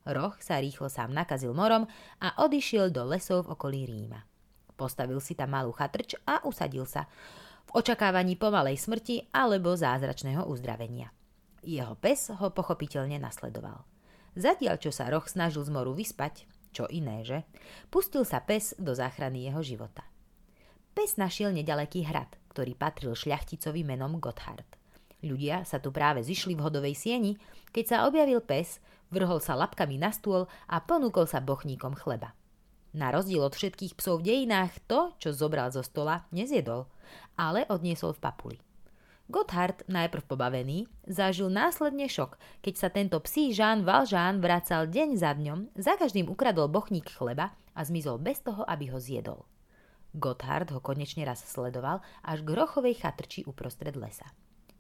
Roh 0.10 0.34
sa 0.42 0.58
rýchlo 0.58 0.90
sám 0.90 1.14
nakazil 1.14 1.54
morom 1.54 1.86
a 2.18 2.28
odišiel 2.42 2.90
do 2.90 3.06
lesov 3.06 3.46
v 3.46 3.54
okolí 3.54 3.86
Ríma. 3.86 4.26
Postavil 4.74 5.22
si 5.22 5.38
tam 5.38 5.54
malú 5.54 5.70
chatrč 5.70 6.18
a 6.26 6.42
usadil 6.42 6.90
sa 6.90 7.06
v 7.70 7.78
očakávaní 7.78 8.42
pomalej 8.42 8.82
smrti 8.82 9.30
alebo 9.30 9.78
zázračného 9.78 10.50
uzdravenia. 10.50 11.14
Jeho 11.66 11.98
pes 11.98 12.30
ho 12.30 12.48
pochopiteľne 12.54 13.18
nasledoval. 13.18 13.82
Zatiaľ, 14.38 14.78
čo 14.78 14.94
sa 14.94 15.10
roh 15.10 15.26
snažil 15.26 15.66
z 15.66 15.74
moru 15.74 15.98
vyspať, 15.98 16.46
čo 16.70 16.86
iné, 16.94 17.26
že? 17.26 17.42
Pustil 17.90 18.22
sa 18.22 18.44
pes 18.46 18.78
do 18.78 18.94
záchrany 18.94 19.50
jeho 19.50 19.66
života. 19.66 20.06
Pes 20.94 21.18
našiel 21.18 21.50
nedaleký 21.50 22.06
hrad, 22.06 22.30
ktorý 22.54 22.78
patril 22.78 23.18
šľachticovi 23.18 23.82
menom 23.82 24.22
Gotthard. 24.22 24.78
Ľudia 25.26 25.66
sa 25.66 25.82
tu 25.82 25.90
práve 25.90 26.22
zišli 26.22 26.54
v 26.54 26.64
hodovej 26.70 26.94
sieni, 26.94 27.34
keď 27.74 27.86
sa 27.90 27.98
objavil 28.06 28.46
pes, 28.46 28.78
vrhol 29.10 29.42
sa 29.42 29.58
lapkami 29.58 29.98
na 29.98 30.14
stôl 30.14 30.46
a 30.70 30.78
ponúkol 30.86 31.26
sa 31.26 31.42
bochníkom 31.42 31.98
chleba. 31.98 32.38
Na 32.94 33.10
rozdiel 33.10 33.42
od 33.42 33.58
všetkých 33.58 33.98
psov 33.98 34.22
v 34.22 34.32
dejinách 34.32 34.86
to, 34.86 35.12
čo 35.18 35.34
zobral 35.34 35.74
zo 35.74 35.82
stola, 35.82 36.30
nezjedol, 36.30 36.86
ale 37.36 37.66
odniesol 37.68 38.14
v 38.14 38.24
papuli. 38.24 38.58
Gotthard, 39.26 39.82
najprv 39.90 40.22
pobavený, 40.30 40.86
zažil 41.10 41.50
následne 41.50 42.06
šok, 42.06 42.38
keď 42.62 42.74
sa 42.78 42.94
tento 42.94 43.18
psí 43.26 43.50
Jean 43.50 43.82
Valjean 43.82 44.38
vracal 44.38 44.86
deň 44.86 45.10
za 45.18 45.34
dňom, 45.34 45.74
za 45.74 45.98
každým 45.98 46.30
ukradol 46.30 46.70
bochník 46.70 47.10
chleba 47.10 47.58
a 47.74 47.82
zmizol 47.82 48.22
bez 48.22 48.46
toho, 48.46 48.62
aby 48.70 48.94
ho 48.94 49.02
zjedol. 49.02 49.42
Gotthard 50.14 50.70
ho 50.70 50.78
konečne 50.78 51.26
raz 51.26 51.42
sledoval 51.42 52.06
až 52.22 52.46
k 52.46 52.54
rochovej 52.54 53.02
chatrči 53.02 53.42
uprostred 53.50 53.98
lesa. 53.98 54.30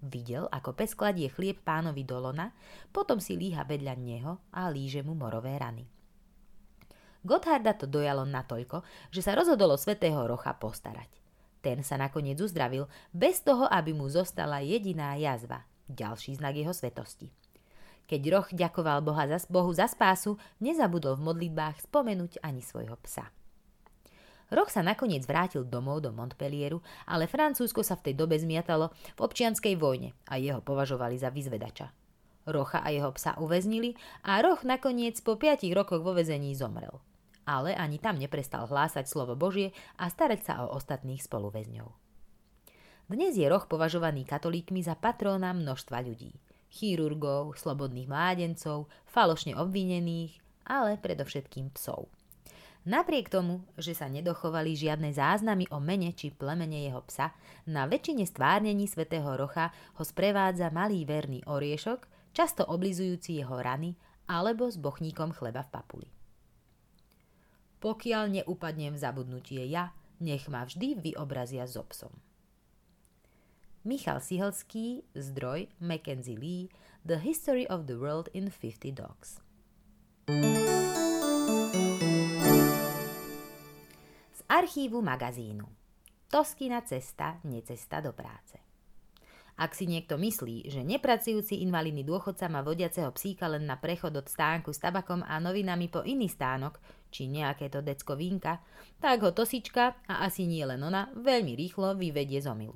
Videl, 0.05 0.45
ako 0.53 0.77
pes 0.77 0.93
kladie 0.93 1.25
chlieb 1.33 1.65
pánovi 1.65 2.05
do 2.05 2.21
lona, 2.21 2.53
potom 2.93 3.17
si 3.17 3.33
líha 3.33 3.65
vedľa 3.65 3.93
neho 3.97 4.45
a 4.53 4.69
líže 4.69 5.01
mu 5.01 5.17
morové 5.17 5.57
rany. 5.57 5.89
Gottharda 7.25 7.73
to 7.73 7.89
dojalo 7.89 8.29
natoľko, 8.29 8.85
že 9.09 9.25
sa 9.25 9.33
rozhodolo 9.33 9.73
svetého 9.73 10.21
Rocha 10.29 10.53
postarať. 10.53 11.24
Ten 11.65 11.81
sa 11.81 11.97
nakoniec 11.97 12.37
uzdravil, 12.37 12.85
bez 13.09 13.41
toho, 13.41 13.65
aby 13.65 13.89
mu 13.89 14.05
zostala 14.05 14.61
jediná 14.61 15.17
jazva, 15.17 15.65
ďalší 15.89 16.37
znak 16.37 16.61
jeho 16.61 16.69
svetosti. 16.69 17.33
Keď 18.05 18.21
Roch 18.29 18.49
ďakoval 18.53 19.01
Boha 19.01 19.25
za, 19.25 19.41
Bohu 19.49 19.73
za 19.73 19.89
spásu, 19.89 20.37
nezabudol 20.61 21.17
v 21.17 21.25
modlitbách 21.25 21.89
spomenúť 21.89 22.37
ani 22.45 22.61
svojho 22.61 22.93
psa. 23.01 23.33
Roch 24.53 24.69
sa 24.69 24.85
nakoniec 24.85 25.25
vrátil 25.25 25.65
domov 25.65 26.05
do 26.05 26.13
Montpellieru, 26.13 26.85
ale 27.09 27.25
Francúzsko 27.25 27.81
sa 27.81 27.97
v 27.97 28.13
tej 28.13 28.13
dobe 28.13 28.37
zmiatalo 28.37 28.93
v 29.17 29.19
občianskej 29.25 29.73
vojne 29.73 30.13
a 30.29 30.37
jeho 30.37 30.61
považovali 30.61 31.17
za 31.17 31.33
vyzvedača. 31.33 31.89
Rocha 32.45 32.85
a 32.85 32.93
jeho 32.93 33.09
psa 33.17 33.41
uväznili 33.41 33.97
a 34.21 34.37
Roch 34.45 34.61
nakoniec 34.61 35.17
po 35.25 35.33
piatich 35.33 35.73
rokoch 35.73 36.05
vo 36.05 36.13
vezení 36.13 36.53
zomrel 36.53 37.01
ale 37.45 37.77
ani 37.77 38.01
tam 38.01 38.17
neprestal 38.17 38.65
hlásať 38.65 39.05
slovo 39.05 39.37
Božie 39.37 39.71
a 39.95 40.09
starať 40.09 40.41
sa 40.43 40.53
o 40.65 40.75
ostatných 40.75 41.21
spoluväzňov. 41.21 41.87
Dnes 43.05 43.37
je 43.37 43.45
roh 43.45 43.61
považovaný 43.69 44.25
katolíkmi 44.25 44.81
za 44.81 44.97
patróna 44.97 45.53
množstva 45.53 46.01
ľudí. 46.01 46.33
Chirurgov, 46.73 47.53
slobodných 47.53 48.09
mládencov, 48.09 48.89
falošne 49.05 49.53
obvinených, 49.53 50.41
ale 50.65 50.97
predovšetkým 50.97 51.69
psov. 51.77 52.09
Napriek 52.85 53.33
tomu, 53.33 53.65
že 53.81 53.97
sa 53.97 54.05
nedochovali 54.05 54.77
žiadne 54.77 55.09
záznamy 55.09 55.65
o 55.73 55.81
mene 55.81 56.13
či 56.13 56.29
plemene 56.29 56.85
jeho 56.85 57.01
psa, 57.09 57.33
na 57.65 57.89
väčšine 57.89 58.25
stvárnení 58.29 58.85
svätého 58.85 59.25
Rocha 59.37 59.73
ho 59.97 60.03
sprevádza 60.05 60.69
malý 60.69 61.01
verný 61.01 61.41
oriešok, 61.49 62.05
často 62.33 62.61
oblizujúci 62.65 63.41
jeho 63.41 63.57
rany 63.57 63.97
alebo 64.29 64.69
s 64.69 64.77
bochníkom 64.77 65.33
chleba 65.33 65.65
v 65.65 65.73
papuli. 65.73 66.14
Pokiaľ 67.85 68.41
neupadnem 68.41 68.97
v 68.97 69.01
zabudnutie 69.05 69.61
ja, 69.69 69.93
nech 70.17 70.49
ma 70.49 70.65
vždy 70.65 70.97
vyobrazia 71.05 71.69
so 71.69 71.85
psom. 71.85 72.09
Michal 73.85 74.17
Sihelský, 74.17 75.05
zdroj 75.13 75.69
Mackenzie 75.77 76.33
Lee, 76.33 76.73
The 77.05 77.21
History 77.21 77.69
of 77.69 77.85
the 77.85 78.01
World 78.01 78.33
in 78.33 78.49
50 78.49 78.89
Dogs. 78.89 79.37
Z 84.33 84.39
archívu 84.49 85.05
magazínu 85.05 85.69
Toskina 86.25 86.81
cesta, 86.81 87.37
necesta 87.45 88.01
do 88.01 88.17
práce. 88.17 88.64
Ak 89.55 89.71
si 89.71 89.87
niekto 89.87 90.19
myslí, 90.19 90.67
že 90.67 90.83
nepracujúci 90.83 91.63
invalidný 91.63 92.03
dôchodca 92.03 92.51
má 92.51 92.59
vodiaceho 92.59 93.07
psíka 93.15 93.47
len 93.47 93.63
na 93.63 93.79
prechod 93.79 94.11
od 94.11 94.27
stánku 94.27 94.75
s 94.75 94.83
tabakom 94.83 95.23
a 95.23 95.39
novinami 95.39 95.87
po 95.87 96.03
iný 96.03 96.27
stánok, 96.27 96.75
či 97.07 97.31
nejaké 97.31 97.71
to 97.71 97.79
decko 97.79 98.19
vínka, 98.19 98.59
tak 98.99 99.23
ho 99.23 99.31
tosička, 99.31 99.95
a 100.11 100.27
asi 100.27 100.43
nie 100.43 100.67
len 100.67 100.83
ona, 100.83 101.07
veľmi 101.15 101.55
rýchlo 101.55 101.95
vyvedie 101.95 102.43
z 102.43 102.51
omilu. 102.51 102.75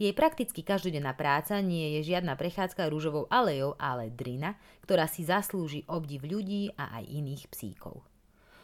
Jej 0.00 0.16
prakticky 0.16 0.64
každodenná 0.64 1.12
práca 1.12 1.60
nie 1.60 2.00
je 2.00 2.16
žiadna 2.16 2.40
prechádzka 2.40 2.88
rúžovou 2.88 3.28
alejou, 3.28 3.76
ale 3.76 4.08
drina, 4.08 4.56
ktorá 4.88 5.04
si 5.04 5.28
zaslúži 5.28 5.84
obdiv 5.92 6.24
ľudí 6.24 6.72
a 6.74 6.98
aj 6.98 7.04
iných 7.04 7.44
psíkov. 7.52 8.11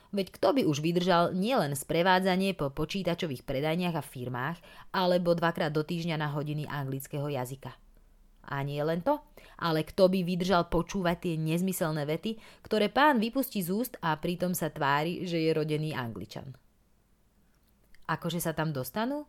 Veď 0.09 0.33
kto 0.41 0.49
by 0.57 0.63
už 0.65 0.81
vydržal 0.81 1.37
nielen 1.37 1.77
sprevádzanie 1.77 2.57
po 2.57 2.73
počítačových 2.73 3.45
predajniach 3.45 4.01
a 4.01 4.05
firmách, 4.05 4.57
alebo 4.89 5.37
dvakrát 5.37 5.69
do 5.69 5.85
týždňa 5.85 6.17
na 6.17 6.33
hodiny 6.33 6.65
anglického 6.65 7.29
jazyka. 7.29 7.77
A 8.49 8.65
nie 8.65 8.81
len 8.81 9.05
to, 9.05 9.21
ale 9.61 9.85
kto 9.85 10.09
by 10.09 10.25
vydržal 10.25 10.73
počúvať 10.73 11.29
tie 11.29 11.35
nezmyselné 11.37 12.09
vety, 12.09 12.41
ktoré 12.65 12.89
pán 12.89 13.21
vypustí 13.21 13.61
z 13.61 13.69
úst 13.77 13.95
a 14.01 14.17
pritom 14.17 14.57
sa 14.57 14.73
tvári, 14.73 15.29
že 15.29 15.37
je 15.37 15.53
rodený 15.53 15.93
angličan. 15.93 16.57
Akože 18.09 18.41
sa 18.41 18.57
tam 18.57 18.73
dostanú? 18.73 19.29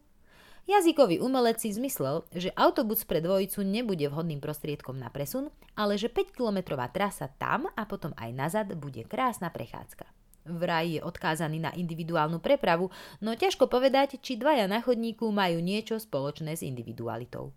Jazykový 0.64 1.20
umelec 1.20 1.60
si 1.60 1.76
zmyslel, 1.76 2.24
že 2.32 2.56
autobus 2.56 3.04
pre 3.04 3.20
dvojicu 3.20 3.66
nebude 3.68 4.08
vhodným 4.08 4.40
prostriedkom 4.40 4.96
na 4.96 5.12
presun, 5.12 5.52
ale 5.76 6.00
že 6.00 6.08
5-kilometrová 6.08 6.88
trasa 6.94 7.28
tam 7.28 7.68
a 7.76 7.84
potom 7.84 8.16
aj 8.16 8.30
nazad 8.32 8.68
bude 8.80 9.04
krásna 9.04 9.52
prechádzka. 9.52 10.19
Vraj 10.48 10.98
je 10.98 11.02
odkázaný 11.04 11.60
na 11.60 11.72
individuálnu 11.76 12.40
prepravu, 12.40 12.92
no 13.20 13.36
ťažko 13.36 13.68
povedať, 13.68 14.22
či 14.24 14.40
dvaja 14.40 14.66
na 14.72 14.80
chodníku 14.80 15.28
majú 15.30 15.60
niečo 15.60 16.00
spoločné 16.00 16.56
s 16.56 16.64
individualitou 16.64 17.52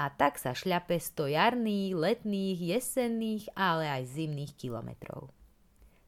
a 0.00 0.08
tak 0.08 0.40
sa 0.40 0.56
šľape 0.56 0.96
sto 0.96 1.28
jarných, 1.28 1.92
letných, 1.92 2.56
jesenných, 2.56 3.52
ale 3.52 3.84
aj 3.84 4.16
zimných 4.16 4.56
kilometrov. 4.56 5.28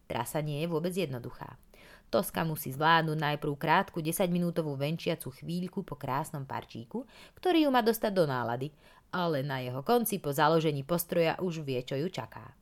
Trasa 0.09 0.41
nie 0.41 0.65
je 0.65 0.69
vôbec 0.73 0.97
jednoduchá. 0.97 1.61
Toska 2.09 2.45
musí 2.45 2.73
zvládnuť 2.73 3.17
najprv 3.17 3.53
krátku 3.57 4.05
10-minútovú 4.05 4.77
venčiacu 4.77 5.33
chvíľku 5.33 5.85
po 5.85 5.97
krásnom 5.97 6.45
parčíku, 6.45 7.05
ktorý 7.37 7.69
ju 7.69 7.71
má 7.73 7.81
dostať 7.85 8.13
do 8.13 8.25
nálady, 8.29 8.69
ale 9.13 9.41
na 9.45 9.61
jeho 9.65 9.81
konci 9.85 10.21
po 10.21 10.33
založení 10.33 10.85
postroja 10.85 11.41
už 11.41 11.65
vie, 11.65 11.81
čo 11.85 11.97
ju 11.97 12.09
čaká. 12.13 12.53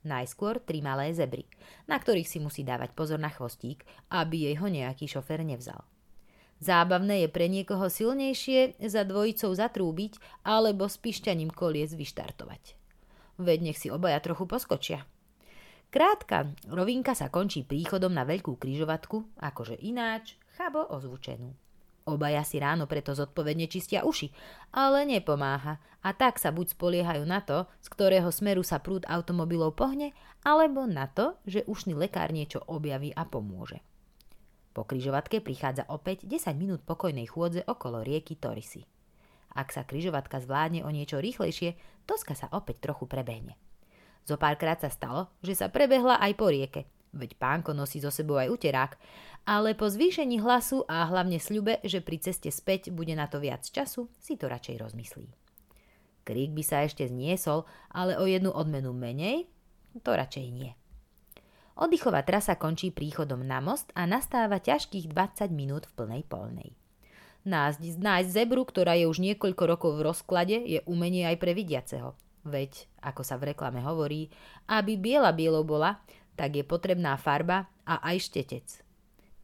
Najskôr 0.00 0.64
tri 0.64 0.80
malé 0.80 1.12
zebry, 1.12 1.44
na 1.84 2.00
ktorých 2.00 2.24
si 2.24 2.40
musí 2.40 2.64
dávať 2.64 2.96
pozor 2.96 3.20
na 3.20 3.28
chvostík, 3.28 3.84
aby 4.08 4.48
jej 4.48 4.56
ho 4.56 4.68
nejaký 4.68 5.04
šofer 5.04 5.44
nevzal. 5.44 5.84
Zábavné 6.60 7.24
je 7.24 7.28
pre 7.32 7.48
niekoho 7.48 7.88
silnejšie 7.88 8.80
za 8.84 9.04
dvojicou 9.08 9.52
zatrúbiť 9.56 10.44
alebo 10.44 10.88
s 10.88 11.00
pišťaním 11.00 11.52
kolies 11.52 11.96
vyštartovať. 11.96 12.76
Veď 13.40 13.72
nech 13.72 13.80
si 13.80 13.88
obaja 13.88 14.20
trochu 14.20 14.44
poskočia. 14.44 15.08
Krátka 15.88 16.52
rovinka 16.68 17.16
sa 17.16 17.32
končí 17.32 17.64
príchodom 17.64 18.12
na 18.12 18.28
veľkú 18.28 18.60
kryžovatku, 18.60 19.40
akože 19.40 19.80
ináč, 19.80 20.36
chabo 20.54 20.84
ozvučenú. 20.84 21.56
Obaja 22.10 22.42
si 22.42 22.58
ráno 22.58 22.90
preto 22.90 23.14
zodpovedne 23.14 23.70
čistia 23.70 24.02
uši, 24.02 24.34
ale 24.74 25.06
nepomáha 25.06 25.78
a 26.02 26.10
tak 26.10 26.42
sa 26.42 26.50
buď 26.50 26.74
spoliehajú 26.74 27.22
na 27.22 27.38
to, 27.38 27.70
z 27.78 27.88
ktorého 27.94 28.26
smeru 28.34 28.66
sa 28.66 28.82
prúd 28.82 29.06
automobilov 29.06 29.78
pohne, 29.78 30.10
alebo 30.42 30.90
na 30.90 31.06
to, 31.06 31.38
že 31.46 31.62
ušný 31.70 31.94
lekár 31.94 32.34
niečo 32.34 32.58
objaví 32.66 33.14
a 33.14 33.22
pomôže. 33.22 33.78
Po 34.74 34.82
kryžovatke 34.82 35.38
prichádza 35.38 35.86
opäť 35.86 36.26
10 36.26 36.50
minút 36.58 36.82
pokojnej 36.82 37.30
chôdze 37.30 37.62
okolo 37.62 38.02
rieky 38.02 38.34
Torisy. 38.34 38.82
Ak 39.54 39.70
sa 39.70 39.86
kryžovatka 39.86 40.42
zvládne 40.42 40.82
o 40.82 40.90
niečo 40.90 41.22
rýchlejšie, 41.22 41.78
Toska 42.06 42.34
sa 42.34 42.50
opäť 42.50 42.90
trochu 42.90 43.06
prebehne. 43.06 43.54
Zopárkrát 44.26 44.78
sa 44.82 44.90
stalo, 44.90 45.30
že 45.42 45.58
sa 45.58 45.70
prebehla 45.70 46.18
aj 46.22 46.32
po 46.38 46.50
rieke, 46.50 46.86
veď 47.12 47.36
pánko 47.38 47.74
nosí 47.74 47.98
so 47.98 48.10
sebou 48.10 48.38
aj 48.38 48.50
uterák, 48.50 48.92
ale 49.48 49.74
po 49.74 49.88
zvýšení 49.88 50.38
hlasu 50.42 50.84
a 50.86 51.08
hlavne 51.08 51.40
sľube, 51.40 51.80
že 51.82 52.04
pri 52.04 52.20
ceste 52.20 52.52
späť 52.52 52.92
bude 52.92 53.14
na 53.16 53.26
to 53.26 53.40
viac 53.40 53.64
času, 53.66 54.06
si 54.20 54.36
to 54.36 54.46
radšej 54.46 54.76
rozmyslí. 54.78 55.26
Krík 56.22 56.52
by 56.52 56.62
sa 56.62 56.84
ešte 56.84 57.08
zniesol, 57.08 57.64
ale 57.90 58.20
o 58.20 58.28
jednu 58.28 58.52
odmenu 58.52 58.92
menej, 58.92 59.48
to 60.04 60.14
radšej 60.14 60.46
nie. 60.52 60.70
Oddychová 61.80 62.20
trasa 62.22 62.60
končí 62.60 62.92
príchodom 62.92 63.40
na 63.40 63.64
most 63.64 63.88
a 63.96 64.04
nastáva 64.04 64.60
ťažkých 64.60 65.08
20 65.08 65.48
minút 65.48 65.88
v 65.88 65.96
plnej 65.96 66.22
polnej. 66.28 66.70
Nájsť, 67.48 68.04
nájsť 68.04 68.30
zebru, 68.36 68.68
ktorá 68.68 69.00
je 69.00 69.08
už 69.08 69.16
niekoľko 69.16 69.62
rokov 69.64 69.96
v 69.96 70.04
rozklade, 70.12 70.56
je 70.60 70.84
umenie 70.84 71.24
aj 71.24 71.40
pre 71.40 71.56
vidiaceho. 71.56 72.12
Veď, 72.44 72.84
ako 73.00 73.24
sa 73.24 73.40
v 73.40 73.56
reklame 73.56 73.80
hovorí, 73.80 74.28
aby 74.68 75.00
biela 75.00 75.32
bielo 75.32 75.64
bola, 75.64 76.04
tak 76.40 76.56
je 76.56 76.64
potrebná 76.64 77.20
farba 77.20 77.68
a 77.84 78.00
aj 78.00 78.32
štetec. 78.32 78.64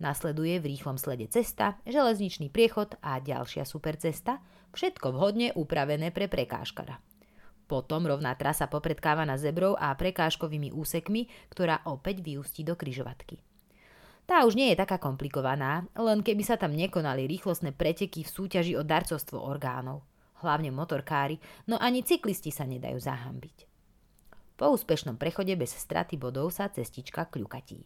Nasleduje 0.00 0.56
v 0.64 0.72
rýchlom 0.72 0.96
slede 0.96 1.28
cesta, 1.28 1.76
železničný 1.84 2.48
priechod 2.48 2.96
a 3.04 3.20
ďalšia 3.20 3.68
super 3.68 4.00
cesta, 4.00 4.40
všetko 4.72 5.12
vhodne 5.12 5.52
upravené 5.52 6.08
pre 6.08 6.24
prekážkara. 6.24 6.96
Potom 7.68 8.08
rovná 8.08 8.32
trasa 8.40 8.64
popredkávaná 8.64 9.36
zebrou 9.36 9.76
a 9.76 9.92
prekážkovými 9.92 10.72
úsekmi, 10.72 11.28
ktorá 11.52 11.84
opäť 11.84 12.24
vyústí 12.24 12.64
do 12.64 12.72
kryžovatky. 12.72 13.44
Tá 14.24 14.48
už 14.48 14.56
nie 14.56 14.72
je 14.72 14.80
taká 14.80 14.96
komplikovaná, 14.96 15.84
len 16.00 16.24
keby 16.24 16.48
sa 16.48 16.56
tam 16.56 16.72
nekonali 16.72 17.28
rýchlostné 17.28 17.76
preteky 17.76 18.24
v 18.24 18.32
súťaži 18.32 18.72
o 18.72 18.82
darcovstvo 18.82 19.36
orgánov. 19.36 20.00
Hlavne 20.40 20.72
motorkári, 20.72 21.36
no 21.68 21.76
ani 21.76 22.00
cyklisti 22.00 22.48
sa 22.48 22.64
nedajú 22.64 22.96
zahambiť. 22.96 23.75
Po 24.56 24.72
úspešnom 24.72 25.20
prechode 25.20 25.52
bez 25.52 25.76
straty 25.76 26.16
bodov 26.16 26.48
sa 26.48 26.72
cestička 26.72 27.28
kľukatí. 27.28 27.84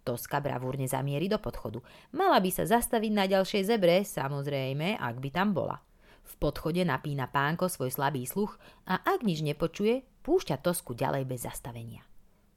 Toska 0.00 0.40
bravúrne 0.40 0.88
zamieri 0.88 1.28
do 1.28 1.36
podchodu. 1.36 1.84
Mala 2.16 2.40
by 2.40 2.48
sa 2.48 2.64
zastaviť 2.64 3.12
na 3.12 3.28
ďalšej 3.28 3.62
zebre, 3.68 4.00
samozrejme, 4.00 4.96
ak 4.96 5.16
by 5.20 5.28
tam 5.28 5.52
bola. 5.52 5.76
V 6.24 6.34
podchode 6.40 6.80
napína 6.88 7.28
pánko 7.28 7.68
svoj 7.68 7.92
slabý 7.92 8.24
sluch 8.24 8.56
a 8.88 9.02
ak 9.02 9.28
nič 9.28 9.44
nepočuje, 9.44 10.08
púšťa 10.24 10.62
Tosku 10.64 10.96
ďalej 10.96 11.28
bez 11.28 11.44
zastavenia. 11.44 12.06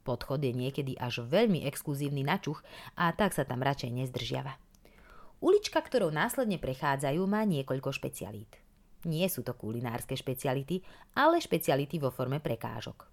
Podchod 0.06 0.40
je 0.40 0.56
niekedy 0.56 0.96
až 0.96 1.26
veľmi 1.26 1.68
exkluzívny 1.68 2.24
načuch 2.24 2.64
a 2.96 3.12
tak 3.12 3.36
sa 3.36 3.44
tam 3.44 3.60
radšej 3.60 3.92
nezdržiava. 3.92 4.56
Ulička, 5.42 5.84
ktorou 5.84 6.08
následne 6.08 6.56
prechádzajú, 6.56 7.20
má 7.28 7.44
niekoľko 7.44 7.92
špecialít. 7.92 8.56
Nie 9.04 9.28
sú 9.28 9.44
to 9.44 9.52
kulinárske 9.56 10.16
špeciality, 10.16 10.84
ale 11.18 11.40
špeciality 11.40 11.98
vo 11.98 12.12
forme 12.12 12.38
prekážok. 12.38 13.09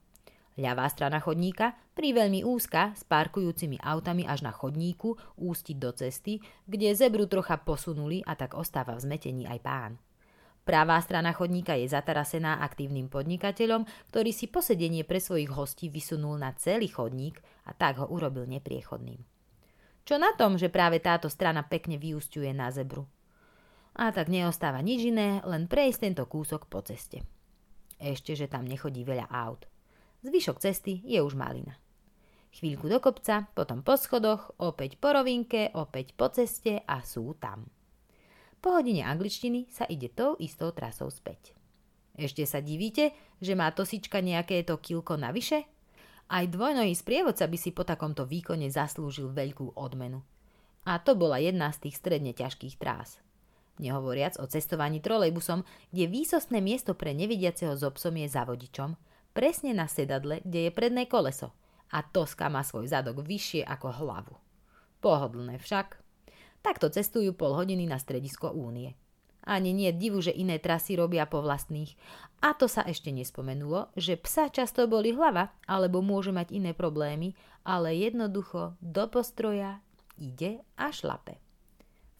Ľavá 0.58 0.90
strana 0.90 1.22
chodníka, 1.22 1.78
pri 1.94 2.18
veľmi 2.18 2.42
úzka, 2.42 2.90
s 2.98 3.06
parkujúcimi 3.06 3.78
autami 3.78 4.26
až 4.26 4.42
na 4.42 4.50
chodníku, 4.50 5.14
ústiť 5.38 5.78
do 5.78 5.94
cesty, 5.94 6.42
kde 6.66 6.98
zebru 6.98 7.30
trocha 7.30 7.62
posunuli 7.62 8.26
a 8.26 8.34
tak 8.34 8.58
ostáva 8.58 8.98
v 8.98 9.06
zmetení 9.06 9.46
aj 9.46 9.60
pán. 9.62 9.92
Pravá 10.66 10.98
strana 11.00 11.32
chodníka 11.32 11.78
je 11.78 11.88
zatarasená 11.88 12.60
aktívnym 12.66 13.08
podnikateľom, 13.08 13.86
ktorý 14.12 14.34
si 14.34 14.50
posedenie 14.50 15.06
pre 15.06 15.22
svojich 15.22 15.54
hostí 15.54 15.94
vysunul 15.94 16.42
na 16.42 16.52
celý 16.58 16.90
chodník 16.90 17.40
a 17.70 17.78
tak 17.78 18.02
ho 18.02 18.10
urobil 18.10 18.50
nepriechodným. 18.50 19.22
Čo 20.04 20.18
na 20.18 20.34
tom, 20.36 20.58
že 20.58 20.74
práve 20.74 20.98
táto 21.00 21.30
strana 21.30 21.64
pekne 21.64 22.02
vyústiuje 22.02 22.50
na 22.52 22.74
zebru? 22.74 23.06
A 23.94 24.10
tak 24.10 24.28
neostáva 24.28 24.82
nič 24.82 25.06
iné, 25.06 25.40
len 25.46 25.70
prejsť 25.70 26.00
tento 26.04 26.26
kúsok 26.26 26.66
po 26.66 26.82
ceste. 26.82 27.24
Ešte, 28.02 28.34
že 28.34 28.50
tam 28.50 28.66
nechodí 28.66 29.06
veľa 29.06 29.30
aut. 29.30 29.70
Zvyšok 30.28 30.60
cesty 30.60 31.00
je 31.08 31.24
už 31.24 31.40
malina. 31.40 31.80
Chvíľku 32.52 32.92
do 32.92 33.00
kopca, 33.00 33.48
potom 33.56 33.80
po 33.80 33.96
schodoch, 33.96 34.52
opäť 34.60 35.00
po 35.00 35.16
rovinke, 35.16 35.72
opäť 35.72 36.12
po 36.20 36.28
ceste 36.28 36.84
a 36.84 37.00
sú 37.00 37.32
tam. 37.40 37.64
Po 38.60 38.76
hodine 38.76 39.08
angličtiny 39.08 39.72
sa 39.72 39.88
ide 39.88 40.12
tou 40.12 40.36
istou 40.44 40.76
trasou 40.76 41.08
späť. 41.08 41.56
Ešte 42.20 42.44
sa 42.44 42.60
divíte, 42.60 43.16
že 43.40 43.56
má 43.56 43.72
Tosička 43.72 44.20
nejaké 44.20 44.68
to 44.68 44.76
kilko 44.76 45.16
navyše? 45.16 45.64
Aj 46.28 46.44
dvojnohý 46.44 46.92
sprievodca 46.92 47.48
by 47.48 47.56
si 47.56 47.72
po 47.72 47.88
takomto 47.88 48.28
výkone 48.28 48.68
zaslúžil 48.68 49.32
veľkú 49.32 49.80
odmenu. 49.80 50.20
A 50.84 51.00
to 51.00 51.16
bola 51.16 51.40
jedna 51.40 51.72
z 51.72 51.88
tých 51.88 52.04
stredne 52.04 52.36
ťažkých 52.36 52.76
trás. 52.76 53.24
Nehovoriac 53.80 54.36
o 54.44 54.50
cestovaní 54.50 55.00
trolejbusom, 55.00 55.64
kde 55.96 56.12
výsostné 56.12 56.60
miesto 56.60 57.00
pre 57.00 57.16
nevidiaceho 57.16 57.80
s 57.80 57.86
obsom 57.88 58.20
je 58.20 58.28
za 58.28 58.44
vodičom, 58.44 59.00
presne 59.38 59.78
na 59.78 59.86
sedadle, 59.86 60.42
kde 60.42 60.66
je 60.66 60.72
predné 60.74 61.06
koleso. 61.06 61.54
A 61.94 62.02
Toska 62.02 62.50
má 62.50 62.66
svoj 62.66 62.90
zadok 62.90 63.22
vyššie 63.22 63.62
ako 63.62 63.94
hlavu. 64.02 64.34
Pohodlné 64.98 65.62
však. 65.62 66.02
Takto 66.66 66.90
cestujú 66.90 67.38
pol 67.38 67.54
hodiny 67.54 67.86
na 67.86 68.02
stredisko 68.02 68.50
Únie. 68.50 68.98
Ani 69.48 69.72
nie 69.72 69.94
divu, 69.96 70.20
že 70.20 70.36
iné 70.36 70.60
trasy 70.60 71.00
robia 71.00 71.24
po 71.30 71.40
vlastných. 71.40 71.96
A 72.44 72.52
to 72.58 72.68
sa 72.68 72.84
ešte 72.84 73.14
nespomenulo, 73.14 73.94
že 73.96 74.20
psa 74.20 74.52
často 74.52 74.90
boli 74.90 75.16
hlava, 75.16 75.56
alebo 75.64 76.04
môže 76.04 76.36
mať 76.36 76.52
iné 76.52 76.76
problémy, 76.76 77.38
ale 77.64 77.96
jednoducho 77.96 78.76
do 78.84 79.08
postroja 79.08 79.80
ide 80.20 80.60
a 80.76 80.92
šlape. 80.92 81.40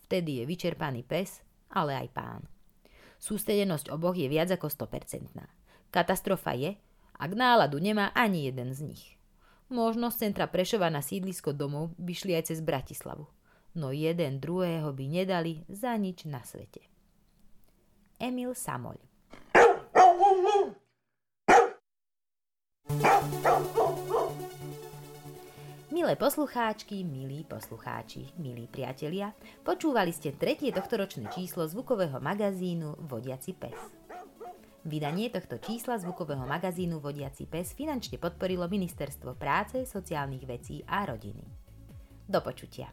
Vtedy 0.08 0.40
je 0.40 0.44
vyčerpaný 0.48 1.04
pes, 1.04 1.44
ale 1.68 2.00
aj 2.00 2.08
pán. 2.16 2.42
Sústredenosť 3.20 3.92
oboch 3.92 4.16
je 4.16 4.32
viac 4.32 4.48
ako 4.54 4.72
100%. 4.72 5.36
Katastrofa 5.92 6.56
je, 6.56 6.80
ak 7.18 7.32
náladu 7.34 7.82
nemá 7.82 8.14
ani 8.14 8.48
jeden 8.48 8.74
z 8.74 8.82
nich. 8.82 9.04
Možno 9.68 10.14
z 10.14 10.30
centra 10.30 10.48
Prešova 10.48 10.88
na 10.88 11.04
sídlisko 11.04 11.52
domov 11.52 11.92
by 12.00 12.14
šli 12.16 12.38
aj 12.40 12.54
cez 12.54 12.64
Bratislavu 12.64 13.28
no 13.78 13.94
jeden 13.94 14.42
druhého 14.42 14.90
by 14.90 15.06
nedali 15.06 15.62
za 15.70 15.94
nič 15.94 16.26
na 16.26 16.42
svete. 16.42 16.82
Emil 18.18 18.58
Samoľ 18.58 18.98
Milé 25.94 26.14
poslucháčky, 26.14 27.02
milí 27.02 27.42
poslucháči, 27.42 28.30
milí 28.38 28.70
priatelia, 28.70 29.34
počúvali 29.66 30.14
ste 30.14 30.30
tretie 30.34 30.70
tohtoročné 30.70 31.30
číslo 31.34 31.66
zvukového 31.66 32.22
magazínu 32.22 33.10
Vodiaci 33.10 33.58
pes. 33.58 33.97
Vydanie 34.88 35.28
tohto 35.28 35.60
čísla 35.60 36.00
zvukového 36.00 36.48
magazínu 36.48 37.04
Vodiaci 37.04 37.44
pes 37.44 37.76
finančne 37.76 38.16
podporilo 38.16 38.72
Ministerstvo 38.72 39.36
práce, 39.36 39.84
sociálnych 39.84 40.48
vecí 40.48 40.80
a 40.88 41.04
rodiny. 41.04 41.44
Do 42.24 42.40
počutia. 42.40 42.88